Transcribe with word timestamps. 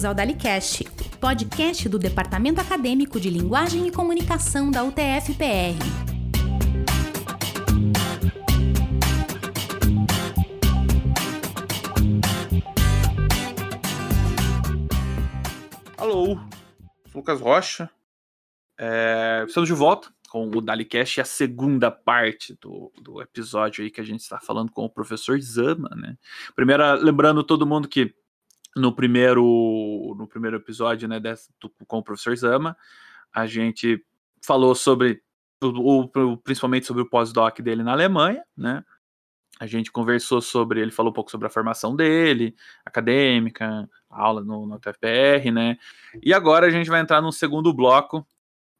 Bem-vindos 0.00 0.04
ao 0.04 0.14
DaliCast, 0.14 0.84
podcast 1.20 1.86
do 1.86 1.98
Departamento 1.98 2.58
Acadêmico 2.58 3.20
de 3.20 3.28
Linguagem 3.28 3.86
e 3.86 3.92
Comunicação 3.92 4.70
da 4.70 4.82
UTF-PR. 4.82 5.76
Alô, 15.98 16.38
Lucas 17.14 17.38
Rocha. 17.38 17.90
É, 18.78 19.44
estamos 19.46 19.68
de 19.68 19.74
volta 19.74 20.08
com 20.30 20.48
o 20.48 20.60
DaliCast, 20.62 21.20
a 21.20 21.24
segunda 21.26 21.90
parte 21.90 22.56
do, 22.58 22.90
do 23.02 23.20
episódio 23.20 23.84
aí 23.84 23.90
que 23.90 24.00
a 24.00 24.04
gente 24.04 24.20
está 24.20 24.40
falando 24.40 24.72
com 24.72 24.84
o 24.84 24.88
professor 24.88 25.38
Zama, 25.40 25.90
né? 25.94 26.16
Primeiro, 26.54 26.82
lembrando 27.02 27.42
todo 27.42 27.66
mundo 27.66 27.86
que 27.86 28.14
no 28.76 28.94
primeiro, 28.94 30.14
no 30.16 30.26
primeiro 30.26 30.56
episódio, 30.56 31.08
né, 31.08 31.18
dessa, 31.18 31.52
com 31.86 31.98
o 31.98 32.02
professor 32.02 32.36
Zama, 32.36 32.76
a 33.32 33.46
gente 33.46 34.04
falou 34.44 34.74
sobre, 34.74 35.22
o, 35.62 36.00
o 36.02 36.36
principalmente 36.38 36.86
sobre 36.86 37.02
o 37.02 37.08
pós-doc 37.08 37.60
dele 37.60 37.82
na 37.82 37.92
Alemanha, 37.92 38.44
né? 38.56 38.84
A 39.58 39.66
gente 39.66 39.92
conversou 39.92 40.40
sobre, 40.40 40.80
ele 40.80 40.90
falou 40.90 41.10
um 41.10 41.14
pouco 41.14 41.30
sobre 41.30 41.46
a 41.46 41.50
formação 41.50 41.94
dele, 41.94 42.56
acadêmica, 42.82 43.86
aula 44.08 44.42
no, 44.42 44.66
no 44.66 44.78
TFPR, 44.78 45.50
né? 45.52 45.76
E 46.22 46.32
agora 46.32 46.66
a 46.66 46.70
gente 46.70 46.88
vai 46.88 47.00
entrar 47.00 47.20
num 47.20 47.30
segundo 47.30 47.70
bloco, 47.74 48.26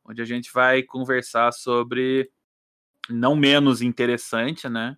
onde 0.02 0.22
a 0.22 0.24
gente 0.24 0.50
vai 0.50 0.82
conversar 0.82 1.52
sobre, 1.52 2.30
não 3.10 3.36
menos 3.36 3.82
interessante, 3.82 4.70
né? 4.70 4.96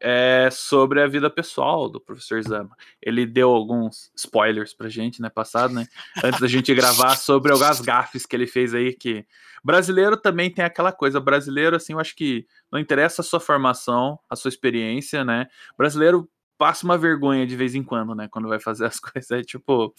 É 0.00 0.48
sobre 0.50 1.00
a 1.00 1.06
vida 1.06 1.30
pessoal 1.30 1.88
do 1.88 2.00
professor 2.00 2.42
Zama. 2.42 2.76
Ele 3.00 3.26
deu 3.26 3.50
alguns 3.50 4.10
spoilers 4.16 4.74
pra 4.74 4.88
gente, 4.88 5.20
né, 5.20 5.28
passado, 5.28 5.74
né, 5.74 5.86
antes 6.22 6.40
da 6.40 6.46
gente 6.46 6.74
gravar 6.74 7.16
sobre 7.16 7.52
algumas 7.52 7.80
gafes 7.80 8.26
que 8.26 8.36
ele 8.36 8.46
fez 8.46 8.74
aí, 8.74 8.92
que 8.92 9.26
brasileiro 9.62 10.16
também 10.16 10.50
tem 10.50 10.64
aquela 10.64 10.92
coisa, 10.92 11.20
brasileiro, 11.20 11.76
assim, 11.76 11.94
eu 11.94 12.00
acho 12.00 12.14
que 12.14 12.46
não 12.70 12.78
interessa 12.78 13.22
a 13.22 13.24
sua 13.24 13.40
formação, 13.40 14.18
a 14.28 14.36
sua 14.36 14.48
experiência, 14.48 15.24
né, 15.24 15.46
brasileiro 15.76 16.28
passa 16.58 16.84
uma 16.84 16.98
vergonha 16.98 17.46
de 17.46 17.56
vez 17.56 17.74
em 17.74 17.82
quando, 17.82 18.14
né, 18.14 18.28
quando 18.28 18.48
vai 18.48 18.60
fazer 18.60 18.86
as 18.86 19.00
coisas, 19.00 19.30
é 19.30 19.42
tipo, 19.42 19.94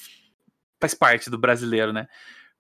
faz 0.80 0.94
parte 0.94 1.30
do 1.30 1.38
brasileiro, 1.38 1.92
né, 1.92 2.08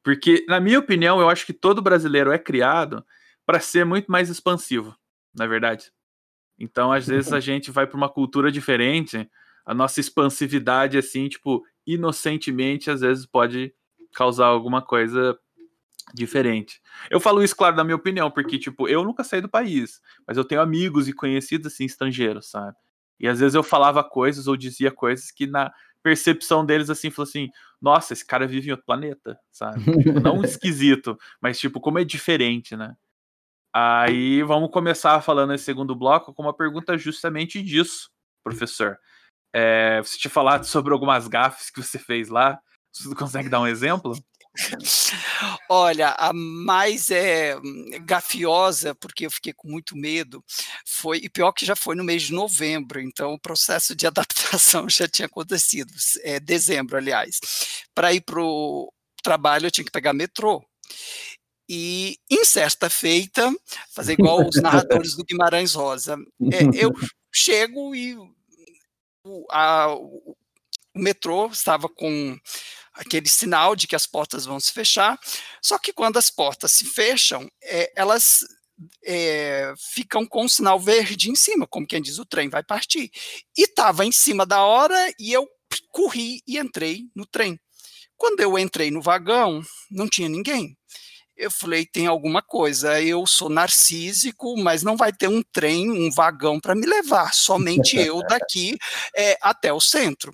porque, 0.03 0.45
na 0.47 0.59
minha 0.59 0.79
opinião, 0.79 1.19
eu 1.19 1.29
acho 1.29 1.45
que 1.45 1.53
todo 1.53 1.81
brasileiro 1.81 2.31
é 2.31 2.37
criado 2.37 3.05
para 3.45 3.59
ser 3.59 3.85
muito 3.85 4.11
mais 4.11 4.29
expansivo, 4.29 4.95
na 5.33 5.45
é 5.45 5.47
verdade. 5.47 5.91
Então, 6.59 6.91
às 6.91 7.07
vezes, 7.07 7.33
a 7.33 7.39
gente 7.39 7.71
vai 7.71 7.85
para 7.85 7.97
uma 7.97 8.09
cultura 8.09 8.51
diferente, 8.51 9.29
a 9.65 9.73
nossa 9.73 9.99
expansividade, 9.99 10.97
assim, 10.97 11.27
tipo, 11.27 11.63
inocentemente, 11.85 12.89
às 12.89 13.01
vezes 13.01 13.25
pode 13.25 13.73
causar 14.13 14.47
alguma 14.47 14.81
coisa 14.81 15.37
diferente. 16.13 16.81
Eu 17.09 17.19
falo 17.19 17.43
isso, 17.43 17.55
claro, 17.55 17.75
na 17.75 17.83
minha 17.83 17.95
opinião, 17.95 18.29
porque, 18.31 18.57
tipo, 18.57 18.87
eu 18.87 19.03
nunca 19.03 19.23
saí 19.23 19.41
do 19.41 19.49
país, 19.49 19.99
mas 20.27 20.37
eu 20.37 20.45
tenho 20.45 20.61
amigos 20.61 21.07
e 21.07 21.13
conhecidos, 21.13 21.73
assim, 21.73 21.85
estrangeiros, 21.85 22.49
sabe? 22.49 22.75
E 23.19 23.27
às 23.27 23.39
vezes 23.39 23.55
eu 23.55 23.63
falava 23.63 24.03
coisas 24.03 24.47
ou 24.47 24.57
dizia 24.57 24.91
coisas 24.91 25.31
que 25.31 25.47
na 25.47 25.73
percepção 26.03 26.65
deles, 26.65 26.89
assim, 26.89 27.09
falou 27.09 27.27
assim, 27.27 27.49
nossa, 27.81 28.13
esse 28.13 28.25
cara 28.25 28.45
vive 28.47 28.67
em 28.67 28.71
outro 28.71 28.85
planeta, 28.85 29.39
sabe? 29.51 29.83
Tipo, 29.83 30.19
não 30.19 30.41
esquisito, 30.45 31.17
mas, 31.41 31.59
tipo, 31.59 31.79
como 31.79 31.97
é 31.97 32.03
diferente, 32.03 32.75
né? 32.75 32.95
Aí 33.77 34.41
vamos 34.41 34.71
começar 34.71 35.19
falando 35.19 35.53
esse 35.53 35.65
segundo 35.65 35.93
bloco 35.93 36.33
com 36.33 36.43
uma 36.43 36.55
pergunta 36.55 36.97
justamente 36.97 37.61
disso, 37.61 38.09
professor. 38.41 38.97
É, 39.53 40.01
você 40.01 40.17
tinha 40.17 40.31
falado 40.31 40.63
sobre 40.63 40.93
algumas 40.93 41.27
gafes 41.27 41.69
que 41.69 41.83
você 41.83 41.99
fez 41.99 42.29
lá. 42.29 42.57
Você 42.93 43.13
consegue 43.13 43.49
dar 43.49 43.59
um 43.59 43.67
exemplo? 43.67 44.13
Olha, 45.69 46.15
a 46.17 46.31
mais 46.31 47.11
é, 47.11 47.57
gafiosa, 48.05 48.95
porque 48.95 49.25
eu 49.25 49.31
fiquei 49.31 49.51
com 49.51 49.67
muito 49.67 49.97
medo, 49.97 50.41
foi, 50.87 51.17
e 51.17 51.29
pior 51.29 51.51
que 51.51 51.65
já 51.65 51.75
foi 51.75 51.97
no 51.97 52.03
mês 52.05 52.23
de 52.23 52.31
novembro, 52.31 53.01
então 53.01 53.33
o 53.33 53.39
processo 53.39 53.93
de 53.93 54.07
adaptação 54.07 54.87
já 54.87 55.05
tinha 55.05 55.25
acontecido, 55.25 55.91
é, 56.23 56.39
dezembro, 56.39 56.95
aliás. 56.95 57.41
Para 57.93 58.13
ir 58.13 58.21
para 58.21 58.41
o 58.41 58.89
trabalho, 59.21 59.67
eu 59.67 59.71
tinha 59.71 59.83
que 59.83 59.91
pegar 59.91 60.13
metrô 60.13 60.63
e 61.67 62.17
em 62.29 62.45
certa 62.45 62.89
feita, 62.89 63.53
fazer 63.91 64.13
igual 64.13 64.47
os 64.47 64.61
narradores 64.61 65.15
do 65.15 65.23
Guimarães 65.23 65.73
Rosa, 65.73 66.17
é, 66.51 66.83
eu 66.83 66.93
chego 67.33 67.95
e 67.95 68.15
o, 69.23 69.45
a, 69.51 69.93
o, 69.93 70.35
metrô 70.95 71.47
estava 71.47 71.89
com 71.89 72.37
aquele 72.93 73.27
sinal 73.27 73.75
de 73.75 73.87
que 73.87 73.95
as 73.95 74.05
portas 74.07 74.45
vão 74.45 74.59
se 74.59 74.71
fechar, 74.71 75.19
só 75.61 75.77
que 75.77 75.91
quando 75.91 76.17
as 76.17 76.29
portas 76.29 76.71
se 76.71 76.85
fecham, 76.85 77.49
é, 77.63 77.91
elas 77.95 78.45
é, 79.03 79.73
ficam 79.77 80.25
com 80.25 80.45
o 80.45 80.49
sinal 80.49 80.79
verde 80.79 81.29
em 81.29 81.35
cima, 81.35 81.67
como 81.67 81.87
quem 81.87 82.01
diz, 82.01 82.19
o 82.19 82.25
trem 82.25 82.49
vai 82.49 82.63
partir. 82.63 83.09
E 83.57 83.63
estava 83.63 84.05
em 84.05 84.11
cima 84.11 84.45
da 84.45 84.63
hora 84.63 85.13
e 85.19 85.33
eu 85.33 85.47
corri 85.91 86.41
e 86.47 86.57
entrei 86.57 87.05
no 87.15 87.25
trem. 87.25 87.59
Quando 88.17 88.39
eu 88.39 88.57
entrei 88.57 88.91
no 88.91 89.01
vagão, 89.01 89.61
não 89.91 90.07
tinha 90.07 90.29
ninguém. 90.29 90.77
Eu 91.37 91.51
falei, 91.51 91.85
tem 91.85 92.07
alguma 92.07 92.41
coisa. 92.41 93.01
Eu 93.01 93.25
sou 93.27 93.49
narcísico, 93.49 94.57
mas 94.57 94.83
não 94.83 94.95
vai 94.95 95.11
ter 95.11 95.27
um 95.27 95.43
trem, 95.43 95.91
um 95.91 96.09
vagão 96.09 96.59
para 96.59 96.75
me 96.75 96.85
levar. 96.85 97.33
Somente 97.33 97.97
eu 97.97 98.21
daqui 98.27 98.77
é, 99.15 99.37
até 99.41 99.73
o 99.73 99.81
centro. 99.81 100.33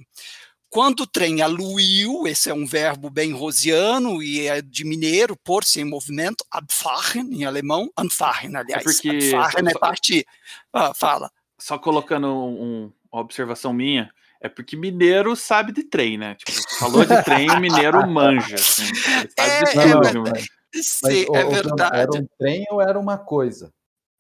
Quando 0.70 1.02
o 1.02 1.08
trem 1.08 1.42
aluiu, 1.42 2.26
esse 2.26 2.50
é 2.50 2.54
um 2.54 2.66
verbo 2.66 3.10
bem 3.10 3.34
rosiano 3.34 4.24
e 4.24 4.48
é 4.48 4.62
de 4.62 4.86
mineiro, 4.86 5.36
pôr-se 5.36 5.82
em 5.82 5.84
movimento, 5.84 6.46
abfahren 6.50 7.28
em 7.30 7.44
alemão, 7.44 7.92
anfahren, 7.98 8.56
é 8.56 8.60
aliás. 8.60 8.82
É 8.82 8.84
porque... 8.84 9.36
Abfahren 9.36 9.68
é 9.68 9.74
partir. 9.74 10.26
Ah, 10.72 10.94
fala. 10.94 11.30
Só 11.60 11.78
colocando 11.78 12.28
um, 12.28 12.90
uma 13.12 13.22
observação 13.22 13.74
minha, 13.74 14.14
é 14.40 14.48
porque 14.48 14.78
mineiro 14.78 15.36
sabe 15.36 15.74
de 15.74 15.84
trem, 15.84 16.18
né? 16.18 16.36
Tipo, 16.36 16.52
falou 16.80 17.06
de 17.06 17.22
trem, 17.22 17.60
mineiro 17.60 18.08
manja. 18.08 18.56
Assim, 18.56 18.96
sabe 18.96 19.30
é, 19.38 19.64
de 19.64 19.72
tudo, 19.74 20.28
é, 20.30 20.44
Sim, 20.74 21.26
Mas, 21.30 21.40
é 21.40 21.46
verdade. 21.46 22.00
Era 22.00 22.12
um 22.12 22.28
trem 22.38 22.66
ou 22.72 22.82
era 22.82 23.00
uma 23.00 23.18
coisa? 23.18 23.72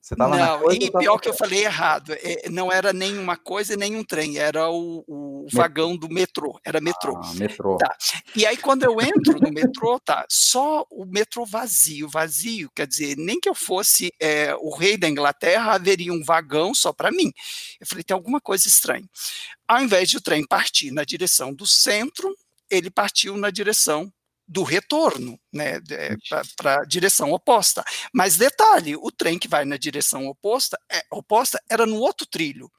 Você 0.02 0.16
tava 0.16 0.36
não, 0.36 0.46
na 0.54 0.58
coisa, 0.58 0.84
e 0.84 0.92
pior 0.92 1.20
que 1.20 1.30
eu 1.30 1.34
falei 1.34 1.64
errado, 1.64 2.12
é, 2.14 2.50
não 2.50 2.72
era 2.72 2.92
nem 2.92 3.20
uma 3.20 3.38
coisa 3.38 3.78
nem 3.78 3.96
um 3.96 4.04
trem, 4.04 4.40
era 4.40 4.68
o, 4.68 5.04
o 5.08 5.46
vagão 5.54 5.96
do 5.96 6.10
metrô, 6.10 6.60
era 6.66 6.82
metrô. 6.82 7.16
Ah, 7.24 7.34
metrô. 7.36 7.78
Tá. 7.78 7.96
E 8.36 8.44
aí 8.44 8.58
quando 8.58 8.82
eu 8.82 9.00
entro 9.00 9.40
no 9.40 9.52
metrô, 9.52 10.00
tá, 10.00 10.26
só 10.28 10.88
o 10.90 11.06
metrô 11.06 11.46
vazio, 11.46 12.10
vazio, 12.10 12.72
quer 12.76 12.88
dizer, 12.88 13.16
nem 13.16 13.40
que 13.40 13.48
eu 13.48 13.54
fosse 13.54 14.12
é, 14.20 14.56
o 14.56 14.76
rei 14.76 14.98
da 14.98 15.08
Inglaterra, 15.08 15.74
haveria 15.74 16.12
um 16.12 16.24
vagão 16.24 16.74
só 16.74 16.92
para 16.92 17.12
mim. 17.12 17.32
Eu 17.80 17.86
falei, 17.86 18.04
tem 18.04 18.16
alguma 18.16 18.42
coisa 18.42 18.68
estranha. 18.68 19.08
Ao 19.68 19.84
invés 19.84 20.10
de 20.10 20.18
o 20.18 20.22
trem 20.22 20.48
partir 20.48 20.90
na 20.90 21.04
direção 21.04 21.54
do 21.54 21.68
centro, 21.68 22.36
ele 22.72 22.90
partiu 22.90 23.38
na 23.38 23.52
direção 23.52 24.12
do 24.52 24.64
retorno, 24.64 25.40
né, 25.54 25.80
para 26.58 26.82
a 26.82 26.86
direção 26.86 27.32
oposta. 27.32 27.86
Mas 28.14 28.36
detalhe, 28.36 28.98
o 28.98 29.10
trem 29.10 29.40
que 29.40 29.48
vai 29.48 29.64
na 29.64 29.78
direção 29.78 30.28
oposta, 30.28 30.78
é, 30.92 31.02
oposta 31.10 31.58
era 31.70 31.86
no 31.86 31.96
outro 31.96 32.28
trilho. 32.28 32.70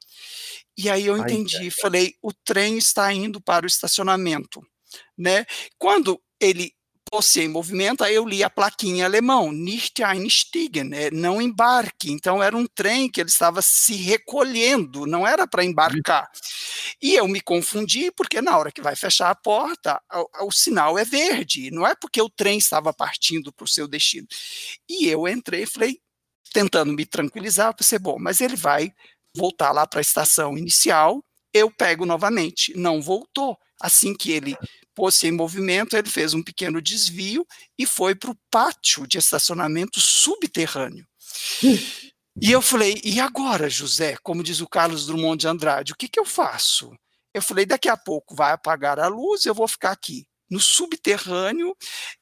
E 0.77 0.91
aí 0.91 1.07
eu 1.07 1.17
entendi, 1.17 1.57
Ai, 1.57 1.71
falei, 1.71 2.15
o 2.21 2.31
trem 2.31 2.77
está 2.77 3.11
indo 3.11 3.41
para 3.41 3.65
o 3.65 3.67
estacionamento, 3.67 4.61
né? 5.17 5.47
Quando 5.79 6.23
ele 6.39 6.75
você 7.13 7.43
em 7.43 7.49
movimento, 7.49 8.03
aí 8.03 8.15
eu 8.15 8.27
li 8.27 8.43
a 8.43 8.49
plaquinha 8.49 9.01
em 9.01 9.03
alemão, 9.03 9.53
nicht 9.53 10.03
einstiegen, 10.03 10.85
né, 10.85 11.11
não 11.11 11.43
embarque. 11.43 12.11
Então 12.11 12.43
era 12.43 12.57
um 12.57 12.67
trem 12.67 13.11
que 13.11 13.21
ele 13.21 13.29
estava 13.29 13.61
se 13.61 13.95
recolhendo, 13.95 15.07
não 15.07 15.27
era 15.27 15.47
para 15.47 15.63
embarcar. 15.63 16.27
E 17.03 17.15
eu 17.15 17.29
me 17.29 17.41
confundi, 17.41 18.11
porque 18.13 18.41
na 18.41 18.57
hora 18.57 18.73
que 18.73 18.81
vai 18.81 18.97
fechar 18.97 19.31
a 19.31 19.35
porta, 19.35 20.01
o, 20.41 20.47
o 20.47 20.51
sinal 20.53 20.99
é 20.99 21.05
verde, 21.05 21.71
não 21.71 21.87
é 21.87 21.95
porque 21.95 22.21
o 22.23 22.31
trem 22.31 22.57
estava 22.57 22.95
partindo 22.95 23.53
para 23.53 23.65
o 23.65 23.69
seu 23.69 23.87
destino. 23.87 24.27
E 24.89 25.07
eu 25.07 25.29
entrei 25.29 25.65
e 25.65 25.67
falei, 25.67 25.99
tentando 26.53 26.93
me 26.93 27.05
tranquilizar, 27.05 27.75
pensei, 27.77 27.99
bom, 27.99 28.17
mas 28.19 28.41
ele 28.41 28.57
vai 28.57 28.91
voltar 29.37 29.73
lá 29.73 29.87
para 29.87 30.01
a 30.01 30.03
estação 30.03 30.57
inicial, 30.57 31.23
eu 31.53 31.71
pego 31.71 32.07
novamente. 32.07 32.77
Não 32.77 33.03
voltou. 33.03 33.59
Assim 33.81 34.15
que 34.15 34.31
ele 34.31 34.57
pôs-se 35.03 35.27
em 35.27 35.33
movimento, 35.33 35.97
ele 35.97 36.09
fez 36.09 36.33
um 36.33 36.41
pequeno 36.41 36.81
desvio 36.81 37.45
e 37.77 37.85
foi 37.85 38.15
para 38.15 38.31
o 38.31 38.39
pátio 38.49 39.05
de 39.05 39.19
estacionamento 39.19 39.99
subterrâneo. 39.99 41.05
E 42.41 42.53
eu 42.53 42.63
falei, 42.63 43.01
e 43.03 43.19
agora, 43.19 43.69
José? 43.69 44.17
Como 44.23 44.45
diz 44.45 44.61
o 44.61 44.69
Carlos 44.69 45.05
Drummond 45.05 45.41
de 45.41 45.49
Andrade, 45.49 45.93
o 45.93 45.97
que, 45.97 46.09
que 46.09 46.21
eu 46.21 46.25
faço? 46.25 46.93
Eu 47.35 47.43
falei, 47.43 47.67
daqui 47.67 47.89
a 47.89 47.97
pouco 47.97 48.37
vai 48.37 48.53
apagar 48.53 49.01
a 49.01 49.09
luz, 49.09 49.45
eu 49.45 49.53
vou 49.53 49.67
ficar 49.67 49.91
aqui 49.91 50.25
no 50.49 50.61
subterrâneo, 50.61 51.77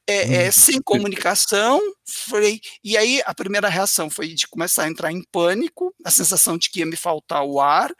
é, 0.06 0.44
é, 0.46 0.50
sem 0.50 0.80
comunicação. 0.80 1.82
Falei, 2.08 2.62
e 2.82 2.96
aí 2.96 3.20
a 3.26 3.34
primeira 3.34 3.68
reação 3.68 4.08
foi 4.08 4.28
de 4.28 4.48
começar 4.48 4.84
a 4.84 4.88
entrar 4.88 5.12
em 5.12 5.22
pânico, 5.30 5.94
a 6.02 6.10
sensação 6.10 6.56
de 6.56 6.70
que 6.70 6.78
ia 6.78 6.86
me 6.86 6.96
faltar 6.96 7.44
o 7.44 7.60
ar. 7.60 7.92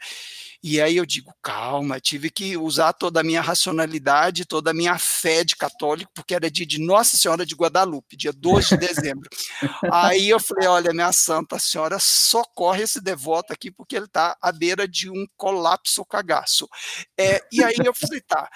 E 0.63 0.79
aí 0.79 0.97
eu 0.97 1.05
digo, 1.07 1.33
calma, 1.41 1.99
tive 1.99 2.29
que 2.29 2.55
usar 2.55 2.93
toda 2.93 3.19
a 3.19 3.23
minha 3.23 3.41
racionalidade, 3.41 4.45
toda 4.45 4.69
a 4.69 4.73
minha 4.73 4.97
fé 4.99 5.43
de 5.43 5.55
católico, 5.55 6.11
porque 6.13 6.35
era 6.35 6.51
dia 6.51 6.67
de 6.67 6.79
Nossa 6.79 7.17
Senhora 7.17 7.43
de 7.43 7.55
Guadalupe, 7.55 8.15
dia 8.15 8.31
12 8.31 8.69
de 8.69 8.77
dezembro. 8.77 9.27
aí 9.91 10.29
eu 10.29 10.39
falei, 10.39 10.67
olha, 10.67 10.93
minha 10.93 11.11
santa 11.11 11.57
senhora, 11.57 11.97
socorre 11.99 12.83
esse 12.83 13.01
devoto 13.01 13.51
aqui, 13.51 13.71
porque 13.71 13.95
ele 13.95 14.05
está 14.05 14.37
à 14.39 14.51
beira 14.51 14.87
de 14.87 15.09
um 15.09 15.25
colapso 15.35 16.05
cagaço. 16.05 16.67
É, 17.17 17.41
e 17.51 17.63
aí 17.63 17.77
eu 17.83 17.93
falei, 17.93 18.21
tá, 18.21 18.47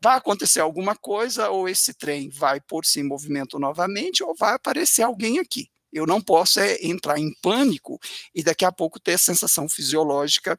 vai 0.00 0.16
acontecer 0.16 0.60
alguma 0.60 0.94
coisa, 0.94 1.50
ou 1.50 1.68
esse 1.68 1.92
trem 1.94 2.30
vai 2.30 2.60
pôr-se 2.60 3.00
em 3.00 3.04
movimento 3.04 3.58
novamente, 3.58 4.22
ou 4.22 4.36
vai 4.36 4.54
aparecer 4.54 5.02
alguém 5.02 5.40
aqui. 5.40 5.68
Eu 5.92 6.06
não 6.06 6.20
posso 6.20 6.60
é, 6.60 6.78
entrar 6.80 7.18
em 7.18 7.34
pânico 7.42 7.98
e 8.32 8.44
daqui 8.44 8.64
a 8.64 8.70
pouco 8.70 9.00
ter 9.00 9.14
a 9.14 9.18
sensação 9.18 9.68
fisiológica 9.68 10.56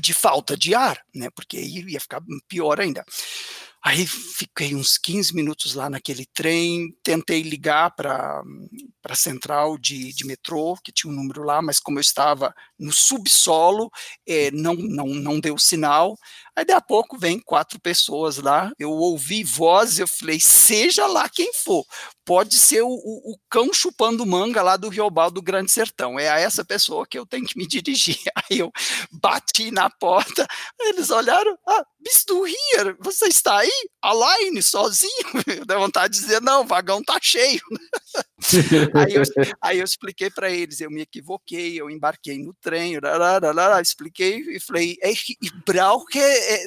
de 0.00 0.14
falta 0.14 0.56
de 0.56 0.74
ar, 0.74 1.00
né? 1.14 1.28
Porque 1.30 1.56
aí 1.56 1.84
ia 1.88 2.00
ficar 2.00 2.22
pior 2.48 2.80
ainda. 2.80 3.04
Aí 3.84 4.06
fiquei 4.06 4.74
uns 4.74 4.96
15 4.96 5.34
minutos 5.34 5.74
lá 5.74 5.90
naquele 5.90 6.24
trem, 6.26 6.96
tentei 7.02 7.42
ligar 7.42 7.90
para 7.96 8.42
a 9.10 9.16
central 9.16 9.76
de, 9.78 10.12
de 10.12 10.24
metrô, 10.24 10.76
que 10.82 10.92
tinha 10.92 11.12
um 11.12 11.16
número 11.16 11.42
lá, 11.42 11.60
mas 11.60 11.80
como 11.80 11.98
eu 11.98 12.00
estava 12.00 12.54
no 12.78 12.92
subsolo, 12.92 13.90
eh, 14.26 14.50
não, 14.52 14.74
não, 14.74 15.06
não 15.06 15.40
deu 15.40 15.58
sinal. 15.58 16.16
Aí, 16.54 16.64
daqui 16.64 16.78
a 16.78 16.80
pouco, 16.80 17.18
vem 17.18 17.40
quatro 17.40 17.80
pessoas 17.80 18.36
lá, 18.36 18.70
eu 18.78 18.90
ouvi 18.90 19.42
voz, 19.42 19.98
eu 19.98 20.06
falei, 20.06 20.38
seja 20.38 21.06
lá 21.06 21.28
quem 21.28 21.52
for, 21.54 21.84
pode 22.24 22.58
ser 22.58 22.82
o, 22.82 22.88
o, 22.88 23.32
o 23.32 23.38
cão 23.48 23.72
chupando 23.72 24.26
manga 24.26 24.62
lá 24.62 24.76
do 24.76 24.88
Riobal 24.88 25.30
do 25.30 25.42
Grande 25.42 25.70
Sertão, 25.70 26.18
é 26.18 26.28
a 26.28 26.38
essa 26.38 26.64
pessoa 26.64 27.06
que 27.06 27.18
eu 27.18 27.26
tenho 27.26 27.46
que 27.46 27.56
me 27.58 27.66
dirigir. 27.66 28.18
Aí 28.50 28.58
eu 28.58 28.70
bati 29.10 29.70
na 29.70 29.88
porta, 29.90 30.46
eles 30.80 31.10
olharam, 31.10 31.56
ah, 31.66 31.84
Bistu 31.98 32.46
Here, 32.46 32.96
você 33.00 33.26
está 33.26 33.58
aí? 33.58 33.88
Aline, 34.02 34.60
sozinho? 34.62 35.12
Eu 35.46 35.64
dei 35.64 35.76
vontade 35.76 36.14
de 36.14 36.20
dizer, 36.20 36.42
não, 36.42 36.62
o 36.62 36.66
vagão 36.66 37.02
tá 37.02 37.18
cheio. 37.22 37.60
aí, 38.94 39.14
eu, 39.14 39.22
aí, 39.60 39.78
eu, 39.78 39.84
expliquei 39.84 40.28
para 40.28 40.50
eles, 40.50 40.80
eu 40.80 40.90
me 40.90 41.02
equivoquei, 41.02 41.80
eu 41.80 41.88
embarquei 41.88 42.38
no 42.38 42.52
trem, 42.54 42.98
lá, 43.00 43.80
expliquei 43.80 44.40
e 44.56 44.60
falei, 44.60 44.96
ich 45.04 45.36
brauche 45.64 46.18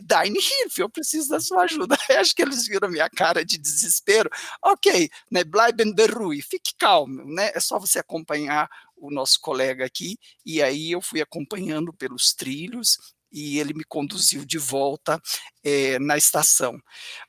deine 0.04 0.40
Hilfe, 0.40 0.82
eu 0.82 0.90
preciso 0.90 1.30
da 1.30 1.40
sua 1.40 1.64
ajuda. 1.64 1.98
Acho 2.18 2.34
que 2.34 2.42
eles 2.42 2.68
viram 2.68 2.90
minha 2.90 3.10
cara 3.10 3.44
de 3.44 3.58
desespero. 3.58 4.30
Ok, 4.64 5.10
né, 5.30 5.44
bleiben 5.44 5.94
beruhig, 5.94 6.42
fique 6.42 6.74
calmo, 6.78 7.26
né? 7.26 7.52
É 7.54 7.60
só 7.60 7.78
você 7.78 8.00
acompanhar 8.00 8.70
o 8.96 9.12
nosso 9.12 9.40
colega 9.42 9.86
aqui, 9.86 10.18
e 10.46 10.62
aí 10.62 10.92
eu 10.92 11.02
fui 11.02 11.22
acompanhando 11.22 11.94
pelos 11.94 12.34
trilhos, 12.34 12.98
e 13.36 13.60
ele 13.60 13.74
me 13.74 13.84
conduziu 13.84 14.46
de 14.46 14.58
volta 14.58 15.22
é, 15.62 16.00
na 16.00 16.18
estação. 16.18 16.80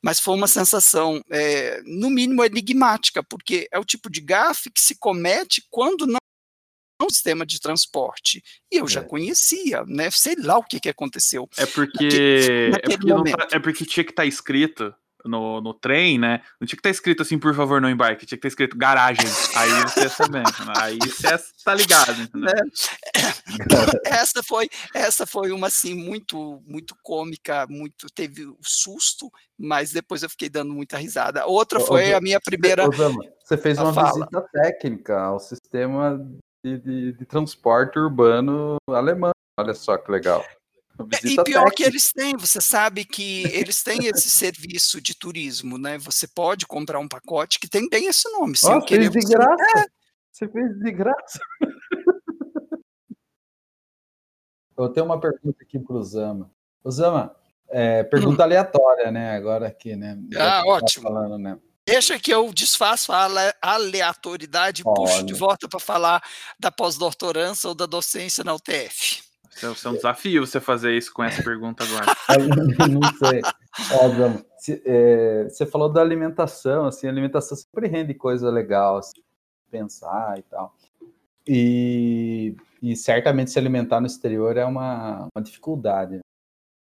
Mas 0.01 0.21
foi 0.21 0.37
uma 0.37 0.47
sensação, 0.47 1.21
é, 1.29 1.83
no 1.85 2.09
mínimo, 2.09 2.45
enigmática, 2.45 3.25
porque 3.25 3.69
é 3.73 3.79
o 3.79 3.85
tipo 3.85 4.09
de 4.09 4.21
gafe 4.21 4.71
que 4.71 4.81
se 4.81 4.97
comete 4.97 5.67
quando 5.69 6.07
não 6.07 6.19
um 7.03 7.11
sistema 7.11 7.45
de 7.45 7.61
transporte. 7.61 8.43
E 8.73 8.77
eu 8.77 8.89
já 8.89 9.01
é. 9.01 9.05
conhecia, 9.05 9.85
né? 9.87 10.11
Sei 10.11 10.37
lá 10.37 10.57
o 10.57 10.63
que, 10.63 10.81
que 10.81 10.89
aconteceu. 10.89 11.49
É 11.57 11.67
porque, 11.67 12.71
naquele, 12.71 12.71
naquele 12.71 13.13
é, 13.13 13.15
porque 13.17 13.37
tá, 13.37 13.49
é 13.57 13.59
porque 13.59 13.85
tinha 13.85 14.05
que 14.05 14.13
estar 14.13 14.23
tá 14.23 14.27
escrito 14.27 14.95
no, 15.27 15.61
no 15.61 15.75
trem, 15.75 16.19
né? 16.19 16.41
Não 16.61 16.67
tinha 16.67 16.77
que 16.77 16.81
estar 16.81 16.89
tá 16.89 16.91
escrito 16.91 17.23
assim, 17.23 17.39
por 17.39 17.55
favor, 17.55 17.81
não 17.81 17.91
embarque, 17.91 18.27
tinha 18.27 18.39
que 18.39 18.47
estar 18.47 18.49
tá 18.59 18.65
escrito 18.65 18.77
garagem. 18.77 19.27
Aí 19.55 19.71
você 19.83 20.01
ia 20.01 20.09
sabendo, 20.09 20.65
né? 20.67 20.73
aí 20.77 20.99
você 20.99 21.29
tá 21.65 21.75
ligado, 21.75 22.23
entendeu? 22.23 22.51
É. 22.51 23.37
Essa 24.17 24.43
foi, 24.43 24.69
essa 24.95 25.27
foi 25.27 25.53
uma 25.53 25.69
assim 25.69 25.95
muito, 25.95 26.63
muito 26.67 26.97
cômica, 27.03 27.67
muito 27.69 28.07
teve 28.15 28.47
um 28.47 28.57
susto, 28.63 29.31
mas 29.59 29.93
depois 29.93 30.23
eu 30.23 30.31
fiquei 30.31 30.49
dando 30.49 30.73
muita 30.73 30.97
risada. 30.97 31.47
Outra 31.47 31.81
foi 31.81 32.13
a 32.13 32.21
minha 32.21 32.41
primeira. 32.41 32.87
Você 33.45 33.57
fez 33.57 33.79
uma 33.79 33.93
fala. 33.93 34.13
visita 34.13 34.49
técnica 34.53 35.19
ao 35.19 35.39
sistema 35.39 36.19
de, 36.65 36.79
de, 36.79 37.13
de 37.13 37.27
transporte 37.27 37.99
urbano 37.99 38.77
alemão. 38.89 39.33
Olha 39.59 39.75
só 39.75 39.97
que 39.97 40.11
legal. 40.11 40.45
É, 40.99 41.29
e 41.29 41.35
pior 41.35 41.45
técnica. 41.45 41.71
que 41.75 41.83
eles 41.83 42.13
têm, 42.13 42.37
você 42.37 42.61
sabe 42.61 43.05
que 43.05 43.45
eles 43.53 43.83
têm 43.83 44.07
esse 44.07 44.31
serviço 44.31 45.01
de 45.01 45.15
turismo, 45.15 45.77
né? 45.77 45.99
Você 45.99 46.27
pode 46.27 46.67
comprar 46.67 46.99
um 46.99 47.09
pacote 47.09 47.59
que 47.59 47.69
tem 47.69 47.89
bem 47.89 48.07
esse 48.07 48.31
nome. 48.31 48.55
Querer, 48.87 49.13
fez 49.13 49.25
de 49.25 49.33
você... 49.33 49.39
graça. 49.39 49.79
É. 49.79 49.87
Você 50.33 50.49
fez 50.49 50.79
de 50.79 50.93
graça. 50.93 51.39
Eu 54.77 54.91
tenho 54.91 55.07
uma 55.07 55.19
pergunta 55.19 55.63
aqui 55.63 55.79
para 55.79 55.97
o 55.97 56.03
Zama. 56.03 56.51
O 56.85 56.91
Zama, 56.91 57.35
é, 57.69 58.05
pergunta 58.05 58.43
hum. 58.43 58.45
aleatória, 58.45 59.11
né? 59.11 59.35
Agora 59.35 59.67
aqui, 59.69 59.97
né? 59.97 60.19
Ah, 60.35 60.63
tá 60.63 60.63
ótimo. 60.67 61.05
Tá 61.05 61.15
falando, 61.15 61.39
né? 61.39 61.59
Deixa 61.87 62.19
que 62.19 62.35
eu 62.35 62.53
desfaço 62.53 63.13
a 63.13 63.29
aleatoriedade 63.63 64.83
e 64.83 64.85
puxo 64.85 65.25
de 65.25 65.33
volta 65.33 65.69
para 65.69 65.79
falar 65.79 66.21
da 66.59 66.71
pós-doutorança 66.71 67.69
ou 67.69 67.77
da 67.77 67.87
docência 67.87 68.43
na 68.43 68.53
UTF. 68.55 69.23
Isso 69.57 69.89
é 69.89 69.91
um 69.91 69.95
desafio 69.95 70.47
você 70.47 70.61
fazer 70.61 70.97
isso 70.97 71.13
com 71.13 71.25
essa 71.25 71.43
pergunta 71.43 71.83
agora. 71.83 72.07
não 72.91 73.01
sei. 73.15 73.41
Óbvio. 74.01 74.45
É, 74.85 75.45
você 75.45 75.65
falou 75.65 75.91
da 75.91 76.03
alimentação, 76.03 76.87
assim, 76.87 77.07
alimentação 77.07 77.57
sempre 77.57 77.89
rende 77.89 78.13
coisa 78.13 78.51
legal, 78.51 78.99
assim, 78.99 79.23
pensar 79.71 80.39
e 80.39 80.43
tal. 80.43 80.75
E, 81.47 82.55
e 82.83 82.95
certamente 82.97 83.51
se 83.51 83.59
alimentar 83.59 84.01
no 84.01 84.07
exterior 84.07 84.57
é 84.57 84.65
uma, 84.65 85.29
uma 85.35 85.43
dificuldade. 85.43 86.21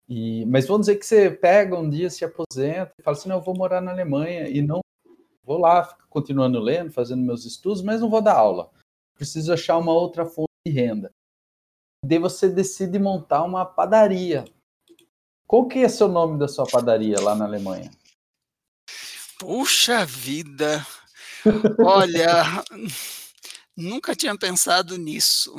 E, 0.08 0.46
mas 0.46 0.68
vamos 0.68 0.88
dizer 0.88 0.98
que 0.98 1.06
você 1.06 1.32
pega 1.32 1.78
um 1.78 1.90
dia, 1.90 2.10
se 2.10 2.24
aposenta 2.24 2.92
e 3.00 3.04
fala 3.04 3.18
assim, 3.18 3.30
não, 3.30 3.38
eu 3.38 3.42
vou 3.42 3.56
morar 3.56 3.82
na 3.82 3.92
Alemanha 3.92 4.48
e 4.48 4.62
não 4.62 4.82
vou 5.44 5.58
lá, 5.58 5.98
continuando 6.10 6.60
lendo, 6.60 6.92
fazendo 6.92 7.24
meus 7.24 7.46
estudos, 7.46 7.82
mas 7.82 8.02
não 8.02 8.10
vou 8.10 8.22
dar 8.22 8.36
aula. 8.36 8.70
Preciso 9.16 9.54
achar 9.54 9.78
uma 9.78 9.94
outra 9.94 10.26
fonte 10.26 10.50
de 10.66 10.72
renda 10.72 11.12
daí 12.04 12.20
você 12.20 12.48
decide 12.48 12.98
montar 12.98 13.44
uma 13.44 13.66
padaria. 13.66 14.46
Qual 15.48 15.68
que 15.68 15.80
é 15.80 15.88
o 16.04 16.08
nome 16.08 16.38
da 16.38 16.48
sua 16.48 16.66
padaria 16.66 17.20
lá 17.20 17.36
na 17.36 17.46
Alemanha? 17.46 17.92
Puxa 19.40 20.06
vida! 20.06 20.86
Olha, 21.80 22.64
nunca 23.76 24.16
tinha 24.16 24.38
pensado 24.38 24.98
nisso. 24.98 25.56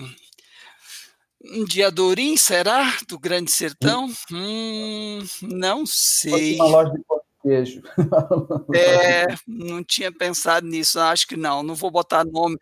Um 1.42 1.64
Diadorim, 1.64 2.36
será? 2.36 2.98
Do 3.08 3.18
Grande 3.18 3.50
Sertão? 3.50 4.12
Hum, 4.30 5.20
não 5.42 5.86
sei. 5.86 6.56
Uma 6.56 6.66
loja 6.66 6.92
de 6.92 7.04
queijo. 7.42 7.82
É, 8.74 9.26
não 9.46 9.82
tinha 9.82 10.12
pensado 10.12 10.66
nisso, 10.66 11.00
acho 11.00 11.26
que 11.26 11.36
não. 11.36 11.62
Não 11.62 11.74
vou 11.74 11.90
botar 11.90 12.24
nome. 12.24 12.58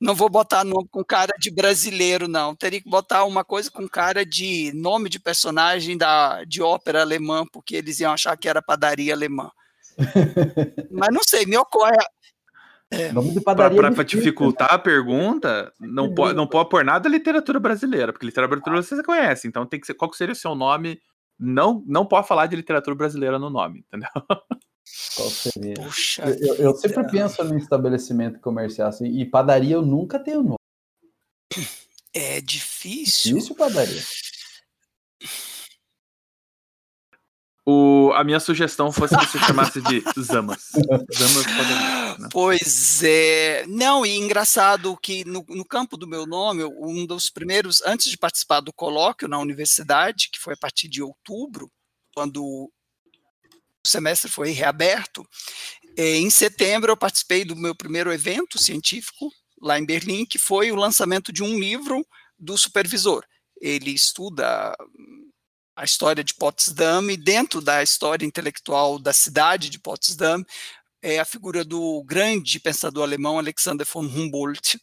Não 0.00 0.14
vou 0.14 0.30
botar 0.30 0.64
nome 0.64 0.88
com 0.90 1.04
cara 1.04 1.32
de 1.38 1.50
brasileiro, 1.50 2.26
não. 2.26 2.54
Teria 2.54 2.80
que 2.80 2.88
botar 2.88 3.24
uma 3.24 3.44
coisa 3.44 3.70
com 3.70 3.88
cara 3.88 4.24
de 4.24 4.72
nome 4.74 5.08
de 5.08 5.20
personagem 5.20 5.96
da, 5.96 6.44
de 6.44 6.62
ópera 6.62 7.02
alemã, 7.02 7.44
porque 7.52 7.76
eles 7.76 8.00
iam 8.00 8.12
achar 8.12 8.36
que 8.36 8.48
era 8.48 8.62
padaria 8.62 9.12
alemã. 9.12 9.50
Mas 10.90 11.08
não 11.12 11.22
sei, 11.22 11.44
me 11.44 11.56
ocorre. 11.56 11.96
É. 12.92 13.12
Para 13.44 14.04
dificultar 14.04 14.72
a 14.72 14.78
pergunta, 14.78 15.72
não 15.78 16.12
pode, 16.12 16.34
não 16.34 16.46
pode 16.46 16.68
pôr 16.70 16.84
nada 16.84 17.08
literatura 17.08 17.60
brasileira, 17.60 18.12
porque 18.12 18.26
literatura 18.26 18.60
brasileira 18.60 18.96
você 18.96 19.02
conhece, 19.02 19.46
então 19.46 19.64
tem 19.64 19.78
que 19.78 19.86
ser 19.86 19.94
qual 19.94 20.12
seria 20.12 20.32
o 20.32 20.36
seu 20.36 20.54
nome. 20.54 21.00
Não, 21.38 21.84
não 21.86 22.04
pode 22.04 22.26
falar 22.26 22.46
de 22.46 22.56
literatura 22.56 22.96
brasileira 22.96 23.38
no 23.38 23.48
nome, 23.48 23.80
entendeu? 23.80 24.10
Qual 25.16 25.30
seria? 25.30 25.74
Puxa 25.74 26.24
eu, 26.40 26.54
eu 26.56 26.74
sempre 26.74 27.06
penso 27.10 27.42
no 27.44 27.56
estabelecimento 27.58 28.40
comercial 28.40 28.88
assim, 28.88 29.06
e 29.06 29.24
padaria 29.24 29.74
eu 29.74 29.82
nunca 29.82 30.18
tenho 30.18 30.42
nome. 30.42 30.56
É 32.12 32.40
difícil. 32.40 33.34
Difícil 33.34 33.54
padaria. 33.54 34.02
O, 37.66 38.10
a 38.14 38.24
minha 38.24 38.40
sugestão 38.40 38.90
fosse 38.90 39.16
que 39.16 39.26
você 39.26 39.38
chamasse 39.38 39.80
de 39.82 40.02
Zamas. 40.20 40.72
Zamas 41.14 41.46
padaria. 41.46 42.18
Né? 42.18 42.28
Pois 42.32 43.02
é. 43.04 43.64
Não, 43.68 44.04
e 44.04 44.16
engraçado 44.16 44.96
que 44.96 45.24
no, 45.24 45.44
no, 45.48 45.64
campo 45.64 45.96
do 45.96 46.06
meu 46.06 46.26
nome, 46.26 46.64
um 46.64 47.06
dos 47.06 47.30
primeiros, 47.30 47.80
antes 47.82 48.10
de 48.10 48.18
participar 48.18 48.60
do 48.60 48.72
colóquio 48.72 49.28
na 49.28 49.38
universidade, 49.38 50.30
que 50.32 50.40
foi 50.40 50.54
a 50.54 50.56
partir 50.56 50.88
de 50.88 51.02
outubro, 51.02 51.70
quando 52.12 52.72
o 53.84 53.88
semestre 53.88 54.30
foi 54.30 54.50
reaberto. 54.50 55.26
É, 55.96 56.16
em 56.16 56.30
setembro, 56.30 56.92
eu 56.92 56.96
participei 56.96 57.44
do 57.44 57.56
meu 57.56 57.74
primeiro 57.74 58.12
evento 58.12 58.58
científico 58.58 59.30
lá 59.60 59.78
em 59.78 59.84
Berlim, 59.84 60.24
que 60.24 60.38
foi 60.38 60.72
o 60.72 60.76
lançamento 60.76 61.32
de 61.32 61.42
um 61.42 61.58
livro 61.58 62.06
do 62.38 62.56
supervisor. 62.56 63.24
Ele 63.60 63.90
estuda 63.90 64.74
a 65.76 65.84
história 65.84 66.24
de 66.24 66.34
Potsdam 66.34 67.10
e 67.10 67.16
dentro 67.16 67.60
da 67.60 67.82
história 67.82 68.24
intelectual 68.24 68.98
da 68.98 69.12
cidade 69.12 69.68
de 69.68 69.78
Potsdam 69.78 70.44
é 71.02 71.18
a 71.18 71.24
figura 71.24 71.64
do 71.64 72.02
grande 72.04 72.60
pensador 72.60 73.02
alemão 73.02 73.38
Alexander 73.38 73.86
von 73.90 74.04
Humboldt. 74.04 74.78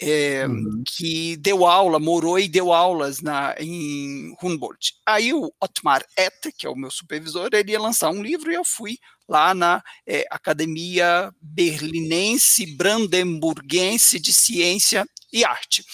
É, 0.00 0.46
uhum. 0.46 0.82
que 0.86 1.36
deu 1.36 1.66
aula, 1.66 1.98
morou 1.98 2.38
e 2.38 2.48
deu 2.48 2.72
aulas 2.72 3.20
na, 3.20 3.54
em 3.58 4.34
Humboldt. 4.42 4.94
Aí 5.06 5.34
o 5.34 5.52
Otmar 5.60 6.04
Ette, 6.16 6.50
que 6.52 6.66
é 6.66 6.70
o 6.70 6.76
meu 6.76 6.90
supervisor, 6.90 7.50
ele 7.52 7.72
ia 7.72 7.80
lançar 7.80 8.10
um 8.10 8.22
livro 8.22 8.50
e 8.50 8.54
eu 8.54 8.64
fui 8.64 8.98
lá 9.28 9.54
na 9.54 9.82
é, 10.06 10.24
Academia 10.30 11.32
Berlinense 11.40 12.74
Brandemburguense 12.76 14.18
de 14.18 14.32
Ciência 14.32 15.06
e 15.32 15.44
Arte. 15.44 15.84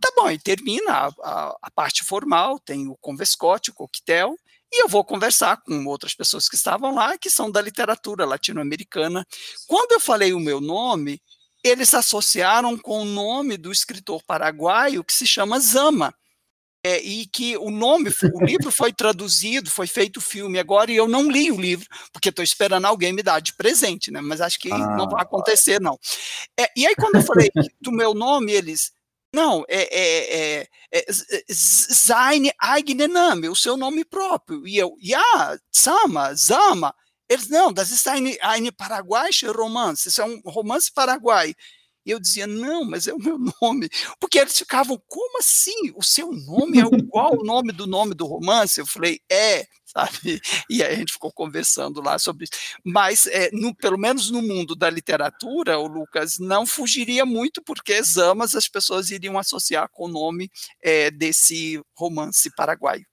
Tá 0.00 0.10
bom, 0.16 0.30
e 0.30 0.38
termina 0.38 0.92
a, 0.92 1.06
a, 1.22 1.56
a 1.62 1.70
parte 1.70 2.04
formal, 2.04 2.58
tem 2.58 2.88
o 2.88 2.96
convescote, 2.96 3.70
o 3.70 3.74
coquetel, 3.74 4.34
e 4.72 4.84
eu 4.84 4.88
vou 4.88 5.04
conversar 5.04 5.60
com 5.62 5.84
outras 5.86 6.14
pessoas 6.14 6.48
que 6.48 6.54
estavam 6.54 6.94
lá, 6.94 7.18
que 7.18 7.28
são 7.28 7.50
da 7.50 7.60
literatura 7.60 8.24
latino-americana. 8.24 9.26
Quando 9.66 9.92
eu 9.92 10.00
falei 10.00 10.32
o 10.32 10.38
meu 10.38 10.60
nome, 10.60 11.20
eles 11.62 11.94
associaram 11.94 12.76
com 12.76 13.02
o 13.02 13.04
nome 13.04 13.56
do 13.56 13.70
escritor 13.70 14.22
paraguaio 14.24 15.04
que 15.04 15.12
se 15.12 15.26
chama 15.26 15.60
Zama. 15.60 16.14
É, 16.82 16.98
e 17.02 17.26
que 17.26 17.58
o 17.58 17.70
nome, 17.70 18.08
o 18.08 18.42
livro 18.42 18.70
foi 18.70 18.90
traduzido, 18.90 19.70
foi 19.70 19.86
feito 19.86 20.18
filme 20.18 20.58
agora, 20.58 20.90
e 20.90 20.96
eu 20.96 21.06
não 21.06 21.30
li 21.30 21.52
o 21.52 21.60
livro, 21.60 21.86
porque 22.10 22.30
estou 22.30 22.42
esperando 22.42 22.86
alguém 22.86 23.12
me 23.12 23.22
dar 23.22 23.38
de 23.40 23.54
presente, 23.54 24.10
né? 24.10 24.22
Mas 24.22 24.40
acho 24.40 24.58
que 24.58 24.72
ah, 24.72 24.96
não 24.96 25.06
vai 25.06 25.20
acontecer, 25.20 25.78
não. 25.78 25.98
É, 26.58 26.70
e 26.74 26.86
aí, 26.86 26.94
quando 26.94 27.16
eu 27.16 27.22
falei 27.22 27.50
do 27.82 27.92
meu 27.92 28.14
nome, 28.14 28.52
eles. 28.52 28.92
Não, 29.32 29.62
é, 29.68 29.82
é, 29.94 30.60
é, 30.60 30.68
é 30.90 31.06
Zaine 31.52 32.50
Aignename, 32.58 33.50
o 33.50 33.54
seu 33.54 33.76
nome 33.76 34.02
próprio. 34.02 34.66
E 34.66 34.78
eu, 34.78 34.96
Ya, 35.04 35.58
Sama, 35.70 36.34
Zama. 36.34 36.94
Eles, 37.30 37.48
não, 37.48 37.72
das 37.72 37.92
está 37.92 38.18
em, 38.18 38.36
em 38.58 38.72
Paraguai, 38.72 39.30
romance, 39.56 40.08
isso 40.08 40.20
é 40.20 40.24
um 40.24 40.40
romance 40.44 40.90
paraguai. 40.92 41.54
E 42.04 42.10
eu 42.10 42.18
dizia, 42.18 42.44
não, 42.44 42.84
mas 42.84 43.06
é 43.06 43.14
o 43.14 43.18
meu 43.18 43.38
nome. 43.62 43.88
Porque 44.18 44.38
eles 44.40 44.58
ficavam, 44.58 45.00
como 45.06 45.38
assim? 45.38 45.92
O 45.94 46.02
seu 46.02 46.32
nome 46.32 46.80
é 46.80 46.84
igual 46.84 47.38
o 47.38 47.44
nome 47.44 47.72
do 47.72 47.86
nome 47.86 48.14
do 48.14 48.26
romance? 48.26 48.80
Eu 48.80 48.86
falei, 48.86 49.20
é, 49.30 49.64
sabe? 49.86 50.40
E 50.68 50.82
aí 50.82 50.94
a 50.94 50.96
gente 50.96 51.12
ficou 51.12 51.32
conversando 51.32 52.00
lá 52.00 52.18
sobre 52.18 52.44
isso. 52.44 52.52
Mas, 52.84 53.26
é, 53.26 53.50
no, 53.52 53.72
pelo 53.76 53.98
menos 53.98 54.28
no 54.30 54.42
mundo 54.42 54.74
da 54.74 54.90
literatura, 54.90 55.78
o 55.78 55.86
Lucas 55.86 56.38
não 56.40 56.66
fugiria 56.66 57.24
muito, 57.24 57.62
porque 57.62 58.02
Zamas 58.02 58.56
as 58.56 58.66
pessoas 58.66 59.10
iriam 59.10 59.38
associar 59.38 59.88
com 59.92 60.06
o 60.06 60.08
nome 60.08 60.50
é, 60.82 61.12
desse 61.12 61.80
romance 61.94 62.50
paraguaio 62.56 63.09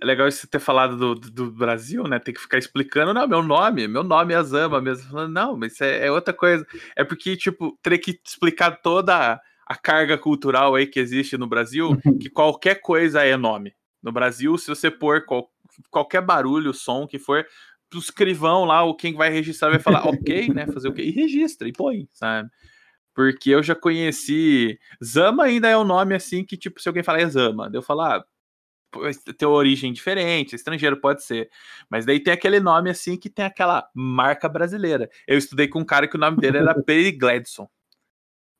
é 0.00 0.06
legal 0.06 0.30
você 0.30 0.46
ter 0.46 0.58
falado 0.58 0.96
do, 0.96 1.14
do, 1.14 1.50
Brasil, 1.50 2.04
né? 2.04 2.18
Tem 2.18 2.32
que 2.32 2.40
ficar 2.40 2.56
explicando, 2.56 3.12
não, 3.12 3.28
meu 3.28 3.42
nome, 3.42 3.86
meu 3.86 4.02
nome 4.02 4.32
é 4.32 4.36
Azama 4.36 4.80
mesmo. 4.80 5.28
Não, 5.28 5.56
mas 5.56 5.74
isso 5.74 5.84
é, 5.84 6.06
é, 6.06 6.10
outra 6.10 6.32
coisa. 6.32 6.66
É 6.96 7.04
porque, 7.04 7.36
tipo, 7.36 7.78
teria 7.82 7.98
que 7.98 8.18
explicar 8.24 8.80
toda 8.80 9.34
a, 9.34 9.40
a 9.66 9.76
carga 9.76 10.16
cultural 10.16 10.74
aí 10.74 10.86
que 10.86 10.98
existe 10.98 11.36
no 11.36 11.46
Brasil, 11.46 11.98
que 12.18 12.30
qualquer 12.30 12.76
coisa 12.80 13.22
é 13.22 13.36
nome. 13.36 13.74
No 14.02 14.10
Brasil, 14.10 14.56
se 14.56 14.68
você 14.68 14.90
pôr 14.90 15.26
qual, 15.26 15.50
qualquer 15.90 16.22
barulho, 16.22 16.72
som 16.72 17.06
que 17.06 17.18
for, 17.18 17.44
o 17.94 17.98
escrivão 17.98 18.64
lá, 18.64 18.82
ou 18.82 18.96
quem 18.96 19.14
vai 19.14 19.30
registrar, 19.30 19.68
vai 19.68 19.78
falar, 19.78 20.06
ok, 20.08 20.48
né? 20.54 20.66
Fazer 20.66 20.88
o 20.88 20.94
quê? 20.94 21.02
E 21.02 21.10
registra, 21.10 21.68
e 21.68 21.72
põe, 21.72 22.08
sabe? 22.14 22.48
Porque 23.14 23.50
eu 23.50 23.62
já 23.62 23.74
conheci. 23.74 24.78
Zama 25.04 25.44
ainda 25.44 25.68
é 25.68 25.76
um 25.76 25.84
nome 25.84 26.14
assim 26.14 26.42
que, 26.42 26.56
tipo, 26.56 26.80
se 26.80 26.88
alguém 26.88 27.02
falar 27.02 27.20
é 27.20 27.28
Zama, 27.28 27.70
eu 27.74 27.82
falar, 27.82 28.16
ah, 28.16 28.24
ter 29.36 29.46
origem 29.46 29.92
diferente, 29.92 30.56
estrangeiro 30.56 31.00
pode 31.00 31.22
ser. 31.22 31.50
Mas 31.88 32.04
daí 32.04 32.20
tem 32.20 32.32
aquele 32.32 32.60
nome 32.60 32.90
assim 32.90 33.16
que 33.16 33.30
tem 33.30 33.44
aquela 33.44 33.88
marca 33.94 34.48
brasileira. 34.48 35.08
Eu 35.26 35.38
estudei 35.38 35.68
com 35.68 35.80
um 35.80 35.84
cara 35.84 36.08
que 36.08 36.16
o 36.16 36.20
nome 36.20 36.38
dele 36.38 36.58
era 36.58 36.74
Perry 36.82 37.12
Gladson. 37.12 37.68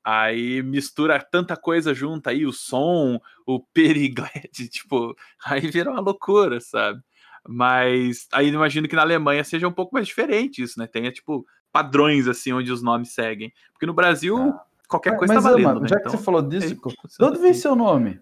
Aí 0.02 0.62
mistura 0.62 1.20
tanta 1.20 1.56
coisa 1.56 1.92
junto 1.92 2.28
aí, 2.28 2.46
o 2.46 2.52
som, 2.52 3.20
o 3.46 3.60
perigled, 3.60 4.50
tipo, 4.70 5.14
aí 5.44 5.60
vira 5.60 5.90
uma 5.90 6.00
loucura, 6.00 6.58
sabe? 6.58 7.02
Mas 7.46 8.26
aí 8.32 8.48
imagino 8.48 8.88
que 8.88 8.96
na 8.96 9.02
Alemanha 9.02 9.44
seja 9.44 9.68
um 9.68 9.72
pouco 9.72 9.94
mais 9.94 10.06
diferente 10.06 10.62
isso, 10.62 10.78
né? 10.78 10.86
Tenha, 10.86 11.12
tipo, 11.12 11.46
padrões 11.70 12.26
assim 12.28 12.52
onde 12.52 12.72
os 12.72 12.82
nomes 12.82 13.12
seguem. 13.12 13.52
Porque 13.72 13.86
no 13.86 13.92
Brasil, 13.92 14.36
ah. 14.38 14.64
qualquer 14.88 15.16
coisa 15.18 15.34
mas, 15.34 15.42
tá 15.42 15.50
valendo, 15.50 15.70
Ama, 15.70 15.80
né? 15.80 15.88
Já 15.88 15.96
então, 15.96 16.10
que 16.12 16.18
você 16.18 16.24
falou 16.24 16.42
disso, 16.42 16.66
é, 16.66 16.74
de 16.74 17.24
onde 17.24 17.38
vem 17.38 17.54
seu 17.54 17.76
nome? 17.76 18.20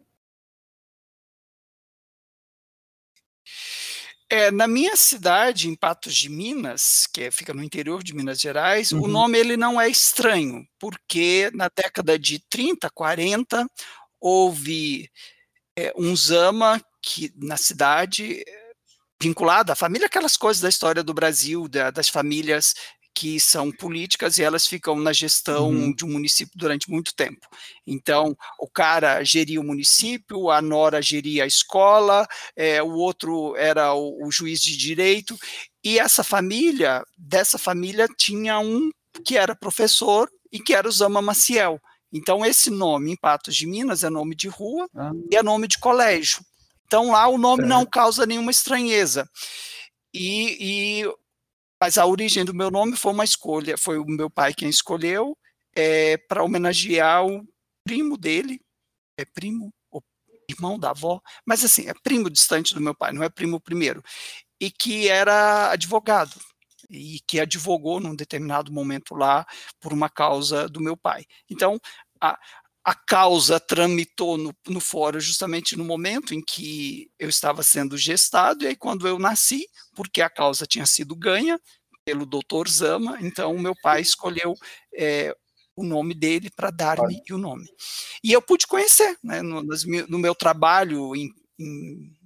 É, 4.31 4.51
na 4.51 4.69
minha 4.69 4.95
cidade, 4.95 5.69
em 5.69 5.75
Patos 5.75 6.15
de 6.15 6.29
Minas, 6.29 7.07
que 7.11 7.23
é, 7.23 7.31
fica 7.31 7.55
no 7.55 7.63
interior 7.63 8.03
de 8.03 8.15
Minas 8.15 8.39
Gerais, 8.39 8.93
uhum. 8.93 9.05
o 9.05 9.09
nome 9.09 9.39
ele 9.39 9.57
não 9.57 9.81
é 9.81 9.89
estranho, 9.89 10.67
porque 10.79 11.51
na 11.55 11.71
década 11.75 12.19
de 12.19 12.39
30, 12.51 12.91
40, 12.91 13.67
houve 14.21 15.11
é, 15.75 15.93
um 15.97 16.15
Zama 16.15 16.79
que, 17.01 17.33
na 17.37 17.57
cidade 17.57 18.45
vinculado 19.21 19.73
à 19.73 19.75
família, 19.75 20.07
aquelas 20.07 20.37
coisas 20.37 20.61
da 20.61 20.69
história 20.69 21.03
do 21.03 21.15
Brasil, 21.15 21.67
da, 21.67 21.91
das 21.91 22.09
famílias 22.09 22.75
que 23.19 23.41
são 23.41 23.73
políticas 23.73 24.39
e 24.39 24.45
elas 24.45 24.65
ficam 24.65 24.95
na 24.95 25.13
gestão 25.13 25.71
uhum. 25.71 25.93
de 25.93 26.05
um 26.05 26.09
município 26.09 26.57
durante 26.57 26.89
muito 26.89 27.13
tempo. 27.17 27.49
Então, 27.85 28.37
o 28.61 28.69
cara 28.69 29.25
geria 29.25 29.61
o 29.61 29.65
município, 29.65 30.51
a 30.51 30.63
nora 30.63 31.03
geria 31.03 31.43
a 31.43 31.47
escola, 31.47 32.29
é, 32.55 32.81
o 32.81 32.93
outro 32.93 33.57
era 33.57 33.93
o, 33.93 34.25
o 34.25 34.31
juiz 34.31 34.63
de 34.63 34.77
direito, 34.77 35.37
e 35.83 35.99
essa 35.99 36.23
família, 36.23 37.03
dessa 37.19 37.59
família, 37.59 38.07
tinha 38.17 38.61
um 38.61 38.89
que 39.25 39.37
era 39.37 39.57
professor 39.57 40.31
e 40.53 40.61
que 40.61 40.73
era 40.73 40.87
o 40.87 40.93
Zama 40.93 41.21
Maciel. 41.21 41.81
Então, 42.13 42.47
esse 42.47 42.71
nome 42.71 43.11
em 43.11 43.17
Patos 43.17 43.57
de 43.57 43.67
Minas 43.67 44.05
é 44.05 44.09
nome 44.11 44.37
de 44.37 44.47
rua 44.47 44.89
ah. 44.95 45.11
e 45.29 45.35
é 45.35 45.43
nome 45.43 45.67
de 45.67 45.79
colégio. 45.79 46.39
Então, 46.87 47.11
lá 47.11 47.27
o 47.27 47.37
nome 47.37 47.65
não 47.67 47.85
causa 47.85 48.25
nenhuma 48.25 48.53
estranheza. 48.53 49.29
E, 50.15 51.03
e 51.03 51.13
mas 51.81 51.99
a 51.99 52.07
origem 52.07 52.45
do 52.45 52.55
meu 52.55 52.71
nome 52.71 52.97
foi 52.97 53.13
uma 53.13 53.25
escolha, 53.25 53.77
foi 53.79 53.99
o 53.99 54.05
meu 54.05 54.31
pai 54.31 54.55
quem 54.55 54.69
escolheu, 54.69 55.37
é, 55.75 56.17
para 56.17 56.43
homenagear 56.43 57.25
o 57.27 57.47
primo 57.85 58.17
dele, 58.17 58.61
é 59.19 59.25
primo, 59.25 59.73
irmão 60.49 60.79
da 60.79 60.91
avó, 60.91 61.21
mas 61.47 61.63
assim, 61.65 61.89
é 61.89 61.95
primo 62.03 62.31
distante 62.31 62.75
do 62.75 62.81
meu 62.81 62.95
pai, 62.95 63.13
não 63.13 63.23
é 63.23 63.29
primo 63.29 63.61
primeiro, 63.61 64.03
e 64.61 64.71
que 64.71 65.09
era 65.09 65.71
advogado, 65.71 66.35
e 66.91 67.21
que 67.27 67.39
advogou 67.39 68.01
num 68.01 68.17
determinado 68.17 68.73
momento 68.73 69.15
lá 69.15 69.47
por 69.81 69.93
uma 69.93 70.09
causa 70.09 70.69
do 70.69 70.81
meu 70.81 70.97
pai. 70.97 71.25
Então, 71.51 71.79
a, 72.21 72.39
a 72.89 72.95
causa 72.95 73.61
tramitou 73.61 74.39
no, 74.39 74.57
no 74.67 74.81
fórum 74.81 75.21
justamente 75.21 75.77
no 75.77 75.85
momento 75.85 76.33
em 76.33 76.41
que 76.41 77.11
eu 77.19 77.29
estava 77.29 77.63
sendo 77.63 77.99
gestado, 77.99 78.65
e 78.65 78.69
aí 78.69 78.75
quando 78.75 79.07
eu 79.07 79.19
nasci, 79.19 79.69
porque 79.95 80.23
a 80.23 80.31
causa 80.31 80.65
tinha 80.67 80.87
sido 80.87 81.15
ganha 81.15 81.61
pelo 82.03 82.25
doutor 82.25 82.67
Zama, 82.67 83.19
então 83.21 83.59
meu 83.59 83.75
pai 83.83 84.01
escolheu 84.01 84.55
é, 84.97 85.37
o 85.77 85.85
nome 85.85 86.15
dele 86.15 86.49
para 86.49 86.71
dar-me 86.71 87.21
o 87.31 87.37
nome. 87.37 87.69
E 88.25 88.33
eu 88.33 88.41
pude 88.41 88.67
conhecer, 88.67 89.19
né, 89.23 89.43
no, 89.43 89.63
no 90.09 90.19
meu 90.19 90.35
trabalho 90.35 91.15
em, 91.15 91.31
em, 91.61 92.17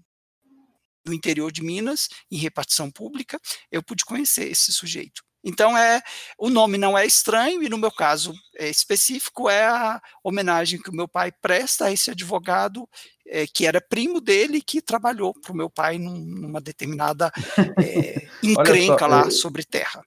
no 1.05 1.13
interior 1.13 1.51
de 1.51 1.61
Minas, 1.61 2.09
em 2.31 2.37
repartição 2.37 2.89
pública, 2.89 3.37
eu 3.69 3.83
pude 3.83 4.05
conhecer 4.05 4.49
esse 4.49 4.71
sujeito. 4.71 5.25
Então 5.45 5.77
é 5.77 6.01
o 6.39 6.49
nome 6.49 6.79
não 6.79 6.97
é 6.97 7.05
estranho 7.05 7.63
e 7.63 7.69
no 7.69 7.79
meu 7.79 7.91
caso 7.91 8.33
é, 8.57 8.69
específico 8.69 9.49
é 9.49 9.65
a 9.65 10.01
homenagem 10.23 10.81
que 10.81 10.91
o 10.91 10.95
meu 10.95 11.09
pai 11.09 11.33
presta 11.33 11.87
a 11.87 11.93
esse 11.93 12.11
advogado 12.11 12.89
é, 13.27 13.47
que 13.47 13.67
era 13.67 13.81
primo 13.81 14.21
dele 14.21 14.61
que 14.61 14.81
trabalhou 14.81 15.35
para 15.35 15.53
o 15.53 15.57
meu 15.57 15.71
pai 15.71 15.99
num, 15.99 16.19
numa 16.19 16.61
determinada 16.61 17.33
é, 17.79 18.27
encrenca 18.43 19.01
só, 19.01 19.07
lá 19.07 19.23
eu... 19.25 19.31
sobre 19.31 19.65
terra. 19.65 20.05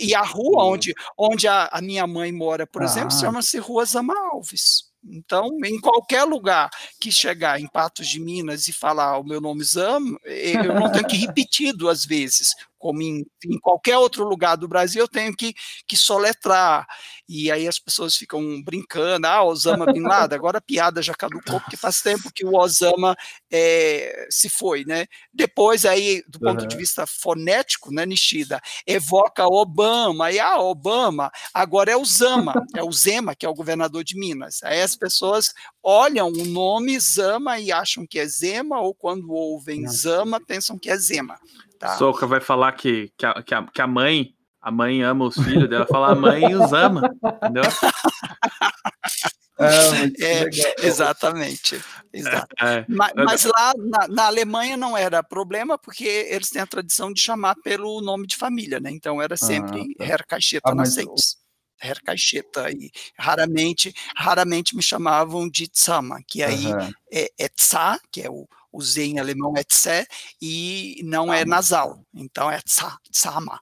E 0.00 0.14
a 0.14 0.22
rua 0.22 0.64
onde, 0.64 0.94
onde 1.16 1.48
a, 1.48 1.66
a 1.72 1.80
minha 1.80 2.06
mãe 2.06 2.30
mora, 2.30 2.66
por 2.66 2.82
ah. 2.82 2.84
exemplo, 2.84 3.10
chama-se 3.12 3.58
Rua 3.58 3.86
Zama 3.86 4.14
Alves. 4.32 4.88
Então, 5.04 5.56
em 5.64 5.80
qualquer 5.80 6.24
lugar 6.24 6.68
que 7.00 7.10
chegar 7.10 7.60
em 7.60 7.66
Patos 7.66 8.08
de 8.08 8.20
Minas 8.20 8.68
e 8.68 8.72
falar 8.72 9.18
o 9.18 9.24
meu 9.24 9.40
nome 9.40 9.64
Zama, 9.64 10.18
eu 10.24 10.74
não 10.74 10.90
tenho 10.90 11.06
que 11.06 11.16
repetir 11.16 11.72
duas 11.72 12.04
vezes 12.04 12.54
como 12.78 13.02
em, 13.02 13.26
em, 13.44 13.58
qualquer 13.58 13.98
outro 13.98 14.24
lugar 14.24 14.56
do 14.56 14.68
Brasil, 14.68 15.02
eu 15.02 15.08
tenho 15.08 15.34
que, 15.36 15.54
que 15.86 15.96
soletrar. 15.96 16.86
E 17.28 17.50
aí 17.50 17.66
as 17.66 17.78
pessoas 17.78 18.14
ficam 18.16 18.62
brincando, 18.62 19.26
ah, 19.26 19.42
Osama 19.42 19.92
Bin 19.92 20.02
Laden, 20.02 20.36
agora 20.38 20.58
a 20.58 20.62
piada 20.62 21.02
já 21.02 21.14
caducou, 21.14 21.60
porque 21.60 21.76
faz 21.76 22.00
tempo 22.00 22.32
que 22.32 22.44
o 22.44 22.56
Osama 22.56 23.16
é, 23.50 24.26
se 24.30 24.48
foi, 24.48 24.84
né? 24.84 25.06
Depois 25.32 25.84
aí, 25.84 26.22
do 26.28 26.38
ponto 26.38 26.62
uhum. 26.62 26.68
de 26.68 26.76
vista 26.76 27.06
fonético, 27.06 27.92
né, 27.92 28.06
Nishida, 28.06 28.60
evoca 28.86 29.46
Obama, 29.46 30.30
e 30.30 30.38
ah, 30.38 30.58
Obama, 30.58 31.30
agora 31.52 31.90
é 31.90 31.96
o 31.96 32.04
Zama, 32.04 32.54
é 32.76 32.82
o 32.82 32.92
Zema, 32.92 33.34
que 33.34 33.44
é 33.44 33.48
o 33.48 33.54
governador 33.54 34.04
de 34.04 34.18
Minas. 34.18 34.62
Aí 34.62 34.80
as 34.80 34.96
pessoas 34.96 35.52
olham 35.82 36.28
o 36.28 36.44
nome 36.44 36.98
Zama 36.98 37.58
e 37.58 37.72
acham 37.72 38.06
que 38.06 38.18
é 38.18 38.26
Zema, 38.26 38.80
ou 38.80 38.94
quando 38.94 39.30
ouvem 39.32 39.86
Zama, 39.88 40.40
pensam 40.40 40.78
que 40.78 40.90
é 40.90 40.96
Zema. 40.96 41.38
Tá. 41.78 41.96
Soca 41.96 42.26
vai 42.26 42.40
falar 42.40 42.72
que, 42.72 43.12
que, 43.16 43.24
a, 43.24 43.42
que, 43.42 43.54
a, 43.54 43.62
que 43.62 43.80
a 43.80 43.86
mãe 43.86 44.34
A 44.60 44.70
mãe 44.70 45.02
ama 45.02 45.26
os 45.26 45.36
filhos 45.36 45.68
dela, 45.68 45.86
fala 45.86 46.12
a 46.12 46.14
mãe 46.14 46.54
os 46.54 46.72
ama, 46.72 47.02
entendeu? 47.22 47.62
É, 49.60 50.04
é, 50.24 50.86
exatamente. 50.86 51.82
exato. 52.12 52.54
É, 52.60 52.84
mas, 52.88 53.12
mas, 53.16 53.44
lá 53.44 53.72
na, 53.76 54.08
na, 54.08 54.26
Alemanha 54.26 54.76
não 54.76 54.96
era 54.96 55.20
problema, 55.20 55.76
porque 55.76 56.04
eles 56.04 56.48
têm 56.50 56.62
a 56.62 56.66
tradição 56.66 57.12
de 57.12 57.20
chamar 57.20 57.56
pelo 57.64 58.00
nome 58.00 58.26
de 58.28 58.36
família, 58.36 58.78
né? 58.78 58.90
Então 58.92 59.20
era 59.20 59.36
sempre 59.36 59.80
ah, 59.80 59.98
tá. 59.98 60.04
Herr 60.04 60.26
Caixeta 60.26 60.70
ah, 60.70 60.74
Nascentes. 60.76 61.36
Herr 61.80 62.00
Caixeta, 62.02 62.70
e 62.70 62.90
raramente, 63.16 63.92
raramente 64.16 64.76
me 64.76 64.82
chamavam 64.82 65.48
de 65.48 65.68
Tsama, 65.68 66.20
que 66.26 66.42
aí 66.42 66.66
uhum. 66.66 66.92
é, 67.12 67.28
é 67.38 67.48
Tsa, 67.48 68.00
que 68.12 68.22
é 68.22 68.30
o, 68.30 68.48
o 68.72 68.82
Z 68.82 69.04
em 69.04 69.18
alemão 69.18 69.54
é 69.56 69.64
Tse, 69.64 70.06
e 70.40 71.00
não 71.04 71.32
é 71.32 71.44
nasal, 71.44 72.04
então 72.14 72.50
é 72.50 72.58
Tsa, 72.60 72.96
Tsama. 73.10 73.60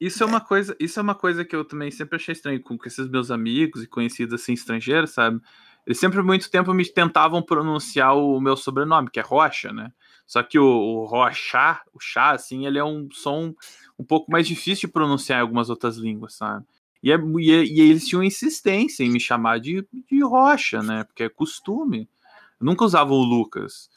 Isso 0.00 0.22
é 0.22 0.26
uma 0.26 0.40
coisa, 0.40 0.76
isso 0.78 0.98
é 0.98 1.02
uma 1.02 1.14
coisa 1.14 1.44
que 1.44 1.56
eu 1.56 1.64
também 1.64 1.90
sempre 1.90 2.16
achei 2.16 2.32
estranho 2.32 2.62
com 2.62 2.76
esses 2.84 3.08
meus 3.08 3.30
amigos 3.30 3.82
e 3.82 3.86
conhecidos 3.86 4.40
assim 4.40 4.52
estrangeiros, 4.52 5.10
sabe? 5.10 5.40
Eles 5.86 5.98
sempre 5.98 6.20
muito 6.20 6.50
tempo 6.50 6.74
me 6.74 6.84
tentavam 6.84 7.40
pronunciar 7.40 8.16
o 8.16 8.40
meu 8.40 8.56
sobrenome, 8.56 9.08
que 9.08 9.20
é 9.20 9.22
Rocha, 9.22 9.72
né? 9.72 9.92
Só 10.26 10.42
que 10.42 10.58
o, 10.58 10.66
o 10.66 11.04
Rocha, 11.04 11.80
o 11.94 12.00
chá, 12.00 12.32
assim, 12.32 12.66
ele 12.66 12.78
é 12.78 12.84
um 12.84 13.08
som 13.12 13.54
um 13.96 14.04
pouco 14.04 14.30
mais 14.30 14.48
difícil 14.48 14.88
de 14.88 14.92
pronunciar 14.92 15.38
em 15.38 15.42
algumas 15.42 15.70
outras 15.70 15.96
línguas, 15.96 16.34
sabe? 16.34 16.66
E, 17.02 17.12
é, 17.12 17.16
e, 17.16 17.76
e 17.76 17.80
eles 17.80 18.06
tinham 18.06 18.24
insistência 18.24 19.04
em 19.04 19.10
me 19.10 19.20
chamar 19.20 19.60
de, 19.60 19.86
de 20.10 20.22
Rocha, 20.24 20.82
né? 20.82 21.04
Porque 21.04 21.22
é 21.22 21.28
costume. 21.28 22.08
Eu 22.60 22.66
nunca 22.66 22.84
usava 22.84 23.12
o 23.12 23.22
Lucas. 23.22 23.88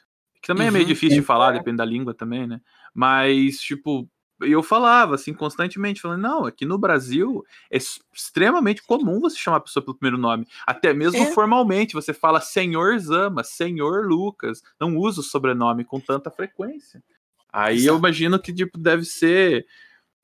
Que 0.41 0.48
também 0.48 0.63
uhum, 0.63 0.69
é 0.69 0.72
meio 0.72 0.86
uhum, 0.86 0.89
difícil 0.89 1.19
de 1.19 1.25
falar, 1.25 1.51
depende 1.51 1.77
da 1.77 1.86
língua 1.86 2.13
também, 2.13 2.48
né? 2.48 2.62
Mas, 2.93 3.60
tipo, 3.60 4.10
eu 4.41 4.63
falava 4.63 5.15
assim 5.15 5.34
constantemente, 5.34 6.01
falando, 6.01 6.22
não, 6.22 6.46
aqui 6.46 6.65
no 6.65 6.77
Brasil 6.77 7.43
é 7.69 7.77
extremamente 8.13 8.81
comum 8.84 9.19
você 9.19 9.38
chamar 9.38 9.58
a 9.58 9.62
pessoa 9.62 9.84
pelo 9.84 9.98
primeiro 9.98 10.17
nome, 10.17 10.48
até 10.65 10.93
mesmo 10.93 11.22
é. 11.22 11.31
formalmente, 11.34 11.93
você 11.93 12.13
fala 12.13 12.39
Senhor 12.39 12.98
Zama, 13.00 13.43
Senhor 13.43 14.08
Lucas, 14.08 14.62
não 14.79 14.96
usa 14.96 15.19
o 15.19 15.24
sobrenome 15.24 15.84
com 15.84 16.00
tanta 16.00 16.31
frequência. 16.31 17.03
Aí 17.51 17.77
Exato. 17.77 17.89
eu 17.89 17.98
imagino 17.98 18.39
que 18.39 18.53
tipo 18.53 18.77
deve 18.77 19.03
ser 19.03 19.65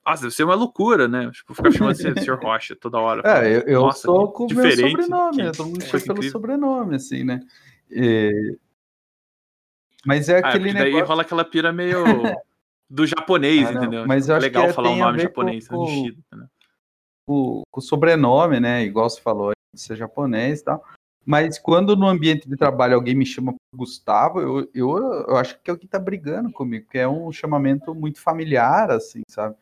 nossa, 0.05 0.21
deve 0.21 0.35
ser 0.35 0.43
uma 0.43 0.53
loucura, 0.53 1.07
né? 1.07 1.31
Tipo, 1.31 1.55
ficar 1.55 1.71
chamando 1.71 1.95
de 2.13 2.21
Sr. 2.21 2.39
Rocha 2.39 2.75
toda 2.75 2.99
hora. 2.99 3.23
É, 3.25 3.57
eu, 3.57 3.61
eu 3.61 3.81
Nossa, 3.81 4.01
sou 4.01 4.31
com 4.31 4.45
o 4.45 4.53
meu 4.53 4.71
sobrenome, 4.71 5.51
que, 5.51 5.57
todo 5.57 5.67
mundo 5.67 5.83
chama 5.83 6.03
pelo 6.03 6.17
incrível. 6.17 6.31
sobrenome, 6.31 6.95
assim, 6.95 7.23
né? 7.23 7.41
E... 7.89 8.55
Mas 10.05 10.29
é 10.29 10.37
ah, 10.37 10.49
aquele 10.49 10.73
daí 10.73 10.85
negócio... 10.85 11.07
rola 11.07 11.21
aquela 11.23 11.43
pira 11.43 11.73
meio 11.73 12.03
do 12.89 13.05
japonês, 13.05 13.67
ah, 13.67 13.73
entendeu? 13.73 14.05
Mas 14.07 14.29
eu 14.29 14.35
é 14.35 14.37
acho 14.37 14.45
legal 14.45 14.67
que 14.67 14.73
falar 14.73 14.91
um 14.91 14.97
nome 14.97 15.19
japonês, 15.19 15.67
com, 15.67 15.85
com, 17.25 17.63
com, 17.71 17.79
o 17.79 17.81
sobrenome, 17.81 18.59
né? 18.59 18.83
Igual 18.83 19.09
você 19.09 19.21
falou, 19.21 19.51
ser 19.73 19.95
japonês 19.95 20.61
e 20.61 20.65
tal. 20.65 20.83
Mas 21.25 21.57
quando 21.57 21.95
no 21.95 22.07
ambiente 22.07 22.47
de 22.47 22.55
trabalho 22.55 22.93
alguém 22.93 23.15
me 23.15 23.25
chama 23.25 23.55
Gustavo, 23.73 24.39
eu, 24.39 24.69
eu, 24.75 24.97
eu 25.27 25.35
acho 25.37 25.59
que 25.59 25.71
é 25.71 25.73
o 25.73 25.77
que 25.77 25.87
tá 25.87 25.97
brigando 25.97 26.51
comigo, 26.51 26.87
que 26.87 26.99
é 26.99 27.07
um 27.07 27.31
chamamento 27.31 27.95
muito 27.95 28.21
familiar, 28.21 28.91
assim, 28.91 29.23
sabe? 29.27 29.55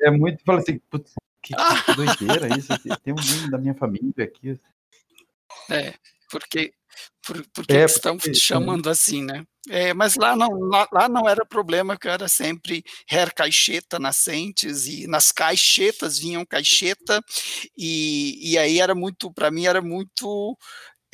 É 0.00 0.08
muito, 0.10 0.44
fala 0.44 0.60
assim, 0.60 0.78
putz, 0.88 1.14
que, 1.42 1.52
que 1.54 1.96
doideira 1.96 2.56
isso, 2.56 2.68
tem 3.02 3.12
um 3.12 3.50
da 3.50 3.58
minha 3.58 3.74
família 3.74 4.24
aqui. 4.24 4.58
É, 5.68 5.94
porque, 6.30 6.72
por, 7.24 7.44
porque 7.52 7.72
é, 7.72 7.84
estão 7.84 8.16
porque, 8.16 8.34
chamando 8.34 8.90
assim, 8.90 9.22
né? 9.22 9.44
É, 9.68 9.94
mas 9.94 10.16
lá 10.16 10.34
não, 10.34 10.48
lá, 10.58 10.88
lá, 10.92 11.08
não 11.08 11.28
era 11.28 11.46
problema, 11.46 11.96
que 11.96 12.08
era 12.08 12.26
sempre 12.26 12.84
Herr 13.08 13.32
Caixeta 13.32 13.98
nascentes, 13.98 14.86
e 14.88 15.06
nas 15.06 15.30
caixetas 15.30 16.18
vinham 16.18 16.44
caixeta, 16.44 17.22
e, 17.76 18.52
e 18.52 18.58
aí 18.58 18.80
era 18.80 18.94
muito, 18.94 19.32
para 19.32 19.52
mim 19.52 19.66
era 19.66 19.80
muito 19.80 20.58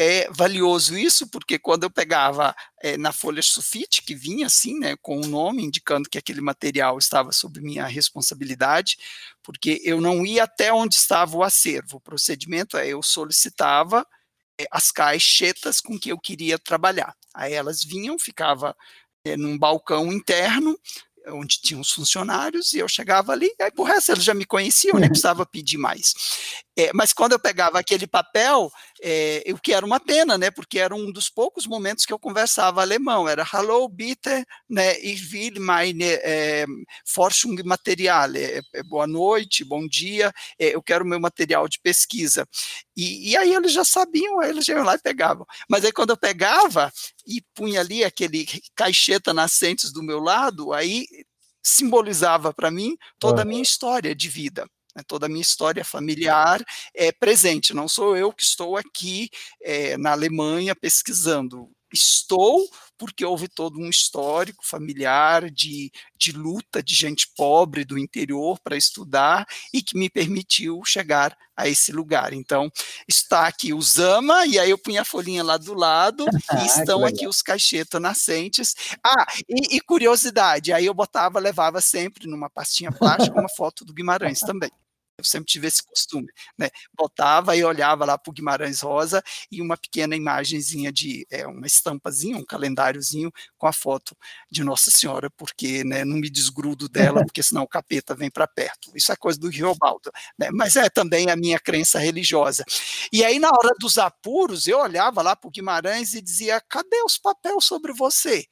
é 0.01 0.31
valioso 0.31 0.97
isso, 0.97 1.29
porque 1.29 1.59
quando 1.59 1.83
eu 1.83 1.91
pegava 1.91 2.55
é, 2.81 2.97
na 2.97 3.11
folha 3.11 3.43
sulfite, 3.43 4.03
que 4.03 4.15
vinha 4.15 4.47
assim, 4.47 4.79
né, 4.79 4.95
com 5.03 5.21
o 5.21 5.27
nome, 5.27 5.65
indicando 5.65 6.09
que 6.09 6.17
aquele 6.17 6.41
material 6.41 6.97
estava 6.99 7.33
sob 7.33 7.61
minha 7.61 7.85
responsabilidade, 7.85 8.97
porque 9.43 9.81
eu 9.85 10.01
não 10.01 10.25
ia 10.25 10.45
até 10.45 10.73
onde 10.73 10.95
estava 10.95 11.37
o 11.37 11.43
acervo. 11.43 11.97
O 11.97 12.01
procedimento 12.01 12.77
é 12.77 12.87
eu 12.87 13.03
solicitava 13.03 14.07
as 14.71 14.91
caixetas 14.91 15.81
com 15.81 15.99
que 15.99 16.11
eu 16.11 16.19
queria 16.19 16.59
trabalhar. 16.59 17.15
Aí 17.35 17.53
elas 17.53 17.85
vinham, 17.85 18.19
ficava 18.19 18.77
é, 19.25 19.37
num 19.37 19.59
balcão 19.59 20.13
interno, 20.13 20.79
onde 21.29 21.61
tinham 21.61 21.81
os 21.81 21.91
funcionários, 21.91 22.73
e 22.73 22.79
eu 22.79 22.89
chegava 22.89 23.33
ali, 23.33 23.51
aí 23.61 23.71
por 23.71 23.85
resto 23.85 24.13
eles 24.13 24.25
já 24.25 24.35
me 24.35 24.45
conheciam, 24.45 24.99
nem 24.99 25.09
precisava 25.11 25.45
pedir 25.45 25.79
mais. 25.79 26.15
É, 26.79 26.93
mas 26.95 27.13
quando 27.13 27.33
eu 27.33 27.41
pegava 27.41 27.77
aquele 27.77 28.07
papel, 28.07 28.71
é, 29.03 29.43
o 29.49 29.59
que 29.59 29.73
era 29.73 29.85
uma 29.85 29.99
pena, 29.99 30.39
né, 30.39 30.49
porque 30.49 30.79
era 30.79 30.95
um 30.95 31.11
dos 31.11 31.29
poucos 31.29 31.67
momentos 31.67 32.07
que 32.07 32.13
eu 32.13 32.21
conversava 32.21 32.81
alemão, 32.81 33.29
era 33.29 33.43
Hallo, 33.43 33.89
bitte, 33.89 34.47
né, 34.71 34.97
ich 35.01 35.35
will 35.35 35.61
meine 35.61 36.05
é, 36.05 36.67
Forschung 37.05 37.61
Materiale, 37.65 38.39
é, 38.39 38.61
é, 38.75 38.83
boa 38.85 39.09
noite, 39.09 39.65
bom 39.65 39.89
dia, 39.89 40.33
é, 40.57 40.73
eu 40.77 40.81
quero 40.81 41.05
meu 41.05 41.19
material 41.19 41.67
de 41.67 41.81
pesquisa. 41.81 42.47
E, 42.97 43.33
e 43.33 43.37
aí 43.37 43.53
eles 43.53 43.73
já 43.73 43.85
sabiam, 43.85 44.41
eles 44.41 44.65
já 44.65 44.75
iam 44.75 44.85
lá 44.85 44.95
e 44.95 45.03
pegavam. 45.03 45.45
Mas 45.69 45.85
aí 45.85 45.91
quando 45.91 46.11
eu 46.11 46.17
pegava 46.17 46.93
e 47.27 47.43
punha 47.57 47.81
ali 47.81 48.05
aquele 48.05 48.47
caixeta 48.77 49.35
nascentes 49.35 49.91
do 49.91 50.01
meu 50.01 50.21
lado, 50.21 50.73
aí 50.73 51.07
simbolizava 51.61 52.55
para 52.55 52.71
mim 52.71 52.97
toda 53.19 53.43
a 53.43 53.45
minha 53.45 53.63
história 53.63 54.15
de 54.15 54.29
vida 54.29 54.65
né, 54.99 55.05
toda 55.07 55.27
a 55.27 55.29
minha 55.29 55.43
história 55.43 55.85
familiar 55.85 56.63
é 56.95 57.13
presente. 57.13 57.73
Não 57.73 57.89
sou 57.89 58.17
eu 58.17 58.33
que 58.33 58.43
estou 58.43 58.77
aqui 58.77 59.31
é, 59.63 59.97
na 59.97 60.11
Alemanha 60.13 60.75
pesquisando. 60.75 61.71
Estou 61.93 62.69
porque 62.99 63.25
houve 63.25 63.49
todo 63.49 63.79
um 63.79 63.89
histórico 63.89 64.67
familiar 64.67 65.49
de, 65.51 65.91
de 66.17 66.33
luta 66.33 66.83
de 66.83 66.95
gente 66.95 67.29
pobre 67.37 67.85
do 67.85 67.97
interior 67.97 68.59
para 68.59 68.77
estudar 68.77 69.47
e 69.73 69.81
que 69.81 69.97
me 69.97 70.11
permitiu 70.11 70.83
chegar 70.85 71.35
a 71.57 71.69
esse 71.69 71.93
lugar. 71.93 72.33
Então, 72.33 72.71
está 73.07 73.47
aqui 73.47 73.73
o 73.73 73.81
Zama, 73.81 74.45
e 74.47 74.59
aí 74.59 74.71
eu 74.71 74.79
punha 74.79 75.03
a 75.03 75.05
folhinha 75.05 75.45
lá 75.45 75.57
do 75.57 75.75
lado, 75.75 76.27
ah, 76.51 76.63
e 76.63 76.67
estão 76.67 77.05
aqui 77.07 77.27
os 77.27 77.41
caixetas 77.41 78.03
nascentes. 78.03 78.75
Ah, 79.03 79.27
e, 79.49 79.77
e 79.77 79.81
curiosidade, 79.81 80.73
aí 80.73 80.87
eu 80.87 80.95
botava, 80.95 81.39
levava 81.39 81.81
sempre 81.81 82.27
numa 82.27 82.51
pastinha 82.51 82.91
plástica 82.91 83.39
uma 83.39 83.49
foto 83.49 83.85
do 83.85 83.95
Guimarães 83.95 84.41
também. 84.41 84.71
Eu 85.19 85.25
sempre 85.25 85.47
tive 85.47 85.67
esse 85.67 85.83
costume, 85.83 86.29
né? 86.57 86.71
Botava 86.97 87.57
e 87.57 87.65
olhava 87.65 88.05
lá 88.05 88.17
para 88.17 88.31
o 88.31 88.33
Guimarães 88.33 88.83
Rosa 88.83 89.21
e 89.51 89.61
uma 89.61 89.77
pequena 89.77 90.15
imagenzinha 90.15 90.93
de 90.93 91.27
é, 91.29 91.45
uma 91.45 91.67
estampazinha, 91.67 92.37
um 92.37 92.45
calendáriozinho 92.45 93.33
com 93.59 93.67
a 93.67 93.73
foto 93.73 94.17
de 94.49 94.63
Nossa 94.63 94.93
Senhora, 94.93 95.29
porque 95.31 95.83
né, 95.83 96.05
não 96.05 96.19
me 96.19 96.31
desgrudo 96.31 96.89
dela, 96.89 97.25
porque 97.25 97.43
senão 97.43 97.65
o 97.65 97.69
capeta 97.69 98.15
vem 98.15 98.31
para 98.31 98.47
perto. 98.47 98.93
Isso 98.95 99.11
é 99.11 99.17
coisa 99.17 99.41
do 99.41 99.49
Riobaldo, 99.49 100.13
né? 100.39 100.51
Mas 100.53 100.77
é 100.77 100.89
também 100.89 101.29
a 101.31 101.35
minha 101.37 101.59
crença 101.59 101.99
religiosa. 101.99 102.65
E 103.13 103.25
aí, 103.25 103.41
na 103.41 103.49
hora 103.49 103.75
dos 103.81 103.99
apuros, 103.99 104.69
eu 104.69 104.79
olhava 104.79 105.21
lá 105.21 105.35
para 105.35 105.49
o 105.49 105.51
Guimarães 105.51 106.15
e 106.15 106.23
dizia: 106.23 106.61
cadê 106.69 107.03
os 107.03 107.19
papéis 107.19 107.65
sobre 107.65 107.93
você? 107.93 108.47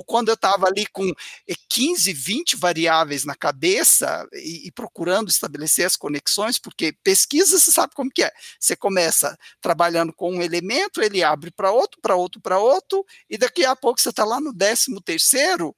Ou 0.00 0.04
quando 0.04 0.28
eu 0.28 0.34
estava 0.34 0.66
ali 0.66 0.86
com 0.86 1.12
15, 1.68 2.10
eh, 2.10 2.14
20 2.14 2.56
variáveis 2.56 3.26
na 3.26 3.34
cabeça 3.34 4.26
e, 4.32 4.66
e, 4.66 4.72
procurando 4.72 5.28
estabelecer 5.28 5.84
as 5.84 5.94
conexões, 5.94 6.58
porque 6.58 6.94
pesquisa 7.04 7.58
você 7.58 7.70
sabe 7.70 7.94
como 7.94 8.10
que 8.10 8.22
é. 8.22 8.32
Você 8.58 8.74
começa 8.74 9.38
trabalhando 9.60 10.10
com 10.10 10.32
um 10.32 10.40
elemento, 10.42 11.02
ele 11.02 11.22
abre 11.22 11.50
para 11.50 11.70
outro, 11.70 12.00
para 12.00 12.16
outro, 12.16 12.40
para 12.40 12.58
outro, 12.58 13.04
e 13.28 13.36
daqui 13.36 13.62
a 13.62 13.76
pouco 13.76 14.00
você 14.00 14.08
está 14.08 14.24
lá 14.24 14.40
no 14.40 14.54
décimo 14.54 15.02
terceiro, 15.02 15.76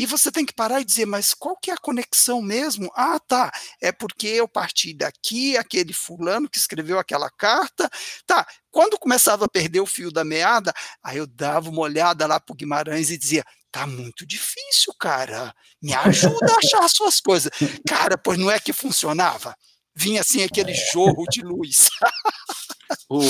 e 0.00 0.06
você 0.06 0.30
tem 0.30 0.46
que 0.46 0.54
parar 0.54 0.80
e 0.80 0.84
dizer, 0.84 1.06
mas 1.06 1.34
qual 1.34 1.56
que 1.56 1.72
é 1.72 1.74
a 1.74 1.78
conexão 1.78 2.40
mesmo? 2.40 2.88
Ah, 2.94 3.18
tá, 3.18 3.50
é 3.82 3.90
porque 3.90 4.28
eu 4.28 4.46
parti 4.46 4.94
daqui, 4.94 5.56
aquele 5.56 5.92
fulano 5.92 6.48
que 6.48 6.56
escreveu 6.56 7.00
aquela 7.00 7.28
carta. 7.28 7.90
Tá, 8.24 8.46
quando 8.70 8.96
começava 8.96 9.46
a 9.46 9.48
perder 9.48 9.80
o 9.80 9.86
fio 9.86 10.12
da 10.12 10.24
meada, 10.24 10.72
aí 11.02 11.18
eu 11.18 11.26
dava 11.26 11.68
uma 11.68 11.80
olhada 11.80 12.28
lá 12.28 12.38
para 12.38 12.52
o 12.52 12.56
Guimarães 12.56 13.10
e 13.10 13.18
dizia, 13.18 13.44
tá 13.70 13.86
muito 13.86 14.26
difícil, 14.26 14.92
cara, 14.98 15.54
me 15.82 15.92
ajuda 15.94 16.52
a 16.52 16.58
achar 16.58 16.84
as 16.84 16.92
suas 16.92 17.20
coisas. 17.20 17.50
Cara, 17.86 18.16
pois 18.16 18.38
não 18.38 18.50
é 18.50 18.58
que 18.58 18.72
funcionava? 18.72 19.54
Vinha 19.94 20.20
assim 20.20 20.42
aquele 20.42 20.72
jorro 20.72 21.24
de 21.30 21.42
luz. 21.42 21.90
O... 23.10 23.20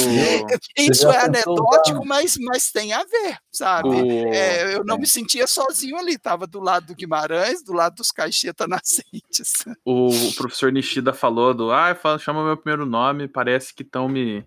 Isso 0.76 1.10
é 1.10 1.24
anedótico, 1.24 2.04
mas, 2.06 2.36
mas 2.40 2.70
tem 2.70 2.92
a 2.92 3.02
ver, 3.04 3.38
sabe? 3.50 3.88
O... 3.88 4.32
É, 4.32 4.74
eu 4.74 4.84
não 4.84 4.96
é. 4.96 4.98
me 4.98 5.06
sentia 5.06 5.46
sozinho 5.46 5.96
ali, 5.96 6.14
estava 6.14 6.46
do 6.46 6.60
lado 6.60 6.86
do 6.86 6.94
Guimarães, 6.94 7.62
do 7.62 7.72
lado 7.72 7.96
dos 7.96 8.10
Caixeta 8.10 8.66
Nascentes. 8.66 9.64
O 9.84 10.10
professor 10.36 10.70
Nishida 10.70 11.12
falou 11.12 11.54
do, 11.54 11.72
ah, 11.72 11.94
fala, 11.94 12.18
chama 12.18 12.44
meu 12.44 12.56
primeiro 12.56 12.86
nome, 12.86 13.26
parece 13.26 13.74
que 13.74 13.82
estão 13.82 14.08
me 14.08 14.46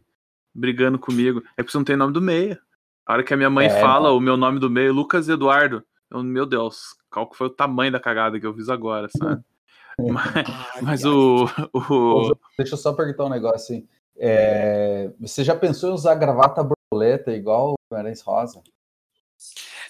brigando 0.54 1.00
comigo. 1.00 1.42
É 1.58 1.64
porque 1.64 1.72
você 1.72 1.78
não 1.78 1.86
tem 1.86 1.96
nome 1.96 2.14
do 2.14 2.22
meia. 2.22 2.60
A 3.06 3.14
hora 3.14 3.24
que 3.24 3.34
a 3.34 3.38
minha 3.38 3.50
mãe 3.50 3.68
é, 3.68 3.82
fala 3.82 4.10
então. 4.10 4.18
o 4.18 4.22
meu 4.22 4.38
nome 4.38 4.60
do 4.60 4.70
meio, 4.70 4.94
Lucas 4.94 5.28
Eduardo, 5.28 5.84
eu, 6.10 6.24
meu 6.24 6.46
Deus, 6.46 6.96
qual 7.10 7.28
que 7.28 7.38
foi 7.38 7.48
o 7.48 7.52
tamanho 7.52 7.92
da 7.92 8.00
cagada 8.00 8.40
que 8.40 8.46
eu 8.46 8.54
fiz 8.54 8.70
agora, 8.70 9.08
sabe? 9.18 9.42
Mas, 10.00 10.82
mas 10.82 11.06
o, 11.06 11.46
o. 11.74 12.36
Deixa 12.58 12.74
eu 12.74 12.78
só 12.78 12.92
perguntar 12.94 13.26
um 13.26 13.30
negócio 13.30 13.58
assim. 13.58 13.88
É, 14.18 15.12
você 15.20 15.44
já 15.44 15.56
pensou 15.56 15.92
em 15.92 15.94
usar 15.94 16.16
gravata 16.16 16.64
borboleta 16.64 17.32
igual 17.32 17.74
o 17.74 17.76
Guimarães 17.92 18.22
Rosa? 18.22 18.64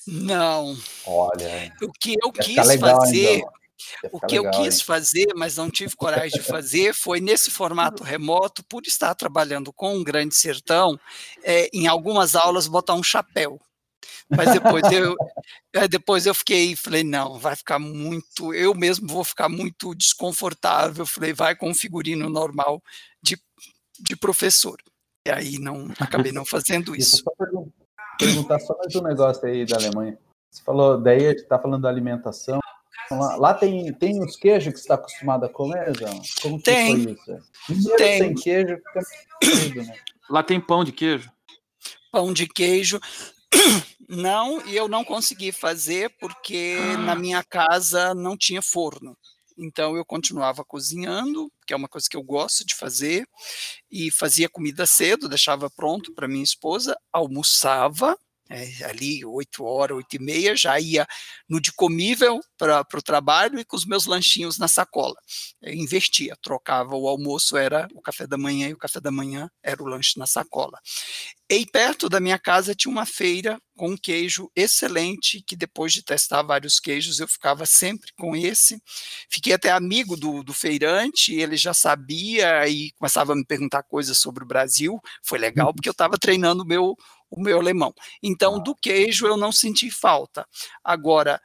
Não. 0.06 0.76
Olha. 1.06 1.72
O 1.82 1.92
que 1.94 2.18
eu 2.22 2.32
quis 2.32 2.68
legal, 2.68 3.00
fazer. 3.00 3.42
O 4.12 4.20
que 4.20 4.36
eu 4.36 4.44
legal, 4.44 4.64
quis 4.64 4.80
hein? 4.80 4.86
fazer, 4.86 5.28
mas 5.36 5.58
não 5.58 5.70
tive 5.70 5.96
coragem 5.96 6.40
de 6.40 6.46
fazer, 6.46 6.94
foi 6.94 7.20
nesse 7.20 7.52
formato 7.52 8.04
remoto, 8.04 8.64
por 8.64 8.84
estar 8.86 9.14
trabalhando 9.16 9.72
com 9.74 9.96
um 9.96 10.04
grande 10.04 10.36
sertão, 10.36 11.00
é, 11.44 11.70
em 11.74 11.88
algumas 11.88 12.36
aulas 12.36 12.68
botar 12.68 12.94
um 12.94 13.04
chapéu. 13.04 13.60
Mas 14.30 14.54
depois 14.54 14.84
eu, 14.92 15.16
é, 15.74 15.88
depois 15.88 16.26
eu 16.26 16.34
fiquei, 16.34 16.76
falei, 16.76 17.04
não, 17.04 17.38
vai 17.38 17.56
ficar 17.56 17.80
muito, 17.80 18.54
eu 18.54 18.74
mesmo 18.74 19.08
vou 19.08 19.24
ficar 19.24 19.50
muito 19.50 19.94
desconfortável. 19.94 21.06
Falei, 21.06 21.34
vai 21.34 21.56
com 21.56 21.70
um 21.70 21.76
figurino 21.76 22.30
normal 22.30 22.82
de, 23.22 23.38
de 24.00 24.16
professor. 24.16 24.78
E 25.28 25.30
aí 25.30 25.60
não 25.60 25.92
acabei 26.00 26.32
não 26.32 26.46
fazendo 26.46 26.92
eu 26.92 26.96
isso. 26.96 27.18
só 27.18 27.32
perguntar 28.18 28.60
só 28.60 28.76
mais 28.78 28.96
um 28.96 29.04
negócio 29.04 29.46
aí 29.46 29.66
da 29.66 29.76
Alemanha. 29.76 30.18
Você 30.50 30.64
falou, 30.64 31.00
daí 31.00 31.28
a 31.28 31.30
gente 31.32 31.44
tá 31.44 31.60
falando 31.60 31.84
da 31.84 31.90
alimentação. 31.90 32.60
Lá, 33.12 33.36
lá 33.36 33.54
tem, 33.54 33.94
tem 33.94 34.24
os 34.24 34.36
queijos 34.36 34.74
que 34.74 34.80
você 34.80 34.86
está 34.86 34.96
acostumado 34.96 35.46
a 35.46 35.50
comer, 35.50 35.96
João? 35.98 36.22
Como 36.42 36.58
que 36.58 36.64
Tem. 36.64 37.04
foi 37.04 37.14
isso? 37.14 37.96
Tem. 37.98 38.18
sem 38.20 38.34
queijo 38.36 38.78
fica 38.78 39.84
né? 39.84 39.94
Lá 40.30 40.42
tem 40.42 40.60
pão 40.60 40.84
de 40.84 40.92
queijo. 40.92 41.32
Pão 42.12 42.34
de 42.34 42.48
queijo. 42.48 43.00
Não, 44.08 44.66
e 44.66 44.76
eu 44.76 44.90
não 44.90 45.06
consegui 45.06 45.54
fazer 45.54 46.14
porque 46.20 46.76
na 47.06 47.16
minha 47.16 47.42
casa 47.46 48.14
não 48.14 48.36
tinha 48.36 48.62
forno. 48.62 49.18
Então 49.58 49.96
eu 49.96 50.04
continuava 50.04 50.66
cozinhando, 50.66 51.50
que 51.66 51.74
é 51.74 51.78
uma 51.78 51.88
coisa 51.88 52.08
que 52.10 52.18
eu 52.18 52.24
gosto 52.24 52.66
de 52.66 52.76
fazer, 52.76 53.26
e 53.90 54.12
fazia 54.12 54.50
comida 54.50 54.86
cedo, 54.86 55.30
deixava 55.30 55.70
pronto 55.70 56.14
para 56.14 56.28
minha 56.28 56.44
esposa, 56.44 56.98
almoçava, 57.12 58.18
é, 58.52 58.84
ali 58.84 59.24
oito 59.24 59.64
horas, 59.64 59.96
oito 59.96 60.16
e 60.16 60.20
meia, 60.20 60.56
já 60.56 60.78
ia 60.78 61.08
no 61.48 61.62
de 61.62 61.72
comível 61.72 62.42
para 62.58 62.86
o 62.94 63.02
trabalho 63.02 63.58
e 63.58 63.66
com 63.66 63.78
os 63.78 63.86
meus 63.86 64.06
lanchinhos 64.06 64.58
na 64.58 64.68
sacola. 64.68 65.16
Eu 65.62 65.74
investia, 65.74 66.36
trocava 66.42 66.96
o 66.96 67.08
almoço, 67.08 67.56
era 67.56 67.88
o 67.96 68.02
café 68.02 68.28
da 68.28 68.38
manhã, 68.38 68.68
e 68.68 68.74
o 68.74 68.78
café 68.78 69.00
da 69.00 69.10
manhã 69.10 69.50
era 69.64 69.82
o 69.82 69.88
lanche 69.88 70.20
na 70.20 70.28
sacola. 70.28 70.78
E 71.50 71.66
perto 71.66 72.08
da 72.08 72.20
minha 72.20 72.40
casa 72.40 72.76
tinha 72.76 72.92
uma 72.92 73.06
feira 73.06 73.60
com 73.76 73.90
um 73.90 73.98
queijo 73.98 74.50
excelente, 74.56 75.44
que 75.46 75.56
depois 75.56 75.92
de 75.92 76.04
testar 76.04 76.42
vários 76.44 76.80
queijos, 76.80 77.20
eu 77.20 77.28
ficava 77.28 77.66
sempre 77.66 78.12
com 78.18 78.36
esse. 78.36 78.82
Fiquei 79.30 79.54
até 79.54 79.70
amigo 79.70 80.16
do, 80.16 80.44
do 80.44 80.54
feirante, 80.54 81.34
ele 81.34 81.58
já 81.58 81.74
sabia 81.74 82.68
e 82.70 82.92
começava 82.92 83.34
a 83.34 83.36
me 83.36 83.46
perguntar 83.46 83.84
coisas 83.84 84.18
sobre 84.18 84.44
o 84.44 84.48
Brasil. 84.48 85.00
Foi 85.24 85.40
legal, 85.40 85.74
porque 85.74 85.90
eu 85.90 85.94
estava 85.94 86.18
treinando 86.18 86.64
o 86.64 86.66
meu, 86.66 86.96
o 87.32 87.42
meu 87.42 87.60
alemão. 87.60 87.94
Então, 88.22 88.62
do 88.62 88.76
queijo 88.76 89.26
eu 89.26 89.38
não 89.38 89.52
senti 89.52 89.90
falta. 89.90 90.46
Agora, 90.84 91.42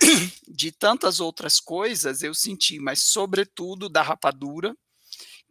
de 0.48 0.72
tantas 0.72 1.20
outras 1.20 1.60
coisas, 1.60 2.22
eu 2.22 2.34
senti, 2.34 2.80
mas 2.80 3.00
sobretudo 3.00 3.88
da 3.88 4.02
rapadura, 4.02 4.74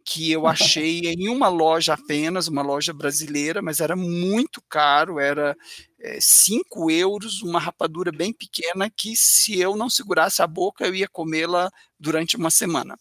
que 0.06 0.30
eu 0.30 0.46
achei 0.78 1.00
em 1.00 1.28
uma 1.28 1.48
loja 1.48 1.94
apenas, 1.94 2.46
uma 2.46 2.62
loja 2.62 2.94
brasileira, 2.94 3.60
mas 3.60 3.80
era 3.80 3.96
muito 3.96 4.62
caro, 4.68 5.18
era 5.18 5.56
5 6.20 6.90
euros, 6.90 7.42
uma 7.42 7.58
rapadura 7.58 8.12
bem 8.12 8.32
pequena, 8.32 8.88
que 8.88 9.16
se 9.16 9.58
eu 9.58 9.76
não 9.76 9.90
segurasse 9.90 10.40
a 10.40 10.46
boca, 10.46 10.86
eu 10.86 10.94
ia 10.94 11.08
comê-la 11.08 11.70
durante 11.98 12.36
uma 12.36 12.50
semana. 12.50 12.98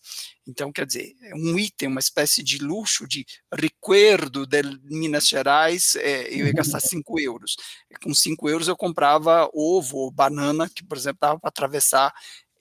Então, 0.48 0.72
quer 0.72 0.86
dizer, 0.86 1.13
é 1.22 1.36
um 1.36 1.60
item, 1.60 1.89
uma 1.89 2.00
espécie 2.00 2.41
de 2.41 2.58
luxo, 2.58 3.08
de 3.08 3.26
recuerdo 3.54 4.48
de 4.48 4.63
Minas 4.84 5.28
Gerais, 5.28 5.96
é, 5.98 6.34
eu 6.34 6.48
ia 6.48 6.54
gastar 6.54 6.80
5 6.82 7.20
euros. 7.20 7.56
Com 8.02 8.13
5 8.13 8.50
euros 8.50 8.68
eu 8.68 8.76
comprava 8.76 9.50
ovo 9.54 9.98
ou 9.98 10.12
banana, 10.12 10.70
que, 10.70 10.84
por 10.84 10.98
exemplo, 10.98 11.20
dava 11.22 11.39
para 11.39 11.50
atravessar 11.50 12.12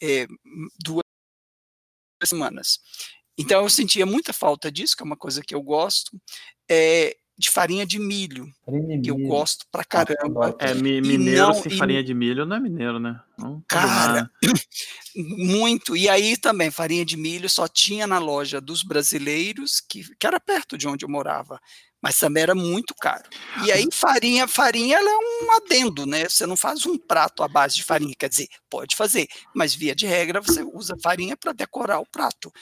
é, 0.03 0.27
duas 0.83 1.03
semanas. 2.25 2.81
Então 3.37 3.63
eu 3.63 3.69
sentia 3.69 4.07
muita 4.07 4.33
falta 4.33 4.71
disso, 4.71 4.97
que 4.97 5.03
é 5.03 5.07
uma 5.07 5.17
coisa 5.17 5.43
que 5.43 5.55
eu 5.55 5.63
gosto, 5.63 6.11
é, 6.69 7.17
de 7.37 7.51
farinha 7.51 7.85
de 7.85 7.99
milho, 7.99 8.49
Farinha 8.65 8.97
de 8.97 9.03
que 9.03 9.11
eu 9.11 9.17
gosto 9.17 9.67
pra 9.73 9.85
caramba. 9.85 10.57
É, 10.61 10.71
E 10.71 10.75
mi- 10.75 11.01
mineiro 11.01 11.47
não- 11.49 11.55
sem 11.55 11.73
e- 11.73 11.77
farinha 11.77 12.03
de 12.05 12.15
milho 12.15 12.47
não 12.47 12.57
é 12.57 12.61
mineiro, 12.61 13.01
né? 13.01 13.21
Não, 13.37 13.61
Cara. 13.67 14.31
Muito. 15.17 15.97
E 15.97 16.09
aí 16.09 16.37
também, 16.37 16.71
farinha 16.71 17.05
de 17.05 17.17
milho 17.17 17.49
só 17.49 17.67
tinha 17.69 18.07
na 18.07 18.19
loja 18.19 18.61
dos 18.61 18.83
brasileiros, 18.83 19.81
que, 19.81 20.05
que 20.17 20.27
era 20.27 20.41
perto 20.41 20.77
de 20.79 20.87
onde 20.89 21.05
eu 21.05 21.09
morava, 21.09 21.61
mas 22.01 22.19
também 22.19 22.43
era 22.43 22.55
muito 22.55 22.95
caro. 23.01 23.29
E 23.65 23.71
aí 23.73 23.87
farinha, 23.93 24.47
farinha 24.49 24.97
ela 24.97 25.11
é 25.11 25.17
um 25.17 25.53
adendo, 25.53 26.05
né? 26.07 26.29
Você 26.29 26.47
não 26.47 26.57
faz 26.57 26.85
um 26.87 26.99
prato 26.99 27.43
à 27.43 27.49
base 27.49 27.77
de 27.77 27.85
farinha, 27.85 28.15
quer 28.19 28.29
dizer, 28.29 28.49
pode 28.69 28.95
fazer, 28.97 29.27
mas 29.55 29.75
via 29.75 29.95
de 29.95 30.07
regra 30.07 30.41
você 30.41 30.63
usa 30.63 30.97
farinha 31.03 31.37
para 31.37 31.53
decorar 31.53 31.99
o 32.01 32.07
prato. 32.07 32.53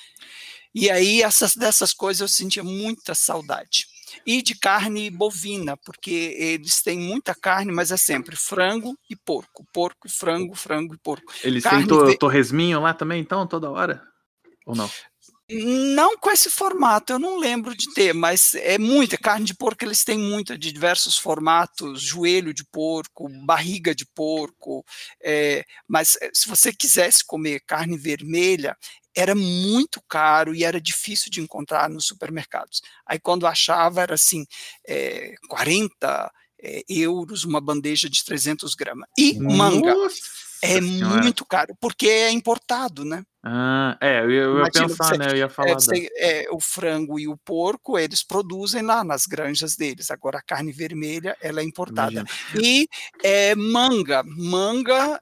E 0.74 0.90
aí 0.90 1.22
essas 1.22 1.54
dessas 1.54 1.92
coisas 1.92 2.20
eu 2.20 2.28
sentia 2.28 2.64
muita 2.64 3.14
saudade. 3.14 3.86
E 4.26 4.42
de 4.42 4.54
carne 4.54 5.10
bovina, 5.10 5.76
porque 5.76 6.36
eles 6.38 6.82
têm 6.82 6.98
muita 6.98 7.34
carne, 7.34 7.72
mas 7.72 7.90
é 7.90 7.96
sempre 7.96 8.36
frango 8.36 8.96
e 9.08 9.16
porco, 9.16 9.66
porco 9.72 10.06
e 10.06 10.10
frango, 10.10 10.54
frango 10.54 10.94
e 10.94 10.98
porco. 10.98 11.32
Eles 11.42 11.62
carne 11.64 11.86
têm 11.86 11.98
to- 11.98 12.06
ve- 12.06 12.18
torresminho 12.18 12.80
lá 12.80 12.92
também, 12.92 13.20
então, 13.20 13.46
toda 13.46 13.70
hora? 13.70 14.02
Ou 14.66 14.74
não? 14.76 14.90
Não 15.50 16.16
com 16.16 16.30
esse 16.30 16.48
formato, 16.48 17.12
eu 17.12 17.18
não 17.18 17.38
lembro 17.38 17.76
de 17.76 17.92
ter, 17.92 18.14
mas 18.14 18.54
é 18.54 18.78
muita 18.78 19.18
carne 19.18 19.44
de 19.44 19.54
porco, 19.54 19.84
eles 19.84 20.04
têm 20.04 20.16
muita, 20.16 20.56
de 20.56 20.72
diversos 20.72 21.18
formatos, 21.18 22.00
joelho 22.00 22.54
de 22.54 22.64
porco, 22.64 23.28
barriga 23.44 23.94
de 23.94 24.06
porco, 24.06 24.84
é, 25.22 25.64
mas 25.86 26.16
eh, 26.22 26.30
se 26.32 26.48
você 26.48 26.72
quisesse 26.72 27.24
comer 27.24 27.60
carne 27.66 27.98
vermelha, 27.98 28.76
era 29.14 29.34
muito 29.34 30.00
caro 30.08 30.54
e 30.54 30.64
era 30.64 30.80
difícil 30.80 31.30
de 31.30 31.40
encontrar 31.40 31.90
nos 31.90 32.06
supermercados. 32.06 32.80
Aí 33.04 33.18
quando 33.18 33.46
achava 33.46 34.00
era 34.00 34.14
assim, 34.14 34.46
é, 34.86 35.34
40 35.48 36.32
é, 36.62 36.82
euros 36.88 37.44
uma 37.44 37.60
bandeja 37.60 38.08
de 38.08 38.24
300 38.24 38.74
gramas. 38.74 39.08
E 39.18 39.38
manga, 39.38 39.94
Nossa 39.94 40.16
é 40.62 40.80
Senhora. 40.80 41.22
muito 41.22 41.44
caro, 41.44 41.76
porque 41.80 42.08
é 42.08 42.30
importado, 42.30 43.04
né? 43.04 43.22
Ah, 43.44 43.96
é, 44.00 44.20
eu, 44.20 44.30
ia- 44.30 44.40
eu 44.42 44.52
ia 44.54 44.58
Imagina 44.60 44.88
pensar, 44.88 45.04
você- 45.08 45.18
né? 45.18 45.30
Eu 45.32 45.36
ia 45.36 45.48
falar. 45.48 45.70
É, 45.70 45.74
você- 45.74 46.08
é, 46.16 46.46
o 46.52 46.60
frango 46.60 47.18
e 47.18 47.26
o 47.26 47.36
porco, 47.36 47.98
eles 47.98 48.22
produzem 48.22 48.82
lá 48.82 49.02
nas 49.02 49.26
granjas 49.26 49.74
deles. 49.74 50.10
Agora, 50.10 50.38
a 50.38 50.42
carne 50.42 50.70
vermelha, 50.70 51.36
ela 51.40 51.60
é 51.60 51.64
importada. 51.64 52.10
imagina. 52.20 52.62
E 52.62 52.86
é, 53.24 53.54
manga. 53.56 54.22
Manga, 54.24 55.20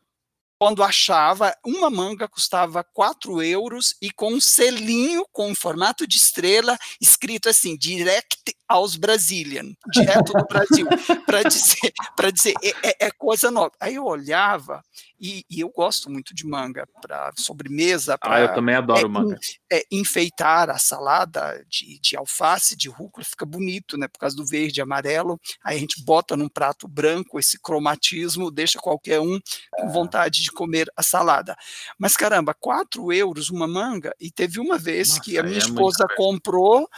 quando 0.61 0.83
achava, 0.83 1.57
uma 1.65 1.89
manga 1.89 2.29
custava 2.29 2.85
4 2.85 3.43
euros 3.43 3.95
e 4.03 4.11
com 4.11 4.35
um 4.35 4.41
selinho 4.41 5.25
com 5.33 5.51
um 5.51 5.55
formato 5.55 6.07
de 6.07 6.19
estrela 6.19 6.77
escrito 7.01 7.49
assim, 7.49 7.75
direct 7.79 8.37
aos 8.71 8.95
Brazilian, 8.95 9.73
direto 9.93 10.33
do 10.33 10.47
Brasil, 10.47 10.87
para 11.27 11.43
dizer, 11.49 11.93
para 12.15 12.31
dizer 12.31 12.55
é, 12.63 12.69
é- 12.89 13.07
é 13.07 13.11
coisa 13.11 13.51
nova. 13.51 13.73
Aí 13.81 13.97
eu 13.97 14.05
olhava, 14.07 14.81
e, 15.21 15.45
e 15.51 15.61
eu 15.61 15.69
gosto 15.69 16.09
muito 16.09 16.33
de 16.35 16.47
manga 16.47 16.87
para 17.03 17.33
sobremesa, 17.37 18.17
Ah, 18.23 18.41
eu 18.41 18.47
para 18.47 18.55
também 18.55 18.75
adoro 18.77 19.07
é, 19.07 19.09
manga. 19.09 19.39
é, 19.71 19.83
enfeitar 19.91 20.71
a 20.71 20.79
salada 20.79 21.63
de, 21.69 21.99
de 22.01 22.17
alface, 22.17 22.77
de 22.77 22.89
rúcula, 22.89 23.25
fica 23.25 23.45
bonito, 23.45 23.99
né? 23.99 24.07
Por 24.09 24.19
causa 24.21 24.37
do 24.37 24.47
verde 24.47 24.81
e 24.81 24.83
amarelo. 24.83 25.39
Aí 25.65 25.77
a 25.77 25.81
gente 25.81 26.03
bota 26.05 26.37
num 26.37 26.49
prato 26.49 26.87
branco 26.89 27.39
esse 27.39 27.59
cromatismo, 27.61 28.51
deixa 28.51 28.79
qualquer 28.79 29.21
um 29.21 29.39
com 29.73 29.89
vontade 29.91 30.43
de 30.43 30.51
comer 30.53 30.89
a 30.97 31.03
salada. 31.03 31.57
Mas 31.99 32.17
caramba, 32.17 32.55
4 32.55 33.13
euros 33.13 33.51
uma 33.51 33.67
manga, 33.67 34.15
e 34.21 34.31
teve 34.31 34.61
uma 34.61 34.79
vez 34.79 35.09
Nossa, 35.11 35.21
que 35.23 35.39
a 35.39 35.43
minha 35.43 35.57
é 35.57 35.59
esposa 35.59 36.07
comprou 36.17 36.89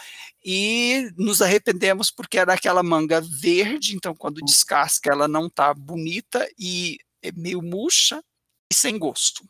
e 0.45 1.11
nos 1.17 1.41
arrependemos 1.41 2.11
porque 2.11 2.39
era 2.39 2.55
aquela 2.55 2.83
manga 2.83 3.21
verde, 3.21 3.95
então 3.95 4.15
quando 4.15 4.41
descasca 4.45 5.11
ela 5.11 5.29
não 5.29 5.49
tá 5.49 5.73
bonita 5.73 6.49
e 6.59 6.99
é 7.23 7.31
meio 7.33 7.63
murcha 7.63 8.23
e 8.71 8.75
sem 8.75 8.99
gosto. 8.99 9.45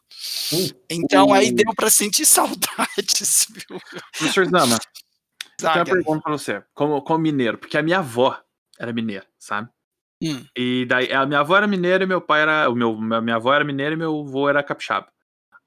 Ui, 0.52 0.72
Então 0.90 1.33
aí 1.33 1.52
deu 1.52 1.72
para 1.74 1.90
sentir 1.90 2.26
saudades, 2.26 3.46
viu? 3.50 3.81
Professor 4.18 4.44
Zama, 4.46 4.76
eu 4.76 5.57
tenho 5.57 5.74
uma 5.74 5.85
pergunta 5.85 6.22
pra 6.22 6.33
você, 6.33 6.62
como, 6.74 7.00
como 7.02 7.18
mineiro, 7.20 7.59
porque 7.59 7.78
a 7.78 7.83
minha 7.83 7.98
avó 7.98 8.38
era 8.78 8.92
mineira, 8.92 9.26
sabe? 9.38 9.68
Hum. 10.22 10.44
E 10.57 10.87
daí, 10.87 11.12
a 11.12 11.26
minha 11.26 11.40
avó 11.40 11.57
era 11.57 11.66
mineira 11.66 12.05
e 12.05 12.07
meu 12.07 12.20
pai 12.20 12.42
era. 12.42 12.70
O 12.70 12.76
meu, 12.76 12.96
minha 12.96 13.20
minha 13.20 13.37
avó 13.37 13.52
era 13.52 13.64
mineira 13.64 13.94
e 13.94 13.98
meu 13.98 14.20
avô 14.20 14.48
era 14.48 14.62
capixaba. 14.62 15.12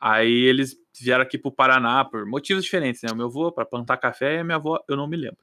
Aí 0.07 0.43
eles 0.43 0.77
vieram 1.01 1.23
aqui 1.23 1.35
pro 1.35 1.51
Paraná 1.51 2.05
por 2.05 2.27
motivos 2.27 2.63
diferentes, 2.63 3.01
né? 3.01 3.09
O 3.11 3.15
meu 3.15 3.25
avô 3.25 3.51
para 3.51 3.65
plantar 3.65 3.97
café 3.97 4.35
e 4.35 4.37
a 4.37 4.43
minha 4.43 4.57
avó, 4.57 4.77
eu 4.87 4.95
não 4.95 5.07
me 5.07 5.17
lembro. 5.17 5.39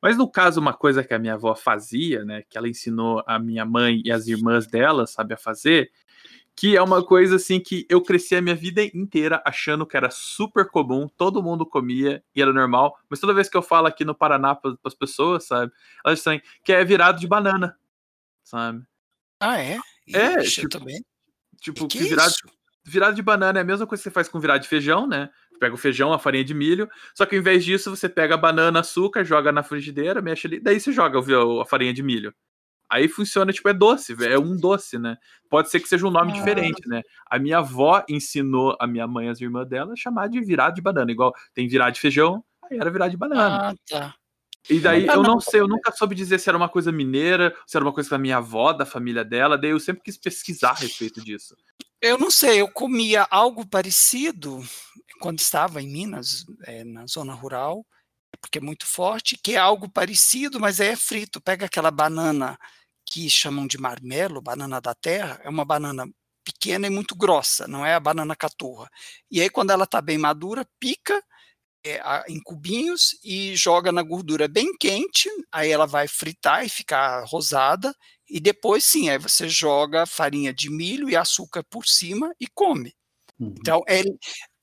Mas 0.00 0.16
no 0.16 0.26
caso, 0.26 0.58
uma 0.58 0.72
coisa 0.72 1.04
que 1.04 1.12
a 1.12 1.18
minha 1.18 1.34
avó 1.34 1.54
fazia, 1.54 2.24
né? 2.24 2.42
Que 2.48 2.56
ela 2.56 2.66
ensinou 2.66 3.22
a 3.26 3.38
minha 3.38 3.66
mãe 3.66 4.00
e 4.06 4.10
as 4.10 4.26
irmãs 4.26 4.66
dela, 4.66 5.06
sabe, 5.06 5.34
a 5.34 5.36
fazer, 5.36 5.92
que 6.54 6.74
é 6.78 6.80
uma 6.80 7.04
coisa 7.04 7.36
assim 7.36 7.60
que 7.60 7.84
eu 7.90 8.00
cresci 8.00 8.34
a 8.34 8.40
minha 8.40 8.54
vida 8.54 8.82
inteira 8.82 9.42
achando 9.44 9.84
que 9.84 9.98
era 9.98 10.08
super 10.10 10.66
comum, 10.70 11.06
todo 11.14 11.42
mundo 11.42 11.66
comia 11.66 12.24
e 12.34 12.40
era 12.40 12.54
normal, 12.54 12.98
mas 13.10 13.20
toda 13.20 13.34
vez 13.34 13.50
que 13.50 13.56
eu 13.58 13.60
falo 13.60 13.86
aqui 13.86 14.02
no 14.02 14.14
Paraná 14.14 14.54
para 14.54 14.74
as 14.82 14.94
pessoas, 14.94 15.44
sabe, 15.44 15.70
elas 16.02 16.20
dizem 16.20 16.40
que 16.64 16.72
é 16.72 16.82
virado 16.82 17.20
de 17.20 17.26
banana, 17.26 17.78
sabe? 18.42 18.82
Ah, 19.38 19.60
é? 19.60 19.78
É, 20.14 20.40
Ixi, 20.40 20.62
eu 20.62 20.68
tipo, 20.70 20.78
também. 20.78 21.04
Tipo, 21.60 21.86
Que 21.86 21.98
que 21.98 22.04
virado, 22.04 22.30
isso? 22.30 22.55
Virado 22.90 23.14
de 23.14 23.22
banana 23.22 23.58
é 23.58 23.62
a 23.62 23.64
mesma 23.64 23.86
coisa 23.86 24.02
que 24.02 24.08
você 24.08 24.12
faz 24.14 24.28
com 24.28 24.38
virado 24.40 24.62
de 24.62 24.68
feijão, 24.68 25.06
né? 25.06 25.30
Pega 25.58 25.74
o 25.74 25.78
feijão, 25.78 26.12
a 26.12 26.18
farinha 26.18 26.44
de 26.44 26.52
milho, 26.54 26.88
só 27.14 27.24
que 27.24 27.34
ao 27.34 27.40
invés 27.40 27.64
disso 27.64 27.90
você 27.94 28.08
pega 28.08 28.34
a 28.34 28.38
banana, 28.38 28.80
açúcar, 28.80 29.24
joga 29.24 29.50
na 29.50 29.62
frigideira, 29.62 30.20
mexe 30.20 30.46
ali, 30.46 30.60
daí 30.60 30.78
você 30.78 30.92
joga 30.92 31.18
a 31.18 31.64
farinha 31.64 31.94
de 31.94 32.02
milho. 32.02 32.34
Aí 32.88 33.08
funciona, 33.08 33.52
tipo, 33.52 33.68
é 33.68 33.72
doce, 33.72 34.14
é 34.24 34.38
um 34.38 34.56
doce, 34.56 34.96
né? 34.98 35.16
Pode 35.50 35.70
ser 35.70 35.80
que 35.80 35.88
seja 35.88 36.06
um 36.06 36.10
nome 36.10 36.30
Ah. 36.30 36.34
diferente, 36.34 36.86
né? 36.88 37.02
A 37.28 37.38
minha 37.38 37.58
avó 37.58 38.04
ensinou 38.08 38.76
a 38.78 38.86
minha 38.86 39.06
mãe 39.08 39.26
e 39.26 39.30
as 39.30 39.40
irmãs 39.40 39.66
dela 39.66 39.92
a 39.92 39.96
chamar 39.96 40.28
de 40.28 40.40
virado 40.40 40.74
de 40.76 40.82
banana, 40.82 41.10
igual 41.10 41.32
tem 41.52 41.66
virado 41.66 41.94
de 41.94 42.00
feijão, 42.00 42.44
aí 42.70 42.78
era 42.78 42.90
virado 42.90 43.10
de 43.10 43.16
banana. 43.16 43.70
Ah, 43.70 43.74
tá. 43.88 44.14
E 44.68 44.78
daí 44.78 45.08
Ah, 45.08 45.14
eu 45.14 45.22
não. 45.22 45.34
não 45.34 45.40
sei, 45.40 45.60
eu 45.60 45.68
nunca 45.68 45.90
soube 45.92 46.14
dizer 46.14 46.38
se 46.38 46.48
era 46.48 46.56
uma 46.58 46.68
coisa 46.68 46.92
mineira, 46.92 47.54
se 47.66 47.76
era 47.76 47.84
uma 47.84 47.92
coisa 47.92 48.10
da 48.10 48.18
minha 48.18 48.36
avó, 48.36 48.72
da 48.72 48.84
família 48.84 49.24
dela, 49.24 49.56
daí 49.56 49.70
eu 49.70 49.80
sempre 49.80 50.02
quis 50.02 50.16
pesquisar 50.18 50.70
a 50.70 50.74
respeito 50.74 51.24
disso. 51.24 51.56
Eu 52.06 52.18
não 52.18 52.30
sei, 52.30 52.60
eu 52.60 52.68
comia 52.70 53.26
algo 53.30 53.66
parecido 53.66 54.62
quando 55.20 55.40
estava 55.40 55.82
em 55.82 55.88
Minas, 55.88 56.44
eh, 56.66 56.84
na 56.84 57.06
zona 57.06 57.34
rural, 57.34 57.84
porque 58.40 58.58
é 58.58 58.60
muito 58.62 58.86
forte, 58.86 59.38
que 59.42 59.52
é 59.54 59.58
algo 59.58 59.88
parecido, 59.90 60.60
mas 60.60 60.80
é 60.80 60.96
frito. 60.96 61.40
Pega 61.40 61.66
aquela 61.66 61.90
banana 61.90 62.58
que 63.06 63.30
chamam 63.30 63.66
de 63.66 63.78
marmelo, 63.78 64.42
banana 64.42 64.80
da 64.80 64.94
terra, 64.94 65.40
é 65.44 65.48
uma 65.48 65.64
banana 65.64 66.06
pequena 66.44 66.86
e 66.86 66.90
muito 66.90 67.16
grossa, 67.16 67.66
não 67.68 67.84
é 67.86 67.94
a 67.94 68.00
banana 68.00 68.36
caturra. 68.36 68.88
E 69.30 69.40
aí, 69.40 69.50
quando 69.50 69.70
ela 69.72 69.84
está 69.84 70.00
bem 70.02 70.18
madura, 70.18 70.66
pica 70.80 71.22
eh, 71.84 72.00
a- 72.02 72.24
em 72.28 72.40
cubinhos 72.42 73.16
e 73.24 73.54
joga 73.56 73.92
na 73.92 74.02
gordura 74.02 74.48
bem 74.48 74.76
quente, 74.78 75.28
aí 75.52 75.70
ela 75.70 75.86
vai 75.86 76.08
fritar 76.08 76.64
e 76.64 76.68
ficar 76.68 77.24
rosada, 77.26 77.94
e 78.28 78.40
depois 78.40 78.84
sim, 78.84 79.08
aí 79.08 79.18
você 79.18 79.48
joga 79.48 80.06
farinha 80.06 80.52
de 80.52 80.70
milho 80.70 81.08
e 81.08 81.16
açúcar 81.16 81.64
por 81.64 81.86
cima 81.86 82.34
e 82.40 82.46
come. 82.46 82.94
Uhum. 83.38 83.54
Então, 83.58 83.82
é, 83.86 84.00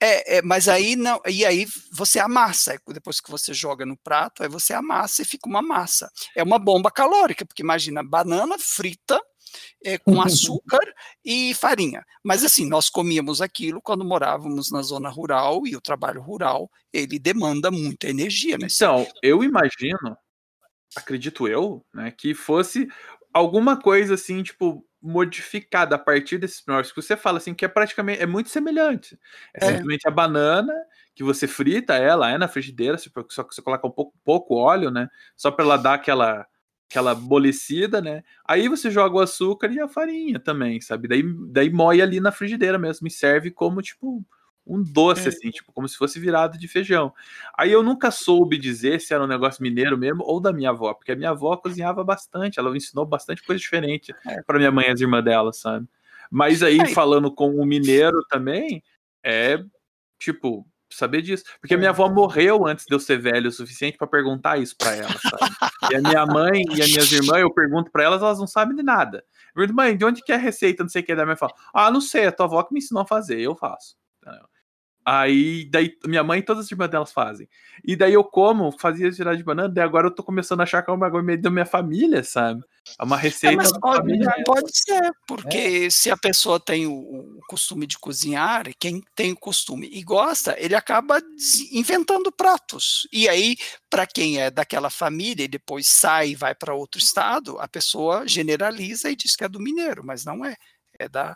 é, 0.01 0.37
é, 0.37 0.41
mas 0.41 0.67
aí 0.67 0.95
não, 0.95 1.21
e 1.27 1.45
aí 1.45 1.65
você 1.91 2.19
amassa, 2.19 2.77
depois 2.87 3.21
que 3.21 3.29
você 3.29 3.53
joga 3.53 3.85
no 3.85 3.97
prato, 3.97 4.43
aí 4.43 4.49
você 4.49 4.73
amassa 4.73 5.21
e 5.21 5.25
fica 5.25 5.47
uma 5.47 5.61
massa. 5.61 6.09
É 6.35 6.43
uma 6.43 6.59
bomba 6.59 6.91
calórica, 6.91 7.45
porque 7.45 7.61
imagina, 7.61 8.03
banana 8.03 8.57
frita 8.57 9.21
é, 9.83 9.97
com 9.97 10.19
açúcar 10.21 10.93
e 11.23 11.53
farinha. 11.53 12.03
Mas 12.23 12.43
assim, 12.43 12.67
nós 12.67 12.89
comíamos 12.89 13.41
aquilo 13.41 13.81
quando 13.81 14.03
morávamos 14.03 14.71
na 14.71 14.81
zona 14.81 15.09
rural 15.09 15.67
e 15.67 15.75
o 15.75 15.81
trabalho 15.81 16.21
rural, 16.21 16.69
ele 16.91 17.19
demanda 17.19 17.69
muita 17.69 18.09
energia, 18.09 18.57
né? 18.57 18.67
Então, 18.69 19.07
eu 19.21 19.43
imagino, 19.43 20.17
acredito 20.95 21.47
eu, 21.47 21.85
né, 21.93 22.11
que 22.11 22.33
fosse 22.33 22.87
alguma 23.33 23.79
coisa 23.79 24.13
assim, 24.15 24.43
tipo, 24.43 24.85
modificada 25.01 25.95
a 25.95 25.99
partir 25.99 26.37
desses 26.37 26.61
primórdios 26.61 26.93
que 26.93 27.01
você 27.01 27.17
fala 27.17 27.37
assim, 27.37 27.53
que 27.53 27.65
é 27.65 27.67
praticamente, 27.67 28.21
é 28.21 28.25
muito 28.25 28.49
semelhante. 28.49 29.17
É, 29.53 29.59
É. 29.65 29.67
simplesmente 29.67 30.07
a 30.07 30.11
banana, 30.11 30.73
que 31.15 31.23
você 31.23 31.47
frita 31.47 31.95
ela, 31.95 32.29
é 32.31 32.37
na 32.37 32.47
frigideira, 32.47 32.97
só 32.97 33.43
que 33.43 33.53
você 33.55 33.61
coloca 33.61 33.87
um 33.87 33.91
pouco, 33.91 34.13
pouco 34.23 34.55
óleo, 34.55 34.89
né, 34.91 35.09
só 35.35 35.51
para 35.51 35.65
ela 35.65 35.77
dar 35.77 35.95
aquela 35.95 36.45
aquela 36.89 37.11
amolecida, 37.13 37.99
né? 38.01 38.23
Aí 38.47 38.67
você 38.67 38.91
joga 38.91 39.15
o 39.15 39.19
açúcar 39.19 39.71
e 39.71 39.79
a 39.79 39.87
farinha 39.87 40.39
também, 40.39 40.79
sabe? 40.79 41.07
Daí, 41.07 41.23
daí 41.49 41.67
moe 41.71 41.99
ali 42.01 42.19
na 42.19 42.31
frigideira 42.31 42.77
mesmo 42.77 43.07
e 43.07 43.11
serve 43.11 43.49
como, 43.49 43.81
tipo, 43.81 44.23
um 44.65 44.81
doce, 44.81 45.25
É. 45.25 45.27
assim, 45.29 45.49
tipo, 45.51 45.71
como 45.73 45.87
se 45.89 45.97
fosse 45.97 46.19
virado 46.19 46.57
de 46.57 46.67
feijão. 46.67 47.13
Aí 47.57 47.71
eu 47.71 47.83
nunca 47.83 48.11
soube 48.11 48.57
dizer 48.57 49.01
se 49.01 49.13
era 49.13 49.23
um 49.23 49.27
negócio 49.27 49.61
mineiro 49.61 49.97
mesmo 49.97 50.23
ou 50.23 50.39
da 50.39 50.53
minha 50.53 50.69
avó, 50.69 50.93
porque 50.93 51.11
a 51.11 51.15
minha 51.15 51.31
avó 51.31 51.55
cozinhava 51.57 52.03
bastante, 52.03 52.59
ela 52.59 52.75
ensinou 52.75 53.05
bastante 53.05 53.43
coisa 53.43 53.59
diferente 53.59 54.13
É. 54.25 54.41
para 54.43 54.57
minha 54.57 54.71
mãe 54.71 54.87
e 54.87 54.91
as 54.91 55.01
irmãs 55.01 55.23
dela, 55.23 55.51
sabe? 55.53 55.87
Mas 56.31 56.63
aí, 56.63 56.93
falando 56.93 57.31
com 57.33 57.55
o 57.55 57.65
mineiro 57.65 58.23
também, 58.29 58.81
é 59.23 59.59
tipo, 60.17 60.65
saber 60.89 61.21
disso. 61.21 61.43
Porque 61.59 61.73
a 61.73 61.77
É. 61.77 61.79
minha 61.79 61.89
avó 61.89 62.07
morreu 62.09 62.65
antes 62.65 62.85
de 62.85 62.93
eu 62.95 62.99
ser 62.99 63.17
velho 63.19 63.49
o 63.49 63.51
suficiente 63.51 63.97
para 63.97 64.07
perguntar 64.07 64.57
isso 64.59 64.75
para 64.77 64.95
ela, 64.95 65.09
sabe? 65.19 65.91
E 65.91 65.95
a 65.95 66.01
minha 66.01 66.25
mãe 66.25 66.63
e 66.75 66.81
as 66.81 66.89
minhas 66.89 67.11
irmãs, 67.11 67.41
eu 67.41 67.51
pergunto 67.53 67.91
para 67.91 68.03
elas, 68.03 68.21
elas 68.21 68.39
não 68.39 68.47
sabem 68.47 68.75
de 68.75 68.83
nada. 68.83 69.17
Eu 69.49 69.53
pergunto, 69.55 69.75
mãe, 69.75 69.97
de 69.97 70.05
onde 70.05 70.21
que 70.23 70.31
é 70.31 70.35
a 70.35 70.37
receita? 70.37 70.83
Não 70.83 70.89
sei 70.89 71.01
o 71.01 71.05
que. 71.05 71.13
Da 71.15 71.25
minha 71.25 71.35
fala, 71.35 71.53
ah, 71.73 71.91
não 71.91 71.99
sei, 71.99 72.27
a 72.27 72.31
tua 72.31 72.45
avó 72.45 72.63
que 72.63 72.73
me 72.73 72.79
ensinou 72.79 73.03
a 73.03 73.07
fazer, 73.07 73.39
eu 73.41 73.55
faço. 73.55 73.95
Entendeu? 74.21 74.47
Aí, 75.05 75.65
daí, 75.65 75.97
minha 76.05 76.23
mãe 76.23 76.39
e 76.39 76.43
todas 76.43 76.65
as 76.65 76.71
irmãs 76.71 76.89
delas 76.89 77.11
fazem. 77.11 77.47
E 77.83 77.95
daí 77.95 78.13
eu 78.13 78.23
como, 78.23 78.71
fazia 78.71 79.11
girar 79.11 79.35
de 79.35 79.43
banana, 79.43 79.67
daí 79.67 79.83
agora 79.83 80.07
eu 80.07 80.15
tô 80.15 80.23
começando 80.23 80.61
a 80.61 80.63
achar 80.63 80.81
que 80.81 80.89
é 80.89 80.93
um 80.93 80.97
bagulho 80.99 81.23
meio 81.23 81.41
da 81.41 81.49
minha 81.49 81.65
família, 81.65 82.23
sabe? 82.23 82.63
É 82.99 83.03
uma 83.03 83.17
É, 83.17 83.19
receita 83.19 83.57
mas 83.57 83.71
da 83.71 83.79
pode, 83.79 84.43
pode 84.45 84.71
ser, 84.73 85.11
porque 85.27 85.89
se 85.91 86.09
a 86.09 86.17
pessoa 86.17 86.59
tem 86.59 86.87
o, 86.87 86.93
o 86.93 87.39
costume 87.47 87.85
de 87.85 87.97
cozinhar, 87.97 88.65
quem 88.79 89.03
tem 89.15 89.33
o 89.33 89.37
costume 89.37 89.89
e 89.91 90.03
gosta, 90.03 90.55
ele 90.57 90.75
acaba 90.75 91.21
inventando 91.71 92.31
pratos. 92.31 93.07
E 93.11 93.27
aí, 93.27 93.57
para 93.89 94.07
quem 94.07 94.39
é 94.39 94.49
daquela 94.49 94.89
família 94.89 95.43
e 95.43 95.49
depois 95.49 95.87
sai 95.87 96.29
e 96.29 96.35
vai 96.35 96.55
para 96.55 96.73
outro 96.73 96.99
estado, 96.99 97.59
a 97.59 97.67
pessoa 97.67 98.27
generaliza 98.27 99.09
e 99.09 99.15
diz 99.15 99.35
que 99.35 99.43
é 99.43 99.49
do 99.49 99.59
mineiro, 99.59 100.03
mas 100.03 100.23
não 100.23 100.45
é. 100.45 100.55
É 100.99 101.09
da, 101.09 101.35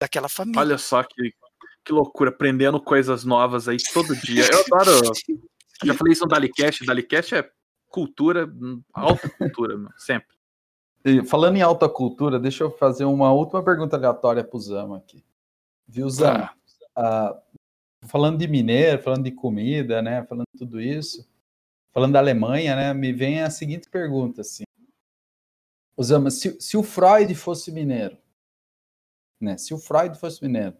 daquela 0.00 0.28
família. 0.28 0.60
Olha 0.60 0.78
só 0.78 1.02
que, 1.02 1.32
que 1.86 1.92
loucura, 1.92 2.30
aprendendo 2.30 2.80
coisas 2.80 3.24
novas 3.24 3.68
aí 3.68 3.76
todo 3.94 4.16
dia. 4.16 4.42
Eu 4.52 4.78
adoro. 4.78 5.12
Já 5.84 5.94
falei 5.94 6.12
isso 6.12 6.24
no 6.24 6.28
Dalicast. 6.28 6.84
Dalicast 6.84 7.34
é 7.36 7.48
cultura, 7.88 8.52
alta 8.92 9.28
cultura, 9.30 9.78
meu, 9.78 9.90
sempre. 9.96 10.36
E 11.04 11.24
falando 11.24 11.56
em 11.56 11.62
alta 11.62 11.88
cultura, 11.88 12.40
deixa 12.40 12.64
eu 12.64 12.72
fazer 12.72 13.04
uma 13.04 13.32
última 13.32 13.62
pergunta 13.62 13.96
aleatória 13.96 14.42
para 14.42 14.56
o 14.56 14.60
Zama 14.60 14.98
aqui. 14.98 15.24
Viu, 15.86 16.10
Zama? 16.10 16.52
Ah, 16.96 17.40
falando 18.08 18.38
de 18.38 18.48
mineiro, 18.48 19.00
falando 19.00 19.22
de 19.22 19.30
comida, 19.30 20.02
né? 20.02 20.24
Falando 20.24 20.46
de 20.52 20.58
tudo 20.58 20.80
isso, 20.80 21.24
falando 21.92 22.14
da 22.14 22.18
Alemanha, 22.18 22.74
né? 22.74 22.92
Me 22.92 23.12
vem 23.12 23.42
a 23.42 23.50
seguinte 23.50 23.88
pergunta, 23.88 24.40
assim. 24.40 24.64
Zama, 26.02 26.32
se, 26.32 26.60
se 26.60 26.76
o 26.76 26.82
Freud 26.82 27.32
fosse 27.36 27.70
mineiro, 27.70 28.18
né? 29.40 29.56
Se 29.56 29.72
o 29.72 29.78
Freud 29.78 30.18
fosse 30.18 30.42
mineiro 30.42 30.76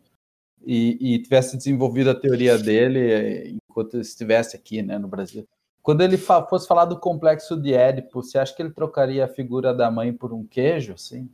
e, 0.65 1.15
e 1.15 1.23
tivesse 1.23 1.57
desenvolvido 1.57 2.11
a 2.11 2.15
teoria 2.15 2.59
dele 2.59 2.99
eh, 2.99 3.49
enquanto 3.51 3.95
ele 3.95 4.03
estivesse 4.03 4.57
aqui, 4.57 4.83
né, 4.83 4.99
no 4.99 5.09
Brasil, 5.09 5.47
quando 5.83 6.03
ele 6.03 6.17
fa- 6.17 6.45
fosse 6.47 6.67
falar 6.67 6.85
do 6.85 6.99
complexo 6.99 7.57
de 7.57 7.73
Édipo, 7.73 8.23
você 8.23 8.39
acha 8.39 8.55
que 8.55 8.61
ele 8.61 8.73
trocaria 8.73 9.25
a 9.25 9.29
figura 9.29 9.73
da 9.73 9.91
mãe 9.91 10.13
por 10.13 10.33
um 10.33 10.45
queijo, 10.45 10.95
assim? 10.95 11.31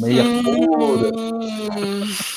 Meia 0.00 0.24
pura. 0.42 1.12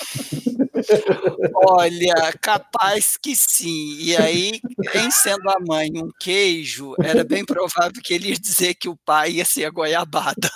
Olha, 1.54 2.34
capaz 2.42 3.18
que 3.18 3.36
sim. 3.36 3.98
E 4.00 4.16
aí, 4.16 4.62
em 4.96 5.12
sendo 5.12 5.50
a 5.50 5.60
mãe 5.60 5.90
um 5.96 6.10
queijo, 6.20 6.96
era 7.02 7.24
bem 7.24 7.46
provável 7.46 8.02
que 8.04 8.14
ele 8.14 8.30
ia 8.30 8.38
dizer 8.38 8.76
que 8.76 8.88
o 8.90 8.98
pai 8.98 9.34
ia 9.34 9.46
ser 9.46 9.66
a 9.66 9.70
goiabada. 9.70 10.50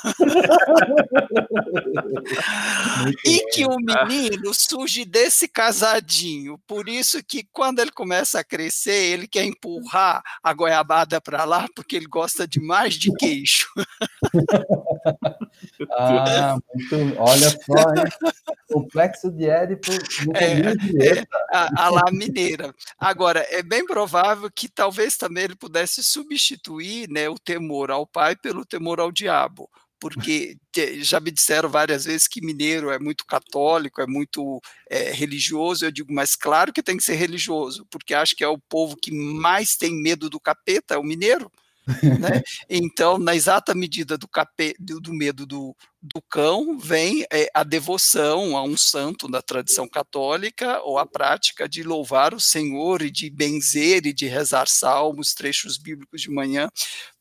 E 3.25 3.45
que 3.51 3.65
o 3.65 3.77
menino 3.77 4.53
surge 4.53 5.05
desse 5.05 5.47
casadinho. 5.47 6.57
Por 6.67 6.87
isso 6.87 7.23
que 7.23 7.47
quando 7.51 7.79
ele 7.79 7.91
começa 7.91 8.39
a 8.39 8.43
crescer, 8.43 9.13
ele 9.13 9.27
quer 9.27 9.43
empurrar 9.43 10.21
a 10.41 10.53
goiabada 10.53 11.19
para 11.21 11.43
lá, 11.43 11.67
porque 11.75 11.95
ele 11.95 12.07
gosta 12.07 12.47
demais 12.47 12.95
de 12.95 13.11
queijo. 13.13 13.67
Ah, 15.91 16.57
muito. 16.73 17.19
Olha 17.19 17.49
só, 17.49 17.89
hein? 17.95 18.33
Complexo 18.71 19.31
de 19.31 19.42
No 20.25 20.35
É, 20.35 20.73
Julieta. 20.79 21.37
a, 21.51 21.85
a 21.85 21.89
lá 21.89 22.11
mineira. 22.11 22.73
Agora, 22.99 23.45
é 23.49 23.61
bem 23.61 23.85
provável 23.85 24.49
que 24.49 24.67
talvez 24.67 25.17
também 25.17 25.45
ele 25.45 25.55
pudesse 25.55 26.03
substituir 26.03 27.09
né, 27.09 27.29
o 27.29 27.35
temor 27.35 27.91
ao 27.91 28.05
pai 28.07 28.35
pelo 28.35 28.65
temor 28.65 28.99
ao 28.99 29.11
diabo, 29.11 29.69
porque 29.99 30.57
já 30.97 31.19
me 31.19 31.31
disseram 31.31 31.69
várias 31.69 32.05
vezes 32.05 32.27
que 32.27 32.45
mineiro 32.45 32.89
é 32.89 32.99
muito 32.99 33.25
católico, 33.25 34.01
é 34.01 34.05
muito 34.05 34.61
é, 34.89 35.11
religioso. 35.11 35.85
Eu 35.85 35.91
digo, 35.91 36.13
mas 36.13 36.35
claro 36.35 36.73
que 36.73 36.83
tem 36.83 36.97
que 36.97 37.03
ser 37.03 37.15
religioso, 37.15 37.85
porque 37.89 38.13
acho 38.13 38.35
que 38.35 38.43
é 38.43 38.47
o 38.47 38.59
povo 38.69 38.97
que 39.01 39.11
mais 39.11 39.77
tem 39.77 39.93
medo 39.93 40.29
do 40.29 40.39
capeta, 40.39 40.95
é 40.95 40.97
o 40.97 41.03
mineiro. 41.03 41.49
Né? 42.19 42.41
Então, 42.69 43.17
na 43.17 43.35
exata 43.35 43.73
medida 43.73 44.17
do, 44.17 44.27
cape, 44.27 44.75
do, 44.79 44.99
do 44.99 45.13
medo 45.13 45.45
do, 45.45 45.75
do 46.01 46.21
cão, 46.29 46.77
vem 46.77 47.25
é, 47.31 47.49
a 47.53 47.63
devoção 47.63 48.57
a 48.57 48.63
um 48.63 48.77
santo 48.77 49.29
da 49.29 49.41
tradição 49.41 49.87
católica 49.87 50.81
ou 50.81 50.97
a 50.97 51.05
prática 51.05 51.67
de 51.67 51.83
louvar 51.83 52.33
o 52.33 52.39
Senhor 52.39 53.01
e 53.01 53.11
de 53.11 53.29
benzer 53.29 54.05
e 54.05 54.13
de 54.13 54.27
rezar 54.27 54.67
salmos, 54.67 55.33
trechos 55.33 55.77
bíblicos 55.77 56.21
de 56.21 56.29
manhã, 56.29 56.69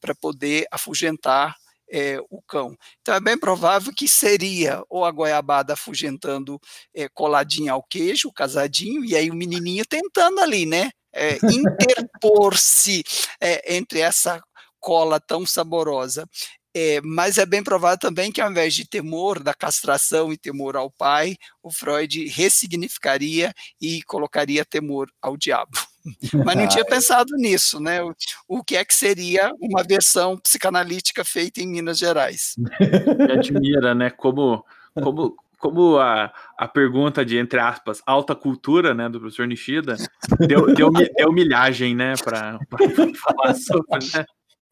para 0.01 0.15
poder 0.15 0.67
afugentar 0.71 1.57
é, 1.93 2.19
o 2.31 2.41
cão. 2.41 2.75
Então 3.03 3.15
é 3.15 3.21
bem 3.21 3.39
provável 3.39 3.93
que 3.95 4.09
seria 4.09 4.83
ou 4.89 5.05
a 5.05 5.11
goiabada 5.11 5.75
afugentando 5.75 6.59
é, 6.95 7.07
coladinha 7.11 7.73
ao 7.73 7.83
queijo, 7.83 8.33
casadinho, 8.33 9.05
e 9.05 9.15
aí 9.15 9.31
o 9.31 9.35
menininho 9.35 9.85
tentando 9.85 10.41
ali, 10.41 10.65
né? 10.65 10.91
É, 11.15 11.37
interpor-se 11.45 13.05
é, 13.39 13.77
entre 13.77 14.01
essa 14.01 14.41
cola 14.83 15.21
tão 15.21 15.47
saborosa. 15.47 16.29
É, 16.75 17.03
mas 17.03 17.37
é 17.37 17.45
bem 17.45 17.63
provável 17.63 17.99
também 17.99 18.33
que, 18.33 18.41
ao 18.41 18.51
invés 18.51 18.75
de 18.75 18.89
temor 18.89 19.43
da 19.43 19.53
castração 19.53 20.33
e 20.33 20.39
temor 20.39 20.75
ao 20.75 20.91
pai, 20.91 21.37
o 21.63 21.71
Freud 21.71 22.27
ressignificaria 22.29 23.53
e 23.81 24.03
colocaria 24.05 24.65
temor 24.65 25.09
ao 25.21 25.37
diabo. 25.37 25.79
Mas 26.45 26.57
não 26.57 26.67
tinha 26.67 26.85
pensado 26.85 27.37
nisso, 27.37 27.79
né? 27.79 28.03
O, 28.03 28.15
o, 28.49 28.65
que 28.65 28.77
é 28.77 28.85
que 28.85 28.95
seria 28.95 29.53
uma 29.61 29.85
versão 29.85 30.37
psicanalítica 30.37 31.25
feita 31.25 31.61
em 31.61 31.69
Minas 31.69 31.99
Gerais? 31.99 32.55
Me 33.29 33.33
admira, 33.33 33.95
né? 33.95 34.11
Como, 34.11 34.65
como, 35.01 35.37
como 35.59 35.99
a, 35.99 36.33
a 36.59 36.67
pergunta 36.67 37.25
de, 37.25 37.37
entre 37.37 37.61
aspas, 37.61 38.03
alta 38.05 38.35
cultura, 38.35 38.95
né, 38.95 39.09
do 39.09 39.21
professor 39.21 39.47
Nishida, 39.47 39.97
deu, 40.41 40.75
deu, 40.75 40.91
deu 40.91 41.33
milhagem, 41.33 41.95
né, 41.95 42.15
para 42.17 42.59
falar 43.23 43.55
sobre, 43.55 44.11
né? 44.13 44.25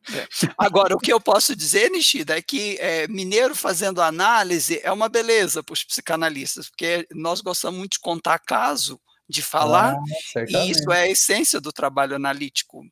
É. 0.08 0.26
Agora, 0.56 0.94
o 0.94 0.98
que 0.98 1.12
eu 1.12 1.20
posso 1.20 1.54
dizer, 1.54 1.90
Nishida, 1.90 2.36
é 2.36 2.42
que 2.42 2.78
é, 2.80 3.06
mineiro 3.08 3.54
fazendo 3.54 4.00
análise 4.00 4.80
é 4.82 4.90
uma 4.90 5.08
beleza 5.08 5.62
para 5.62 5.72
os 5.72 5.84
psicanalistas, 5.84 6.68
porque 6.68 7.06
nós 7.12 7.40
gostamos 7.40 7.78
muito 7.78 7.92
de 7.92 8.00
contar 8.00 8.38
caso, 8.38 9.00
de 9.28 9.42
falar, 9.42 9.94
ah, 9.94 10.44
e 10.48 10.70
isso 10.70 10.90
é 10.90 11.02
a 11.02 11.08
essência 11.08 11.60
do 11.60 11.72
trabalho 11.72 12.16
analítico. 12.16 12.82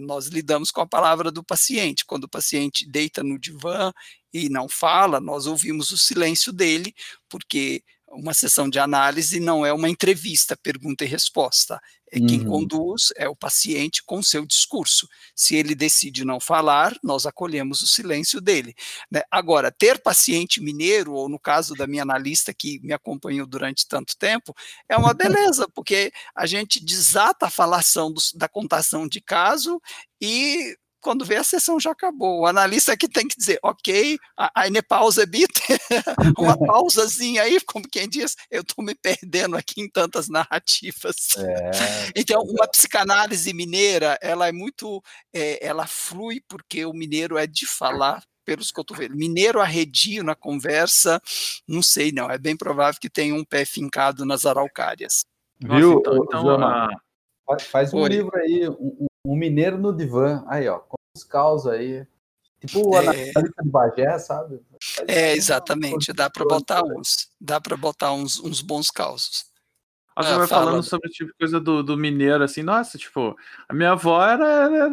Nós 0.00 0.26
lidamos 0.26 0.70
com 0.70 0.80
a 0.80 0.86
palavra 0.86 1.30
do 1.30 1.44
paciente. 1.44 2.04
Quando 2.04 2.24
o 2.24 2.28
paciente 2.28 2.86
deita 2.90 3.22
no 3.22 3.38
divã 3.38 3.92
e 4.32 4.48
não 4.48 4.68
fala, 4.68 5.20
nós 5.20 5.46
ouvimos 5.46 5.92
o 5.92 5.98
silêncio 5.98 6.52
dele, 6.52 6.92
porque 7.28 7.82
uma 8.16 8.34
sessão 8.34 8.68
de 8.68 8.78
análise 8.78 9.38
não 9.38 9.64
é 9.64 9.72
uma 9.72 9.88
entrevista, 9.88 10.56
pergunta 10.56 11.04
e 11.04 11.08
resposta. 11.08 11.80
É 12.10 12.20
quem 12.20 12.40
uhum. 12.40 12.46
conduz 12.46 13.12
é 13.16 13.28
o 13.28 13.34
paciente 13.34 14.02
com 14.04 14.22
seu 14.22 14.46
discurso. 14.46 15.08
Se 15.34 15.56
ele 15.56 15.74
decide 15.74 16.24
não 16.24 16.38
falar, 16.38 16.96
nós 17.02 17.26
acolhemos 17.26 17.82
o 17.82 17.86
silêncio 17.86 18.40
dele. 18.40 18.74
Né? 19.10 19.22
Agora, 19.30 19.72
ter 19.72 20.00
paciente 20.00 20.62
mineiro, 20.62 21.12
ou 21.12 21.28
no 21.28 21.38
caso 21.38 21.74
da 21.74 21.86
minha 21.86 22.02
analista 22.02 22.54
que 22.54 22.78
me 22.80 22.92
acompanhou 22.92 23.46
durante 23.46 23.88
tanto 23.88 24.16
tempo, 24.16 24.54
é 24.88 24.96
uma 24.96 25.12
beleza, 25.14 25.68
porque 25.74 26.12
a 26.34 26.46
gente 26.46 26.82
desata 26.84 27.46
a 27.46 27.50
falação 27.50 28.12
do, 28.12 28.20
da 28.34 28.48
contação 28.48 29.08
de 29.08 29.20
caso 29.20 29.80
e 30.20 30.76
quando 31.06 31.24
vê 31.24 31.36
a 31.36 31.44
sessão 31.44 31.78
já 31.78 31.92
acabou. 31.92 32.40
O 32.40 32.46
analista 32.46 32.96
que 32.96 33.06
tem 33.06 33.28
que 33.28 33.38
dizer, 33.38 33.60
ok, 33.62 34.18
eine 34.56 34.82
Pause 34.82 35.24
bitte, 35.24 35.62
uma 36.36 36.58
pausazinha 36.58 37.42
aí, 37.42 37.60
como 37.60 37.88
quem 37.88 38.08
diz, 38.08 38.34
eu 38.50 38.62
estou 38.62 38.84
me 38.84 38.92
perdendo 38.92 39.56
aqui 39.56 39.80
em 39.80 39.88
tantas 39.88 40.28
narrativas. 40.28 41.36
É, 41.38 41.70
então, 42.16 42.42
uma 42.42 42.66
psicanálise 42.66 43.52
mineira, 43.52 44.18
ela 44.20 44.48
é 44.48 44.52
muito, 44.52 45.00
é, 45.32 45.64
ela 45.64 45.86
flui 45.86 46.40
porque 46.48 46.84
o 46.84 46.92
mineiro 46.92 47.38
é 47.38 47.46
de 47.46 47.66
falar 47.66 48.20
pelos 48.44 48.72
cotovelos. 48.72 49.16
Mineiro 49.16 49.60
arredio 49.60 50.24
na 50.24 50.34
conversa, 50.34 51.22
não 51.68 51.82
sei 51.82 52.10
não, 52.10 52.28
é 52.28 52.36
bem 52.36 52.56
provável 52.56 52.98
que 53.00 53.08
tenha 53.08 53.32
um 53.32 53.44
pé 53.44 53.64
fincado 53.64 54.24
nas 54.24 54.44
araucárias. 54.44 55.24
Viu, 55.60 55.70
Nossa, 55.70 56.00
então, 56.00 56.24
então 56.24 56.42
Zama, 56.42 56.88
faz 57.60 57.94
um 57.94 57.98
Oi. 57.98 58.08
livro 58.08 58.36
aí, 58.36 58.68
um, 58.68 59.06
um, 59.32 59.36
mineiro 59.36 59.78
no 59.78 59.92
divã, 59.92 60.44
aí 60.48 60.68
ó, 60.68 60.80
os 61.16 61.24
caos 61.24 61.66
aí. 61.66 62.06
Tipo 62.60 62.88
o 62.88 62.96
é... 62.96 63.32
de 63.32 63.70
Bagé, 63.70 64.18
sabe? 64.18 64.60
É, 65.06 65.34
exatamente. 65.34 66.12
Dá 66.12 66.30
para 66.30 66.44
botar 66.44 66.82
uns. 66.82 67.28
Dá 67.40 67.60
para 67.60 67.76
botar 67.76 68.12
uns, 68.12 68.40
uns 68.40 68.60
bons 68.60 68.90
causos. 68.90 69.46
Você 70.16 70.30
ah, 70.30 70.38
vai 70.38 70.46
fala. 70.46 70.64
falando 70.64 70.82
sobre 70.82 71.10
tipo 71.10 71.30
coisa 71.38 71.60
do, 71.60 71.82
do 71.82 71.94
mineiro, 71.94 72.42
assim, 72.42 72.62
nossa, 72.62 72.96
tipo, 72.96 73.36
a 73.68 73.74
minha 73.74 73.92
avó 73.92 74.24
era, 74.24 74.46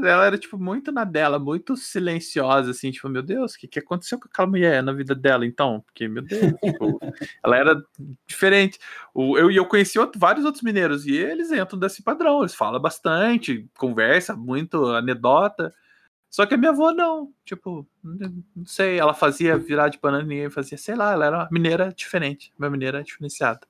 ela 0.06 0.26
era, 0.26 0.38
tipo, 0.38 0.58
muito 0.58 0.92
na 0.92 1.06
dela, 1.06 1.40
muito 1.40 1.78
silenciosa, 1.78 2.72
assim, 2.72 2.92
tipo, 2.92 3.08
meu 3.08 3.24
Deus, 3.24 3.54
o 3.54 3.58
que, 3.58 3.66
que 3.66 3.80
aconteceu 3.80 4.20
com 4.20 4.28
aquela 4.28 4.50
mulher 4.50 4.84
na 4.84 4.92
vida 4.92 5.16
dela, 5.16 5.46
então? 5.46 5.80
Porque, 5.80 6.10
meu 6.10 6.24
Deus, 6.24 6.54
tipo, 6.62 7.00
ela 7.42 7.56
era 7.56 7.82
diferente. 8.28 8.78
O, 9.14 9.38
eu, 9.38 9.50
eu 9.50 9.66
conheci 9.66 9.98
outro, 9.98 10.20
vários 10.20 10.44
outros 10.44 10.62
mineiros, 10.62 11.06
e 11.06 11.16
eles 11.16 11.54
entram 11.54 11.80
desse 11.80 12.04
padrão, 12.04 12.42
eles 12.42 12.54
falam 12.54 12.82
bastante, 12.82 13.66
conversa 13.78 14.36
muito, 14.36 14.88
anedota, 14.88 15.74
só 16.30 16.46
que 16.46 16.56
a 16.56 16.58
minha 16.58 16.72
avó 16.72 16.92
não, 16.92 17.32
tipo, 17.46 17.88
não 18.04 18.66
sei, 18.66 19.00
ela 19.00 19.14
fazia 19.14 19.56
virar 19.56 19.88
de 19.88 20.00
banana 20.00 20.34
e 20.34 20.50
fazia, 20.50 20.78
sei 20.78 20.96
lá, 20.96 21.14
ela 21.14 21.26
era 21.28 21.38
uma 21.38 21.50
mineira 21.52 21.94
diferente, 21.96 22.52
uma 22.58 22.70
mineira 22.72 23.04
diferenciada. 23.04 23.62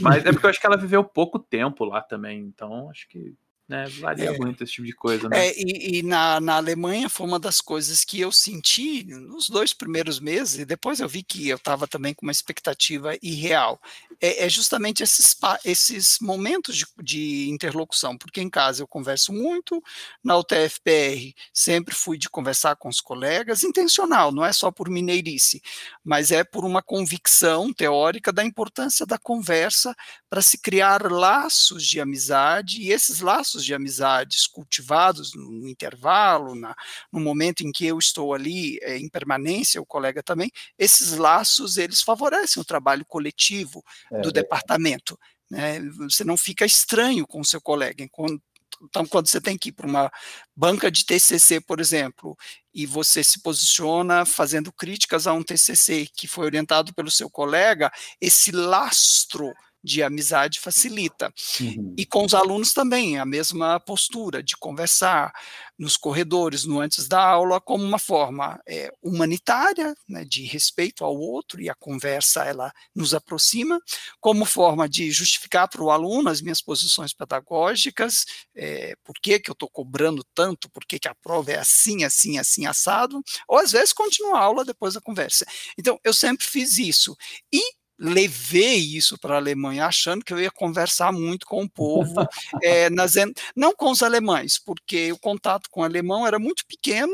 Mas 0.00 0.24
é 0.24 0.32
porque 0.32 0.46
eu 0.46 0.50
acho 0.50 0.60
que 0.60 0.66
ela 0.66 0.76
viveu 0.76 1.04
pouco 1.04 1.38
tempo 1.38 1.84
lá 1.84 2.00
também, 2.00 2.40
então 2.40 2.90
acho 2.90 3.08
que 3.08 3.34
né? 3.68 3.88
Varia 4.00 4.30
é. 4.30 4.38
muito 4.38 4.62
esse 4.64 4.74
tipo 4.74 4.86
de 4.86 4.92
coisa, 4.92 5.28
né? 5.28 5.48
É, 5.48 5.54
e, 5.56 5.98
e 5.98 6.02
na, 6.02 6.40
na 6.40 6.56
Alemanha 6.56 7.08
foi 7.08 7.26
uma 7.26 7.38
das 7.38 7.60
coisas 7.60 8.04
que 8.04 8.20
eu 8.20 8.30
senti 8.30 9.04
nos 9.04 9.48
dois 9.48 9.72
primeiros 9.72 10.20
meses, 10.20 10.58
e 10.58 10.64
depois 10.64 11.00
eu 11.00 11.08
vi 11.08 11.22
que 11.22 11.48
eu 11.48 11.56
estava 11.56 11.86
também 11.86 12.12
com 12.12 12.26
uma 12.26 12.32
expectativa 12.32 13.16
irreal. 13.22 13.80
É, 14.20 14.44
é 14.44 14.48
justamente 14.48 15.02
esses, 15.02 15.36
esses 15.64 16.18
momentos 16.20 16.76
de, 16.76 16.86
de, 17.02 17.50
interlocução, 17.50 18.16
porque 18.18 18.40
em 18.40 18.50
casa 18.50 18.82
eu 18.82 18.86
converso 18.86 19.32
muito, 19.32 19.82
na 20.22 20.36
UTFPR 20.36 21.34
sempre 21.52 21.94
fui 21.94 22.18
de 22.18 22.28
conversar 22.28 22.76
com 22.76 22.88
os 22.88 23.00
colegas, 23.00 23.62
intencional, 23.62 24.32
não 24.32 24.44
é 24.44 24.52
só 24.52 24.70
por 24.70 24.90
mineirice, 24.90 25.62
mas 26.04 26.30
é 26.30 26.44
por 26.44 26.64
uma 26.64 26.82
convicção 26.82 27.72
teórica 27.72 28.32
da 28.32 28.44
importância 28.44 29.06
da 29.06 29.18
conversa 29.18 29.94
para 30.28 30.42
se 30.42 30.58
criar 30.58 31.10
laços 31.10 31.86
de 31.86 32.00
amizade, 32.00 32.82
e 32.82 32.90
esses 32.90 33.20
laços 33.20 33.51
laços 33.52 33.64
de 33.64 33.74
amizades 33.74 34.46
cultivados 34.46 35.34
no, 35.34 35.68
intervalo, 35.68 36.54
na, 36.54 36.74
no 37.12 37.20
momento 37.20 37.62
em 37.62 37.70
que 37.70 37.86
eu 37.86 37.98
estou 37.98 38.32
ali 38.32 38.78
é, 38.82 38.96
em 38.96 39.08
permanência, 39.08 39.80
o 39.80 39.86
colega 39.86 40.22
também, 40.22 40.50
esses 40.78 41.16
laços 41.16 41.76
eles 41.76 42.00
favorecem 42.00 42.60
o 42.60 42.64
trabalho 42.64 43.04
coletivo 43.04 43.84
é, 44.10 44.20
do 44.20 44.32
departamento. 44.32 45.18
Né? 45.50 45.80
Você 46.00 46.24
não 46.24 46.36
fica 46.36 46.64
estranho 46.64 47.26
com 47.26 47.40
o 47.40 47.44
seu 47.44 47.60
colega. 47.60 48.02
Enquanto, 48.02 48.42
então, 48.82 49.06
quando 49.06 49.28
você 49.28 49.40
tem 49.40 49.56
que 49.56 49.68
ir 49.68 49.72
para 49.72 49.86
uma 49.86 50.10
banca 50.56 50.90
de 50.90 51.04
TCC, 51.04 51.60
por 51.60 51.78
exemplo, 51.78 52.36
e 52.74 52.86
você 52.86 53.22
se 53.22 53.40
posiciona 53.40 54.24
fazendo 54.24 54.72
críticas 54.72 55.26
a 55.26 55.32
um 55.32 55.42
TCC 55.42 56.08
que 56.12 56.26
foi 56.26 56.46
orientado 56.46 56.92
pelo 56.94 57.10
seu 57.10 57.30
colega, 57.30 57.92
esse 58.20 58.50
lastro 58.50 59.52
de 59.82 60.02
amizade 60.02 60.60
facilita. 60.60 61.32
Uhum. 61.60 61.94
E 61.96 62.06
com 62.06 62.24
os 62.24 62.34
alunos 62.34 62.72
também, 62.72 63.18
a 63.18 63.24
mesma 63.24 63.80
postura 63.80 64.42
de 64.42 64.56
conversar 64.56 65.32
nos 65.78 65.96
corredores, 65.96 66.64
no 66.64 66.80
antes 66.80 67.08
da 67.08 67.20
aula, 67.20 67.60
como 67.60 67.84
uma 67.84 67.98
forma 67.98 68.60
é, 68.68 68.92
humanitária, 69.02 69.94
né, 70.08 70.24
de 70.24 70.44
respeito 70.44 71.04
ao 71.04 71.16
outro, 71.16 71.60
e 71.60 71.68
a 71.68 71.74
conversa 71.74 72.44
ela 72.44 72.72
nos 72.94 73.14
aproxima, 73.14 73.80
como 74.20 74.44
forma 74.44 74.88
de 74.88 75.10
justificar 75.10 75.68
para 75.68 75.82
o 75.82 75.90
aluno 75.90 76.28
as 76.28 76.40
minhas 76.40 76.62
posições 76.62 77.12
pedagógicas, 77.12 78.24
é, 78.54 78.94
por 79.02 79.14
que, 79.20 79.40
que 79.40 79.50
eu 79.50 79.54
estou 79.54 79.68
cobrando 79.68 80.24
tanto, 80.34 80.70
por 80.70 80.84
que, 80.84 80.98
que 80.98 81.08
a 81.08 81.14
prova 81.14 81.50
é 81.50 81.58
assim, 81.58 82.04
assim, 82.04 82.38
assim, 82.38 82.64
assado, 82.66 83.20
ou 83.48 83.58
às 83.58 83.72
vezes 83.72 83.92
continua 83.92 84.38
a 84.38 84.42
aula 84.42 84.64
depois 84.64 84.94
da 84.94 85.00
conversa. 85.00 85.44
Então, 85.76 85.98
eu 86.04 86.12
sempre 86.12 86.46
fiz 86.46 86.78
isso. 86.78 87.16
E 87.52 87.60
levei 88.02 88.78
isso 88.78 89.16
para 89.16 89.34
a 89.34 89.38
Alemanha 89.38 89.86
achando 89.86 90.24
que 90.24 90.32
eu 90.32 90.40
ia 90.40 90.50
conversar 90.50 91.12
muito 91.12 91.46
com 91.46 91.62
o 91.62 91.70
povo, 91.70 92.26
é, 92.60 92.90
nas, 92.90 93.14
não 93.54 93.72
com 93.72 93.90
os 93.90 94.02
alemães, 94.02 94.58
porque 94.58 95.12
o 95.12 95.18
contato 95.18 95.70
com 95.70 95.82
o 95.82 95.84
alemão 95.84 96.26
era 96.26 96.38
muito 96.38 96.66
pequeno, 96.66 97.12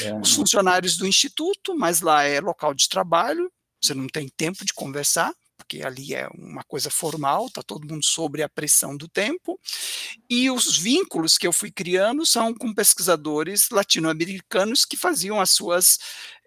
é. 0.00 0.14
os 0.14 0.32
funcionários 0.34 0.96
do 0.96 1.06
instituto, 1.06 1.76
mas 1.76 2.00
lá 2.00 2.22
é 2.22 2.40
local 2.40 2.72
de 2.72 2.88
trabalho, 2.88 3.52
você 3.80 3.92
não 3.92 4.06
tem 4.06 4.26
tempo 4.28 4.64
de 4.64 4.72
conversar, 4.72 5.34
porque 5.58 5.82
ali 5.82 6.14
é 6.14 6.26
uma 6.34 6.64
coisa 6.64 6.90
formal, 6.90 7.46
está 7.46 7.62
todo 7.62 7.86
mundo 7.86 8.04
sobre 8.04 8.42
a 8.42 8.48
pressão 8.48 8.96
do 8.96 9.08
tempo, 9.08 9.60
e 10.30 10.50
os 10.50 10.76
vínculos 10.76 11.36
que 11.36 11.46
eu 11.46 11.52
fui 11.52 11.70
criando 11.70 12.24
são 12.24 12.54
com 12.54 12.74
pesquisadores 12.74 13.68
latino-americanos 13.70 14.84
que 14.84 14.96
faziam 14.96 15.40
as 15.40 15.50
suas 15.50 15.98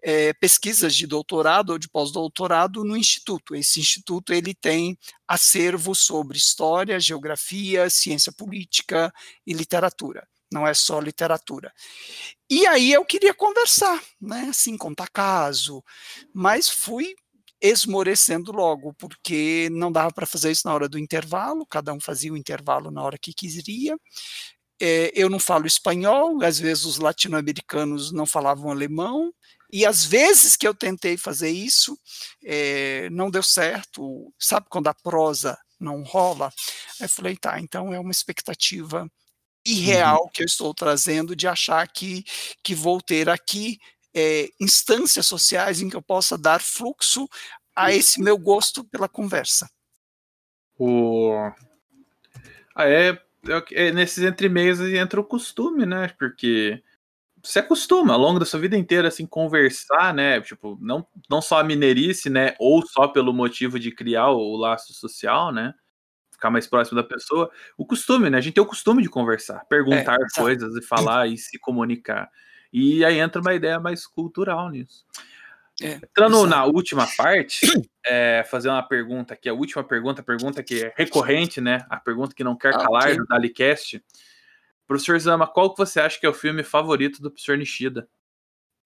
é, 0.08 0.34
pesquisas 0.34 0.96
de 0.96 1.08
doutorado 1.08 1.72
ou 1.72 1.80
de 1.80 1.90
pós-doutorado 1.90 2.84
no 2.84 2.96
instituto. 2.96 3.56
Esse 3.56 3.80
instituto 3.80 4.32
ele 4.32 4.54
tem 4.54 4.96
acervo 5.28 5.96
sobre 5.96 6.38
história, 6.38 7.00
geografia, 7.00 7.90
ciência 7.90 8.32
política 8.32 9.12
e 9.48 9.52
literatura. 9.52 10.28
Não 10.54 10.68
é 10.68 10.76
só 10.76 11.00
literatura. 11.00 11.74
E 12.50 12.68
aí 12.68 12.94
eu 12.94 13.04
queria 13.04 13.34
conversar, 13.34 14.00
né? 14.22 14.48
Assim, 14.50 14.78
contar 14.78 15.08
caso, 15.10 15.84
mas 16.32 16.70
fui 16.70 17.16
esmorecendo 17.60 18.52
logo, 18.52 18.94
porque 18.94 19.70
não 19.72 19.92
dava 19.92 20.14
para 20.14 20.28
fazer 20.28 20.52
isso 20.52 20.68
na 20.68 20.74
hora 20.76 20.88
do 20.88 21.00
intervalo, 21.00 21.66
cada 21.66 21.92
um 21.94 22.00
fazia 22.00 22.32
o 22.32 22.38
intervalo 22.38 22.92
na 22.92 23.02
hora 23.02 23.18
que 23.18 23.34
queria. 23.34 23.98
é, 24.82 25.12
eu 25.16 25.30
não 25.30 25.40
falo 25.40 25.66
espanhol, 25.68 26.44
às 26.44 26.60
vezes 26.60 26.86
os 26.86 26.98
latino-americanos 26.98 28.12
não 28.12 28.26
falavam 28.26 28.72
alemão, 28.72 29.34
e 29.76 29.86
às 29.86 30.06
vezes 30.06 30.56
que 30.56 30.66
eu 30.66 30.74
tentei 30.74 31.18
fazer 31.18 31.50
isso, 31.50 32.00
é, 32.42 33.10
não 33.10 33.30
deu 33.30 33.44
certo. 33.44 34.34
Sabe 34.40 34.68
quando 34.70 34.88
a 34.88 34.94
prosa 34.94 35.58
não 35.78 36.02
rola? 36.02 36.46
Aí 36.98 37.04
eu 37.04 37.10
falei, 37.10 37.36
tá, 37.36 37.60
então 37.60 37.94
é 37.94 38.00
uma 38.00 38.10
expectativa 38.10 39.06
irreal 39.66 40.24
uhum. 40.24 40.30
que 40.30 40.44
eu 40.44 40.46
estou 40.46 40.74
trazendo 40.74 41.36
de 41.36 41.46
achar 41.46 41.86
que, 41.90 42.24
que 42.64 42.74
vou 42.74 43.02
ter 43.02 43.28
aqui 43.28 43.78
é, 44.16 44.48
instâncias 44.62 45.28
sociais 45.28 45.82
em 45.82 45.90
que 45.90 45.98
eu 45.98 46.02
possa 46.02 46.38
dar 46.38 46.62
fluxo 46.62 47.28
a 47.76 47.92
esse 47.92 48.22
meu 48.22 48.38
gosto 48.38 48.82
pela 48.82 49.10
conversa. 49.10 49.70
O... 50.80 51.34
Ah, 52.74 52.88
é, 52.88 53.22
é, 53.74 53.92
nesses 53.92 54.24
entre-meios 54.24 54.80
entra 54.80 55.20
o 55.20 55.26
costume, 55.26 55.86
né? 55.86 56.08
Porque 56.18 56.82
você 57.46 57.60
acostuma 57.60 58.14
ao 58.14 58.20
longo 58.20 58.40
da 58.40 58.46
sua 58.46 58.60
vida 58.60 58.76
inteira 58.76 59.08
assim 59.08 59.26
conversar, 59.26 60.14
né? 60.14 60.42
Tipo, 60.42 60.78
não, 60.82 61.06
não 61.30 61.42
só 61.42 61.60
a 61.60 61.64
mineirice, 61.64 62.30
né? 62.30 62.56
Ou 62.60 62.86
só 62.86 63.08
pelo 63.08 63.32
motivo 63.32 63.80
de 63.80 63.92
criar 63.92 64.30
o 64.30 64.56
laço 64.56 64.94
social, 64.94 65.52
né? 65.52 65.74
Ficar 66.32 66.50
mais 66.50 66.68
próximo 66.68 66.96
da 66.96 67.04
pessoa. 67.08 67.50
O 67.78 67.86
costume, 67.86 68.30
né? 68.30 68.38
A 68.38 68.42
gente 68.42 68.56
tem 68.56 68.64
o 68.64 68.68
costume 68.68 69.02
de 69.04 69.10
conversar, 69.10 69.64
perguntar 69.70 70.16
é, 70.16 70.40
coisas 70.42 70.76
e 70.76 70.82
falar 70.82 71.28
e 71.28 71.38
se 71.38 71.60
comunicar. 71.60 72.30
E 72.74 73.06
aí 73.06 73.20
entra 73.20 73.40
uma 73.42 73.54
ideia 73.54 73.80
mais 73.80 74.06
cultural 74.08 74.70
nisso. 74.70 75.06
É, 75.82 75.94
Entrando 75.94 76.38
exato. 76.38 76.48
na 76.48 76.66
última 76.66 77.08
parte, 77.18 77.62
é, 78.06 78.44
fazer 78.50 78.70
uma 78.70 78.84
pergunta 78.84 79.34
aqui, 79.34 79.50
a 79.50 79.54
última 79.54 79.84
pergunta, 79.84 80.22
a 80.22 80.24
pergunta 80.24 80.64
que 80.64 80.86
é 80.86 80.94
recorrente, 80.96 81.62
né? 81.62 81.86
A 81.90 81.98
pergunta 81.98 82.34
que 82.34 82.44
não 82.44 82.58
quer 82.58 82.74
ah, 82.74 82.80
calar 82.80 83.04
okay. 83.04 83.18
do 83.18 83.26
Dalicast. 83.26 84.02
Professor 84.88 85.20
Zama, 85.20 85.48
qual 85.48 85.72
que 85.72 85.78
você 85.78 86.00
acha 86.00 86.20
que 86.20 86.26
é 86.26 86.30
o 86.30 86.34
filme 86.34 86.64
favorito 86.64 87.22
do 87.22 87.32
professor 87.32 87.58
Nishida? 87.58 88.08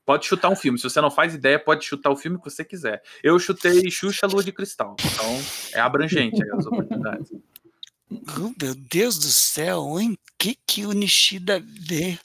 Pode 0.05 0.25
chutar 0.25 0.49
um 0.49 0.55
filme. 0.55 0.79
Se 0.79 0.89
você 0.89 0.99
não 1.01 1.11
faz 1.11 1.35
ideia, 1.35 1.59
pode 1.59 1.85
chutar 1.85 2.09
o 2.09 2.17
filme 2.17 2.39
que 2.39 2.49
você 2.49 2.65
quiser. 2.65 3.03
Eu 3.21 3.37
chutei 3.37 3.91
Xuxa 3.91 4.25
Lua 4.25 4.43
de 4.43 4.51
Cristal. 4.51 4.95
Então 4.99 5.39
é 5.73 5.79
abrangente 5.79 6.41
as 6.51 6.65
oportunidades. 6.65 7.29
Meu 8.09 8.73
Deus 8.73 9.19
do 9.19 9.27
céu, 9.27 9.99
em 9.99 10.17
que 10.35 10.57
que 10.65 10.83
o 10.83 10.93
Nishida 10.93 11.63
vê? 11.63 12.17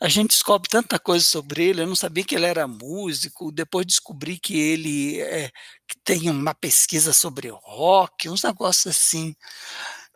A 0.00 0.08
gente 0.08 0.30
descobre 0.30 0.68
tanta 0.68 0.96
coisa 0.96 1.24
sobre 1.24 1.64
ele, 1.64 1.82
eu 1.82 1.88
não 1.88 1.96
sabia 1.96 2.22
que 2.22 2.36
ele 2.36 2.44
era 2.46 2.68
músico, 2.68 3.50
depois 3.50 3.84
descobri 3.84 4.38
que 4.38 4.56
ele 4.56 5.20
é, 5.20 5.50
que 5.88 5.98
tem 6.04 6.30
uma 6.30 6.54
pesquisa 6.54 7.12
sobre 7.12 7.48
rock, 7.48 8.28
uns 8.28 8.44
negócios 8.44 8.96
assim. 8.96 9.34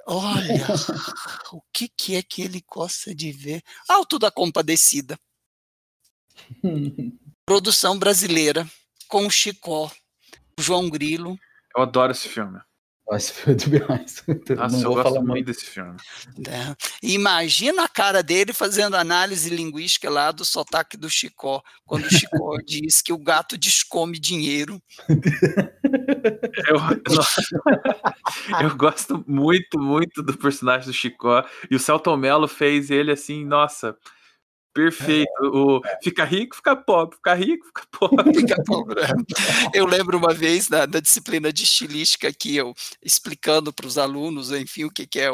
Olha, 0.06 0.66
o 1.52 1.62
que 1.72 1.88
que 1.88 2.16
é 2.16 2.22
que 2.22 2.42
ele 2.42 2.62
gosta 2.66 3.14
de 3.14 3.32
ver? 3.32 3.62
Alto 3.88 4.18
da 4.18 4.30
Compadecida. 4.30 5.18
Produção 7.46 7.98
brasileira, 7.98 8.68
com 9.08 9.26
o 9.26 9.30
Chicó, 9.30 9.90
João 10.58 10.88
Grilo. 10.88 11.38
Eu 11.76 11.82
adoro 11.82 12.12
esse 12.12 12.28
filme. 12.28 12.60
Esse 13.10 13.32
filme 13.32 13.52
é 13.52 13.56
demais. 13.56 14.24
Nossa, 14.56 14.84
eu 14.84 14.94
gosto 14.94 15.14
muito 15.14 15.26
mais. 15.26 15.44
desse 15.44 15.66
filme. 15.66 15.96
É. 16.48 16.74
Imagina 17.02 17.84
a 17.84 17.88
cara 17.88 18.22
dele 18.22 18.52
fazendo 18.52 18.96
análise 18.96 19.50
linguística 19.50 20.08
lá 20.08 20.32
do 20.32 20.44
sotaque 20.44 20.96
do 20.96 21.10
Chicó, 21.10 21.62
quando 21.84 22.06
o 22.06 22.10
Chicó 22.10 22.56
diz 22.64 23.02
que 23.02 23.12
o 23.12 23.18
gato 23.18 23.58
descome 23.58 24.18
dinheiro. 24.18 24.80
Eu, 26.68 26.76
eu, 28.62 28.76
gosto 28.76 29.24
muito, 29.26 29.78
muito 29.78 30.22
do 30.22 30.36
personagem 30.36 30.86
do 30.86 30.92
Chicó. 30.92 31.44
E 31.70 31.76
o 31.76 31.78
Celton 31.78 32.16
Mello 32.16 32.48
fez 32.48 32.90
ele 32.90 33.12
assim, 33.12 33.44
nossa, 33.44 33.96
Perfeito. 34.74 35.30
O, 35.42 35.82
fica 36.02 36.24
rico, 36.24 36.56
fica 36.56 36.74
pobre, 36.74 37.16
fica 37.16 37.34
rico, 37.34 37.66
fica 37.66 37.86
pobre. 37.92 38.32
Fica 38.42 38.62
pobre. 38.64 39.00
É. 39.00 39.08
Eu 39.74 39.86
lembro 39.86 40.16
uma 40.16 40.32
vez 40.32 40.68
da, 40.68 40.86
da, 40.86 40.98
disciplina 40.98 41.52
de 41.52 41.64
estilística 41.64 42.32
que 42.32 42.56
eu 42.56 42.74
explicando 43.02 43.72
para 43.72 43.86
os 43.86 43.98
alunos, 43.98 44.50
enfim, 44.50 44.84
o 44.84 44.90
que, 44.90 45.06
que 45.06 45.20
é 45.20 45.28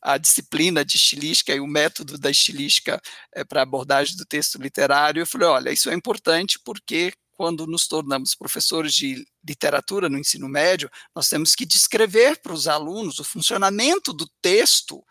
a 0.00 0.16
disciplina 0.16 0.84
de 0.84 0.96
estilística 0.96 1.54
e 1.54 1.60
o 1.60 1.66
método 1.66 2.18
da 2.18 2.30
estilística 2.30 3.00
é, 3.34 3.44
para 3.44 3.62
abordagem 3.62 4.16
do 4.16 4.24
texto 4.24 4.60
literário. 4.60 5.20
Eu 5.20 5.26
falei, 5.26 5.48
olha, 5.48 5.70
isso 5.70 5.90
é 5.90 5.94
importante 5.94 6.58
porque 6.64 7.12
quando 7.38 7.68
nos 7.68 7.86
tornamos 7.86 8.34
professores 8.34 8.92
de 8.92 9.24
literatura 9.46 10.08
no 10.08 10.18
ensino 10.18 10.48
médio, 10.48 10.90
nós 11.14 11.28
temos 11.28 11.54
que 11.54 11.64
descrever 11.64 12.40
para 12.42 12.52
os 12.52 12.66
alunos 12.66 13.20
o 13.20 13.24
funcionamento 13.24 14.12
do 14.12 14.28
texto 14.42 15.04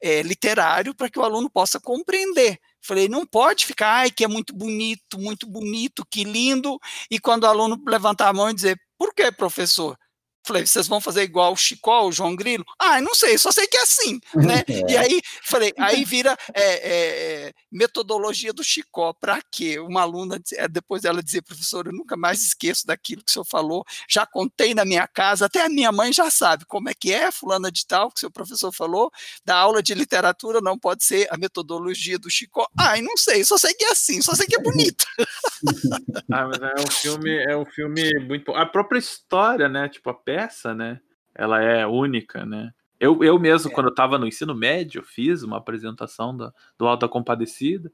é, 0.00 0.22
literário 0.22 0.94
para 0.94 1.10
que 1.10 1.18
o 1.18 1.22
aluno 1.22 1.50
possa 1.50 1.78
compreender. 1.78 2.58
Falei, 2.80 3.06
não 3.06 3.26
pode 3.26 3.66
ficar, 3.66 3.96
ai, 3.96 4.10
que 4.10 4.24
é 4.24 4.28
muito 4.28 4.54
bonito, 4.54 5.18
muito 5.18 5.46
bonito, 5.46 6.06
que 6.10 6.24
lindo, 6.24 6.80
e 7.10 7.20
quando 7.20 7.44
o 7.44 7.48
aluno 7.48 7.78
levantar 7.86 8.30
a 8.30 8.32
mão 8.32 8.48
e 8.48 8.54
dizer, 8.54 8.80
por 8.96 9.14
que, 9.14 9.30
professor? 9.30 9.98
Falei, 10.46 10.66
vocês 10.66 10.86
vão 10.86 11.00
fazer 11.00 11.22
igual 11.22 11.52
o 11.52 11.56
Chicó, 11.56 12.06
o 12.06 12.12
João 12.12 12.36
Grilo? 12.36 12.64
Ah, 12.78 13.00
não 13.00 13.14
sei, 13.14 13.38
só 13.38 13.50
sei 13.50 13.66
que 13.66 13.76
é 13.78 13.82
assim, 13.82 14.20
né? 14.34 14.62
É. 14.74 14.92
E 14.92 14.96
aí, 14.96 15.20
falei, 15.42 15.72
aí 15.78 16.04
vira 16.04 16.36
é, 16.52 16.62
é, 16.62 17.46
é 17.48 17.52
metodologia 17.70 18.52
do 18.52 18.62
Chicó, 18.62 19.12
para 19.12 19.40
quê? 19.50 19.78
Uma 19.78 20.02
aluna, 20.02 20.40
é, 20.54 20.68
depois 20.68 21.04
ela 21.04 21.22
dizia, 21.22 21.42
professor, 21.42 21.86
eu 21.86 21.92
nunca 21.92 22.16
mais 22.16 22.42
esqueço 22.42 22.86
daquilo 22.86 23.22
que 23.22 23.30
o 23.30 23.32
senhor 23.32 23.44
falou, 23.44 23.84
já 24.08 24.26
contei 24.26 24.74
na 24.74 24.84
minha 24.84 25.06
casa, 25.06 25.46
até 25.46 25.64
a 25.64 25.68
minha 25.68 25.90
mãe 25.92 26.12
já 26.12 26.30
sabe 26.30 26.64
como 26.66 26.88
é 26.88 26.94
que 26.94 27.12
é, 27.12 27.30
fulana 27.30 27.70
de 27.70 27.86
tal, 27.86 28.10
que 28.10 28.16
o 28.16 28.20
seu 28.20 28.30
professor 28.30 28.72
falou, 28.72 29.10
da 29.44 29.56
aula 29.56 29.82
de 29.82 29.94
literatura 29.94 30.60
não 30.60 30.78
pode 30.78 31.04
ser 31.04 31.26
a 31.30 31.36
metodologia 31.36 32.18
do 32.18 32.30
Chicó. 32.30 32.66
Ah, 32.78 33.00
não 33.00 33.16
sei, 33.16 33.44
só 33.44 33.56
sei 33.56 33.74
que 33.74 33.84
é 33.84 33.90
assim, 33.90 34.20
só 34.20 34.34
sei 34.34 34.46
que 34.46 34.56
é 34.56 34.62
bonito. 34.62 35.04
ah, 36.32 36.46
mas 36.46 36.60
é 36.60 36.80
um 36.80 36.90
filme, 36.90 37.44
é 37.48 37.56
um 37.56 37.66
filme 37.66 38.10
muito... 38.26 38.52
A 38.52 38.66
própria 38.66 38.98
história, 38.98 39.68
né, 39.68 39.88
tipo, 39.88 40.10
a 40.10 40.14
peça, 40.34 40.74
né? 40.74 41.00
Ela 41.32 41.62
é 41.62 41.86
única, 41.86 42.44
né? 42.44 42.72
Eu, 42.98 43.22
eu 43.22 43.38
mesmo, 43.38 43.70
é. 43.70 43.74
quando 43.74 43.86
eu 43.86 43.90
estava 43.92 44.18
no 44.18 44.26
ensino 44.26 44.54
médio, 44.54 45.02
fiz 45.02 45.42
uma 45.42 45.58
apresentação 45.58 46.36
do, 46.36 46.52
do 46.76 46.86
Alta 46.86 47.08
Compadecida. 47.08 47.90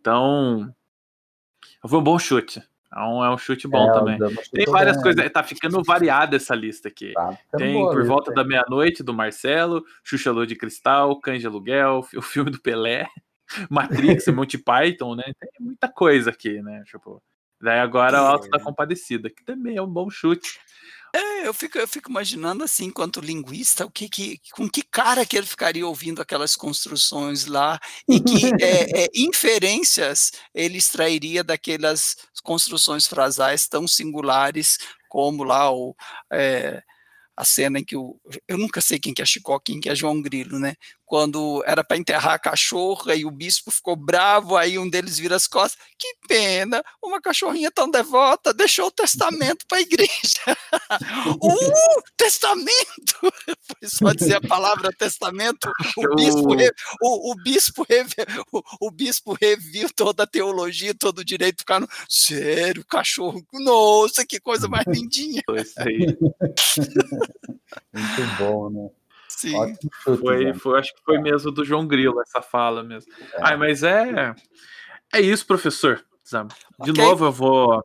Então, 0.00 0.74
foi 1.86 1.98
um 1.98 2.02
bom 2.02 2.18
chute. 2.18 2.62
É 2.94 3.00
um, 3.00 3.24
é 3.24 3.30
um 3.30 3.38
chute 3.38 3.66
bom 3.66 3.90
é, 3.90 3.92
também. 3.92 4.18
Tem 4.52 4.66
várias 4.66 4.96
bem. 4.96 5.02
coisas. 5.02 5.32
Tá 5.32 5.42
ficando 5.42 5.82
variada 5.82 6.36
essa 6.36 6.54
lista 6.54 6.88
aqui. 6.88 7.12
Tá 7.12 7.36
Tem 7.56 7.74
Por 7.74 8.06
Volta 8.06 8.32
da 8.32 8.44
Meia-Noite, 8.44 9.02
do 9.02 9.12
Marcelo, 9.12 9.84
Xuxa 10.02 10.30
Lua 10.30 10.46
de 10.46 10.56
Cristal, 10.56 11.18
Cães 11.20 11.44
Aluguel, 11.44 12.06
o 12.16 12.22
filme 12.22 12.50
do 12.50 12.60
Pelé, 12.60 13.06
Matrix, 13.68 14.26
Monty 14.32 14.58
Python, 14.58 15.16
né? 15.16 15.24
Tem 15.24 15.50
muita 15.60 15.88
coisa 15.88 16.30
aqui, 16.30 16.62
né? 16.62 16.82
Tipo, 16.86 17.20
daí 17.60 17.80
agora 17.80 18.22
o 18.22 18.26
Alto 18.26 18.48
da 18.48 18.60
Compadecida, 18.60 19.28
que 19.28 19.44
também 19.44 19.76
é 19.76 19.82
um 19.82 19.90
bom 19.90 20.08
chute. 20.08 20.60
É, 21.14 21.46
eu 21.46 21.54
fico, 21.54 21.78
eu 21.78 21.86
fico 21.86 22.10
imaginando 22.10 22.64
assim, 22.64 22.86
enquanto 22.86 23.20
linguista, 23.20 23.86
o 23.86 23.90
que, 23.90 24.08
que, 24.08 24.40
com 24.50 24.68
que 24.68 24.82
cara 24.82 25.24
que 25.24 25.36
ele 25.36 25.46
ficaria 25.46 25.86
ouvindo 25.86 26.20
aquelas 26.20 26.56
construções 26.56 27.46
lá 27.46 27.78
e 28.08 28.18
que 28.18 28.46
é, 28.60 29.04
é, 29.04 29.08
inferências 29.14 30.32
ele 30.52 30.76
extrairia 30.76 31.44
daquelas 31.44 32.16
construções 32.42 33.06
frasais 33.06 33.68
tão 33.68 33.86
singulares 33.86 34.76
como 35.08 35.44
lá 35.44 35.70
o, 35.72 35.94
é, 36.32 36.82
a 37.36 37.44
cena 37.44 37.78
em 37.78 37.84
que 37.84 37.96
o. 37.96 38.20
Eu 38.48 38.58
nunca 38.58 38.80
sei 38.80 38.98
quem 38.98 39.14
que 39.14 39.22
é 39.22 39.24
Chicó, 39.24 39.60
quem 39.60 39.78
que 39.80 39.88
é 39.88 39.94
João 39.94 40.20
Grilo, 40.20 40.58
né? 40.58 40.74
Quando 41.14 41.62
era 41.64 41.84
para 41.84 41.96
enterrar 41.96 42.32
a 42.32 42.38
cachorra 42.40 43.14
e 43.14 43.24
o 43.24 43.30
bispo 43.30 43.70
ficou 43.70 43.94
bravo, 43.94 44.56
aí 44.56 44.76
um 44.80 44.90
deles 44.90 45.16
vira 45.16 45.36
as 45.36 45.46
costas. 45.46 45.80
Que 45.96 46.12
pena, 46.26 46.82
uma 47.00 47.20
cachorrinha 47.20 47.70
tão 47.70 47.88
devota 47.88 48.52
deixou 48.52 48.88
o 48.88 48.90
testamento 48.90 49.64
para 49.68 49.78
a 49.78 49.80
igreja. 49.80 50.08
uh, 51.40 52.02
testamento! 52.16 53.14
Foi 53.22 53.88
só 53.88 54.12
dizer 54.12 54.38
a 54.38 54.40
palavra 54.40 54.90
testamento, 54.98 55.70
o 55.96 56.16
bispo, 56.16 56.52
re, 56.52 56.72
o, 57.00 57.30
o, 57.30 57.34
bispo 57.36 57.86
o, 58.52 58.62
o, 58.80 58.90
bispo 58.90 59.38
reviu 59.40 59.88
toda 59.94 60.24
a 60.24 60.26
teologia, 60.26 60.96
todo 60.98 61.20
o 61.20 61.24
direito, 61.24 61.60
ficar 61.60 61.86
sério, 62.08 62.84
cachorro, 62.84 63.40
nossa, 63.52 64.26
que 64.26 64.40
coisa 64.40 64.66
mais 64.66 64.84
lindinha. 64.90 65.44
Isso 65.54 65.74
aí. 65.80 66.18
Muito 67.92 68.36
bom, 68.36 68.70
né? 68.70 69.03
Sim. 69.36 69.76
Chute, 70.02 70.20
foi, 70.20 70.54
foi, 70.54 70.78
acho 70.78 70.94
que 70.94 71.02
foi 71.04 71.18
mesmo 71.18 71.50
do 71.50 71.64
João 71.64 71.86
Grilo 71.86 72.20
essa 72.20 72.40
fala 72.40 72.82
mesmo. 72.82 73.12
É. 73.32 73.38
Ai, 73.40 73.56
mas 73.56 73.82
é 73.82 74.34
é 75.12 75.20
isso, 75.20 75.46
professor. 75.46 76.04
De 76.82 76.90
okay. 76.90 77.04
novo 77.04 77.26
eu 77.26 77.32
vou 77.32 77.84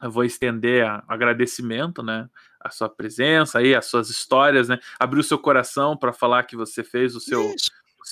eu 0.00 0.10
vou 0.10 0.24
estender 0.24 0.86
a, 0.86 1.02
agradecimento, 1.08 2.02
né, 2.02 2.28
a 2.60 2.70
sua 2.70 2.88
presença 2.88 3.58
aí, 3.58 3.74
as 3.74 3.86
suas 3.86 4.08
histórias, 4.08 4.68
né, 4.68 4.78
abrir 4.98 5.20
o 5.20 5.24
seu 5.24 5.38
coração 5.38 5.96
para 5.96 6.12
falar 6.12 6.44
que 6.44 6.56
você 6.56 6.84
fez 6.84 7.16
o 7.16 7.20
seu 7.20 7.52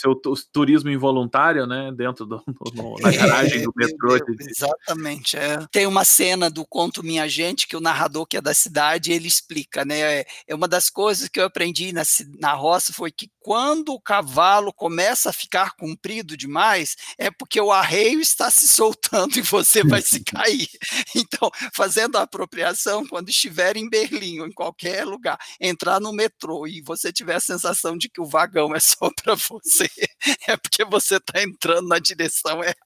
seu 0.00 0.14
turismo 0.52 0.90
involuntário, 0.90 1.66
né? 1.66 1.90
Dentro 1.96 2.26
do, 2.26 2.42
no, 2.74 2.96
na 3.00 3.10
garagem 3.10 3.62
do 3.62 3.72
metrô. 3.74 4.16
Exatamente. 4.40 5.36
É. 5.36 5.58
Tem 5.70 5.86
uma 5.86 6.04
cena 6.04 6.50
do 6.50 6.64
conto 6.66 7.02
Minha 7.02 7.28
Gente 7.28 7.66
que 7.66 7.76
o 7.76 7.80
narrador 7.80 8.26
que 8.26 8.36
é 8.36 8.40
da 8.40 8.54
cidade 8.54 9.12
ele 9.12 9.28
explica, 9.28 9.84
né? 9.84 10.24
É 10.46 10.54
uma 10.54 10.68
das 10.68 10.90
coisas 10.90 11.28
que 11.28 11.40
eu 11.40 11.44
aprendi 11.44 11.92
na, 11.92 12.02
na 12.38 12.52
roça 12.52 12.92
foi 12.92 13.10
que 13.10 13.30
quando 13.46 13.92
o 13.92 14.00
cavalo 14.00 14.72
começa 14.72 15.30
a 15.30 15.32
ficar 15.32 15.76
comprido 15.76 16.36
demais, 16.36 16.96
é 17.16 17.30
porque 17.30 17.60
o 17.60 17.70
arreio 17.70 18.20
está 18.20 18.50
se 18.50 18.66
soltando 18.66 19.36
e 19.38 19.40
você 19.40 19.84
vai 19.84 20.02
se 20.02 20.18
cair. 20.26 20.68
Então, 21.14 21.48
fazendo 21.72 22.16
a 22.18 22.22
apropriação, 22.22 23.06
quando 23.06 23.28
estiver 23.28 23.76
em 23.76 23.88
Berlim 23.88 24.40
ou 24.40 24.48
em 24.48 24.52
qualquer 24.52 25.04
lugar, 25.04 25.38
entrar 25.60 26.00
no 26.00 26.12
metrô 26.12 26.66
e 26.66 26.82
você 26.82 27.12
tiver 27.12 27.36
a 27.36 27.40
sensação 27.40 27.96
de 27.96 28.08
que 28.08 28.20
o 28.20 28.26
vagão 28.26 28.74
é 28.74 28.80
só 28.80 29.10
para 29.22 29.36
você, 29.36 29.85
é 30.48 30.56
porque 30.56 30.84
você 30.84 31.16
está 31.16 31.42
entrando 31.42 31.88
na 31.88 31.98
direção 31.98 32.62
errada. 32.62 32.76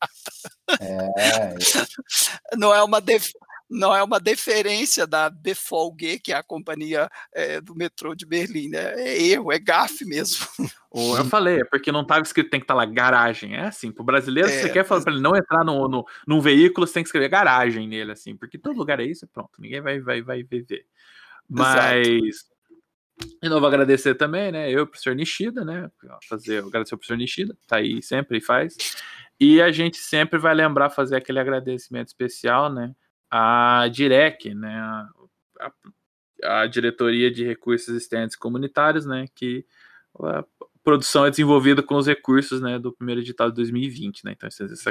É. 0.80 1.54
Não 2.56 2.74
é 2.74 2.82
uma 2.82 3.00
def 3.00 3.30
não 3.70 3.94
é 3.94 4.02
uma 4.02 4.18
deferência 4.18 5.06
da 5.06 5.30
Befolge, 5.30 6.18
que 6.18 6.32
é 6.32 6.36
a 6.36 6.42
companhia 6.42 7.08
é, 7.32 7.60
do 7.60 7.74
metrô 7.76 8.16
de 8.16 8.26
Berlim, 8.26 8.68
né? 8.68 8.94
É 9.00 9.22
erro, 9.22 9.52
é 9.52 9.60
gafe 9.60 10.04
mesmo. 10.04 10.44
Eu 10.92 11.24
falei, 11.26 11.60
é 11.60 11.64
porque 11.64 11.92
não 11.92 12.02
estava 12.02 12.22
escrito 12.22 12.50
tem 12.50 12.58
que 12.58 12.64
estar 12.64 12.74
tá 12.74 12.78
lá 12.78 12.84
garagem. 12.84 13.54
É 13.54 13.66
assim, 13.66 13.92
para 13.92 14.02
o 14.02 14.04
brasileiro, 14.04 14.48
é, 14.48 14.52
se 14.52 14.62
você 14.62 14.70
quer 14.70 14.84
falar 14.84 15.02
para 15.02 15.12
ele 15.12 15.22
não 15.22 15.36
entrar 15.36 15.64
no, 15.64 15.86
no, 15.86 16.04
num 16.26 16.40
veículo, 16.40 16.84
você 16.84 16.94
tem 16.94 17.04
que 17.04 17.08
escrever 17.08 17.28
garagem 17.28 17.86
nele, 17.86 18.10
assim, 18.10 18.36
porque 18.36 18.58
todo 18.58 18.76
lugar 18.76 18.98
é 18.98 19.04
isso, 19.04 19.24
pronto, 19.28 19.50
ninguém 19.60 19.80
vai, 19.80 20.00
vai, 20.00 20.20
vai 20.20 20.42
viver. 20.42 20.84
Mas. 21.48 22.08
Exato. 22.08 22.49
De 23.42 23.48
novo, 23.48 23.66
agradecer 23.66 24.14
também, 24.14 24.52
né? 24.52 24.70
Eu, 24.70 24.86
professor 24.86 25.14
Nishida, 25.14 25.64
né? 25.64 25.90
Fazer, 26.28 26.58
agradecer 26.64 26.94
ao 26.94 26.98
professor 26.98 27.16
Nishida, 27.16 27.56
tá 27.66 27.76
aí 27.76 28.02
sempre 28.02 28.38
e 28.38 28.40
faz. 28.40 28.76
E 29.38 29.60
a 29.62 29.72
gente 29.72 29.96
sempre 29.96 30.38
vai 30.38 30.54
lembrar 30.54 30.90
fazer 30.90 31.16
aquele 31.16 31.40
agradecimento 31.40 32.08
especial, 32.08 32.72
né? 32.72 32.94
A 33.30 33.88
DIREC, 33.90 34.54
né? 34.54 34.74
A, 34.78 35.08
a, 36.44 36.60
a 36.62 36.66
Diretoria 36.66 37.30
de 37.30 37.44
Recursos 37.44 37.94
Externos 37.94 38.36
Comunitários, 38.36 39.06
né? 39.06 39.26
Que 39.34 39.64
produção 40.90 41.24
é 41.24 41.30
desenvolvida 41.30 41.84
com 41.84 41.94
os 41.94 42.08
recursos 42.08 42.60
né, 42.60 42.76
do 42.78 42.92
primeiro 42.92 43.20
edital 43.20 43.48
de 43.48 43.54
2020, 43.56 44.24
né? 44.24 44.32
Então, 44.32 44.48
esse, 44.48 44.64
esse, 44.64 44.74
esse 44.74 44.88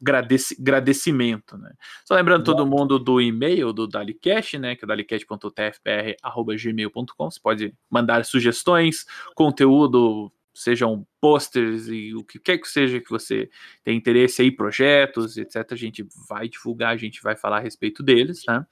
agradeci, 0.00 0.56
agradecimento, 0.60 1.58
né? 1.58 1.72
Só 2.04 2.14
lembrando 2.14 2.44
todo 2.44 2.64
mundo 2.64 2.96
do 2.96 3.20
e-mail 3.20 3.72
do 3.72 3.88
Dalicast, 3.88 4.56
né? 4.56 4.76
Que 4.76 4.84
é 4.84 4.88
dalicast.tfpr.gmail.com. 4.88 7.30
Você 7.30 7.40
pode 7.40 7.74
mandar 7.90 8.24
sugestões, 8.24 9.04
conteúdo, 9.34 10.32
sejam 10.54 11.04
posters 11.20 11.88
e 11.88 12.14
o 12.14 12.22
que 12.22 12.38
quer 12.38 12.58
que 12.58 12.68
seja 12.68 13.00
que 13.00 13.10
você 13.10 13.50
tenha 13.82 13.96
interesse 13.96 14.42
aí, 14.42 14.52
projetos, 14.52 15.36
etc. 15.36 15.72
A 15.72 15.76
gente 15.76 16.06
vai 16.28 16.48
divulgar, 16.48 16.92
a 16.92 16.96
gente 16.96 17.20
vai 17.20 17.34
falar 17.34 17.56
a 17.56 17.60
respeito 17.60 18.00
deles, 18.00 18.44
né? 18.46 18.64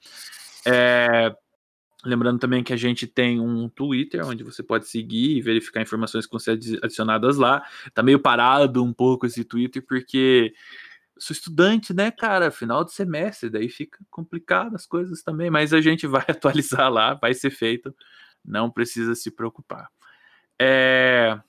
É, 0.65 1.35
Lembrando 2.05 2.39
também 2.39 2.63
que 2.63 2.73
a 2.73 2.77
gente 2.77 3.07
tem 3.07 3.39
um 3.39 3.69
Twitter 3.69 4.25
onde 4.25 4.43
você 4.43 4.61
pode 4.61 4.87
seguir 4.87 5.37
e 5.37 5.41
verificar 5.41 5.81
informações 5.81 6.25
que 6.25 6.31
vão 6.31 6.39
ser 6.39 6.59
adicionadas 6.81 7.37
lá. 7.37 7.65
Tá 7.93 8.03
meio 8.03 8.19
parado 8.19 8.83
um 8.83 8.91
pouco 8.91 9.25
esse 9.25 9.43
Twitter 9.43 9.81
porque 9.87 10.53
sou 11.17 11.33
estudante, 11.33 11.93
né, 11.93 12.11
cara? 12.11 12.51
Final 12.51 12.83
de 12.83 12.91
semestre, 12.91 13.49
daí 13.49 13.69
fica 13.69 13.99
complicado 14.09 14.75
as 14.75 14.85
coisas 14.85 15.23
também, 15.23 15.49
mas 15.49 15.73
a 15.73 15.79
gente 15.79 16.05
vai 16.07 16.25
atualizar 16.27 16.91
lá, 16.91 17.13
vai 17.13 17.33
ser 17.33 17.49
feito, 17.49 17.95
não 18.43 18.69
precisa 18.69 19.15
se 19.15 19.31
preocupar. 19.31 19.89
É... 20.59 21.39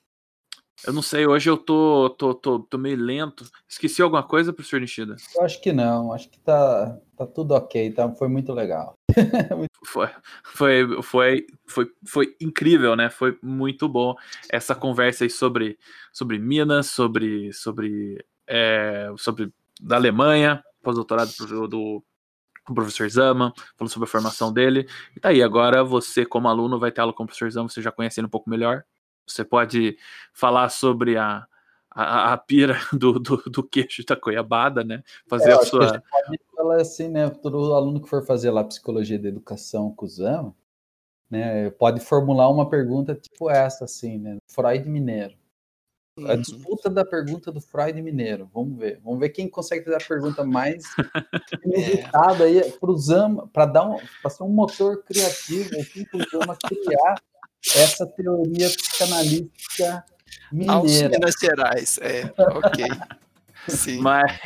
Eu 0.87 0.93
não 0.93 1.01
sei, 1.03 1.27
hoje 1.27 1.49
eu 1.49 1.57
tô, 1.57 2.11
tô, 2.11 2.35
tô, 2.35 2.59
tô 2.59 2.77
meio 2.77 2.97
lento. 2.97 3.49
Esqueci 3.67 4.03
alguma 4.03 4.23
coisa, 4.23 4.53
professor 4.53 4.81
Nishida? 4.81 5.17
Eu 5.35 5.43
acho 5.43 5.61
que 5.63 5.73
não, 5.73 6.13
acho 6.13 6.29
que 6.29 6.39
tá, 6.39 6.99
tá 7.17 7.27
tudo 7.27 7.55
ok, 7.55 7.91
tá, 7.93 8.11
foi 8.13 8.29
muito 8.29 8.53
legal. 8.53 8.95
foi, 9.85 10.09
foi, 10.45 11.03
foi, 11.03 11.47
foi, 11.67 11.93
foi 12.07 12.37
incrível, 12.41 12.97
né? 12.97 13.11
Foi 13.11 13.39
muito 13.43 13.89
bom 13.89 14.15
essa 14.51 14.75
conversa 14.75 15.25
aí 15.25 15.31
sobre, 15.31 15.79
sobre 16.13 16.39
Minas, 16.39 16.89
sobre, 16.89 17.53
sobre, 17.53 18.25
é, 18.47 19.13
sobre 19.17 19.53
da 19.81 19.97
Alemanha, 19.97 20.63
pós-doutorado 20.83 21.31
do, 21.39 21.69
do 21.69 22.05
o 22.69 22.75
professor 22.75 23.09
Zama, 23.11 23.53
falando 23.77 23.93
sobre 23.93 24.09
a 24.09 24.11
formação 24.11 24.53
dele. 24.53 24.89
E 25.15 25.21
tá 25.21 25.29
aí, 25.29 25.43
agora 25.43 25.85
você, 25.85 26.25
como 26.25 26.49
aluno, 26.49 26.79
vai 26.79 26.91
ter 26.91 27.01
aula 27.03 27.13
com 27.13 27.25
o 27.25 27.27
professor 27.27 27.51
Zama, 27.51 27.69
você 27.69 27.83
já 27.83 27.93
conhece 27.93 28.21
ele 28.21 28.27
um 28.27 28.31
pouco 28.31 28.49
melhor. 28.49 28.85
Você 29.27 29.45
pode 29.45 29.99
falar 30.33 30.69
sobre 30.71 31.17
a, 31.17 31.47
a, 31.95 32.33
a 32.33 32.37
pira 32.37 32.77
do, 32.93 33.19
do, 33.19 33.37
do, 33.37 33.63
queixo 33.63 34.05
da 34.05 34.17
goiabada, 34.17 34.83
né? 34.83 35.03
Fazer 35.29 35.51
é, 35.51 35.55
a 35.55 35.63
sua. 35.63 35.97
A 35.97 36.01
pode 36.01 36.41
falar 36.57 36.81
assim, 36.81 37.09
né? 37.09 37.31
Todo 37.31 37.73
aluno 37.75 38.01
que 38.01 38.09
for 38.09 38.27
fazer 38.27 38.51
lá 38.51 38.65
psicologia 38.65 39.19
da 39.19 39.29
educação 39.29 39.95
com 39.95 40.05
o 40.05 40.09
Zama, 40.09 40.55
né? 41.31 41.71
Pode 41.71 42.01
formular 42.01 42.49
uma 42.49 42.69
pergunta 42.69 43.15
tipo 43.15 43.49
essa, 43.49 43.85
assim, 43.85 44.19
né? 44.19 44.39
Freud 44.49 44.89
Mineiro. 44.89 45.35
Uhum. 46.19 46.31
A 46.31 46.37
disputa 46.37 46.89
da 46.89 47.05
pergunta 47.05 47.51
do 47.51 47.61
Freud 47.61 48.01
Mineiro. 48.03 48.49
Vamos 48.53 48.79
ver. 48.79 49.01
Vamos 49.03 49.21
ver 49.21 49.31
quem 49.31 49.49
consegue 49.49 49.85
fazer 49.85 49.97
a 49.97 50.09
pergunta 50.09 50.45
mais 50.45 50.83
inusitada 51.65 52.45
aí 52.45 52.71
para 52.73 52.91
o 52.91 52.97
Zama, 52.97 53.49
para 53.49 53.67
dar 53.67 53.89
um, 53.89 53.99
para 54.21 54.31
ser 54.31 54.43
um 54.43 54.49
motor 54.49 55.03
criativo, 55.05 55.71
assim, 55.81 56.05
para 56.05 56.21
o 56.21 56.31
Zama 56.31 56.57
criar 56.57 57.23
essa 57.77 58.07
teoria 58.07 58.69
psicanalística 58.69 60.05
mineira. 60.53 60.73
Aos 60.73 61.03
Minas 61.03 61.35
Gerais, 61.41 61.99
é, 62.03 62.33
ok. 62.39 62.87
Sim. 63.69 64.01
Mas, 64.01 64.39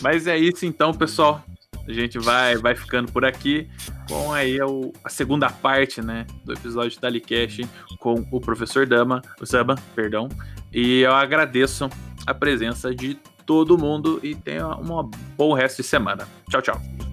mas 0.00 0.26
é 0.26 0.36
isso 0.36 0.66
então, 0.66 0.92
pessoal. 0.92 1.42
A 1.86 1.92
gente 1.92 2.18
vai, 2.18 2.56
vai 2.56 2.74
ficando 2.74 3.10
por 3.10 3.24
aqui 3.24 3.66
com 4.06 4.32
aí 4.32 4.60
o, 4.60 4.92
a 5.02 5.08
segunda 5.08 5.48
parte, 5.48 6.02
né, 6.02 6.26
do 6.44 6.52
episódio 6.52 7.00
da 7.00 7.08
Licast 7.08 7.66
com 7.98 8.26
o 8.30 8.40
professor 8.40 8.86
Dama, 8.86 9.22
o 9.40 9.46
Zama, 9.46 9.74
perdão. 9.94 10.28
E 10.70 11.00
eu 11.00 11.14
agradeço 11.14 11.88
a 12.26 12.34
presença 12.34 12.94
de 12.94 13.14
todo 13.46 13.78
mundo 13.78 14.20
e 14.22 14.34
tenha 14.34 14.68
um 14.76 15.10
bom 15.34 15.54
resto 15.54 15.78
de 15.78 15.88
semana. 15.88 16.28
Tchau, 16.50 16.60
tchau. 16.60 17.07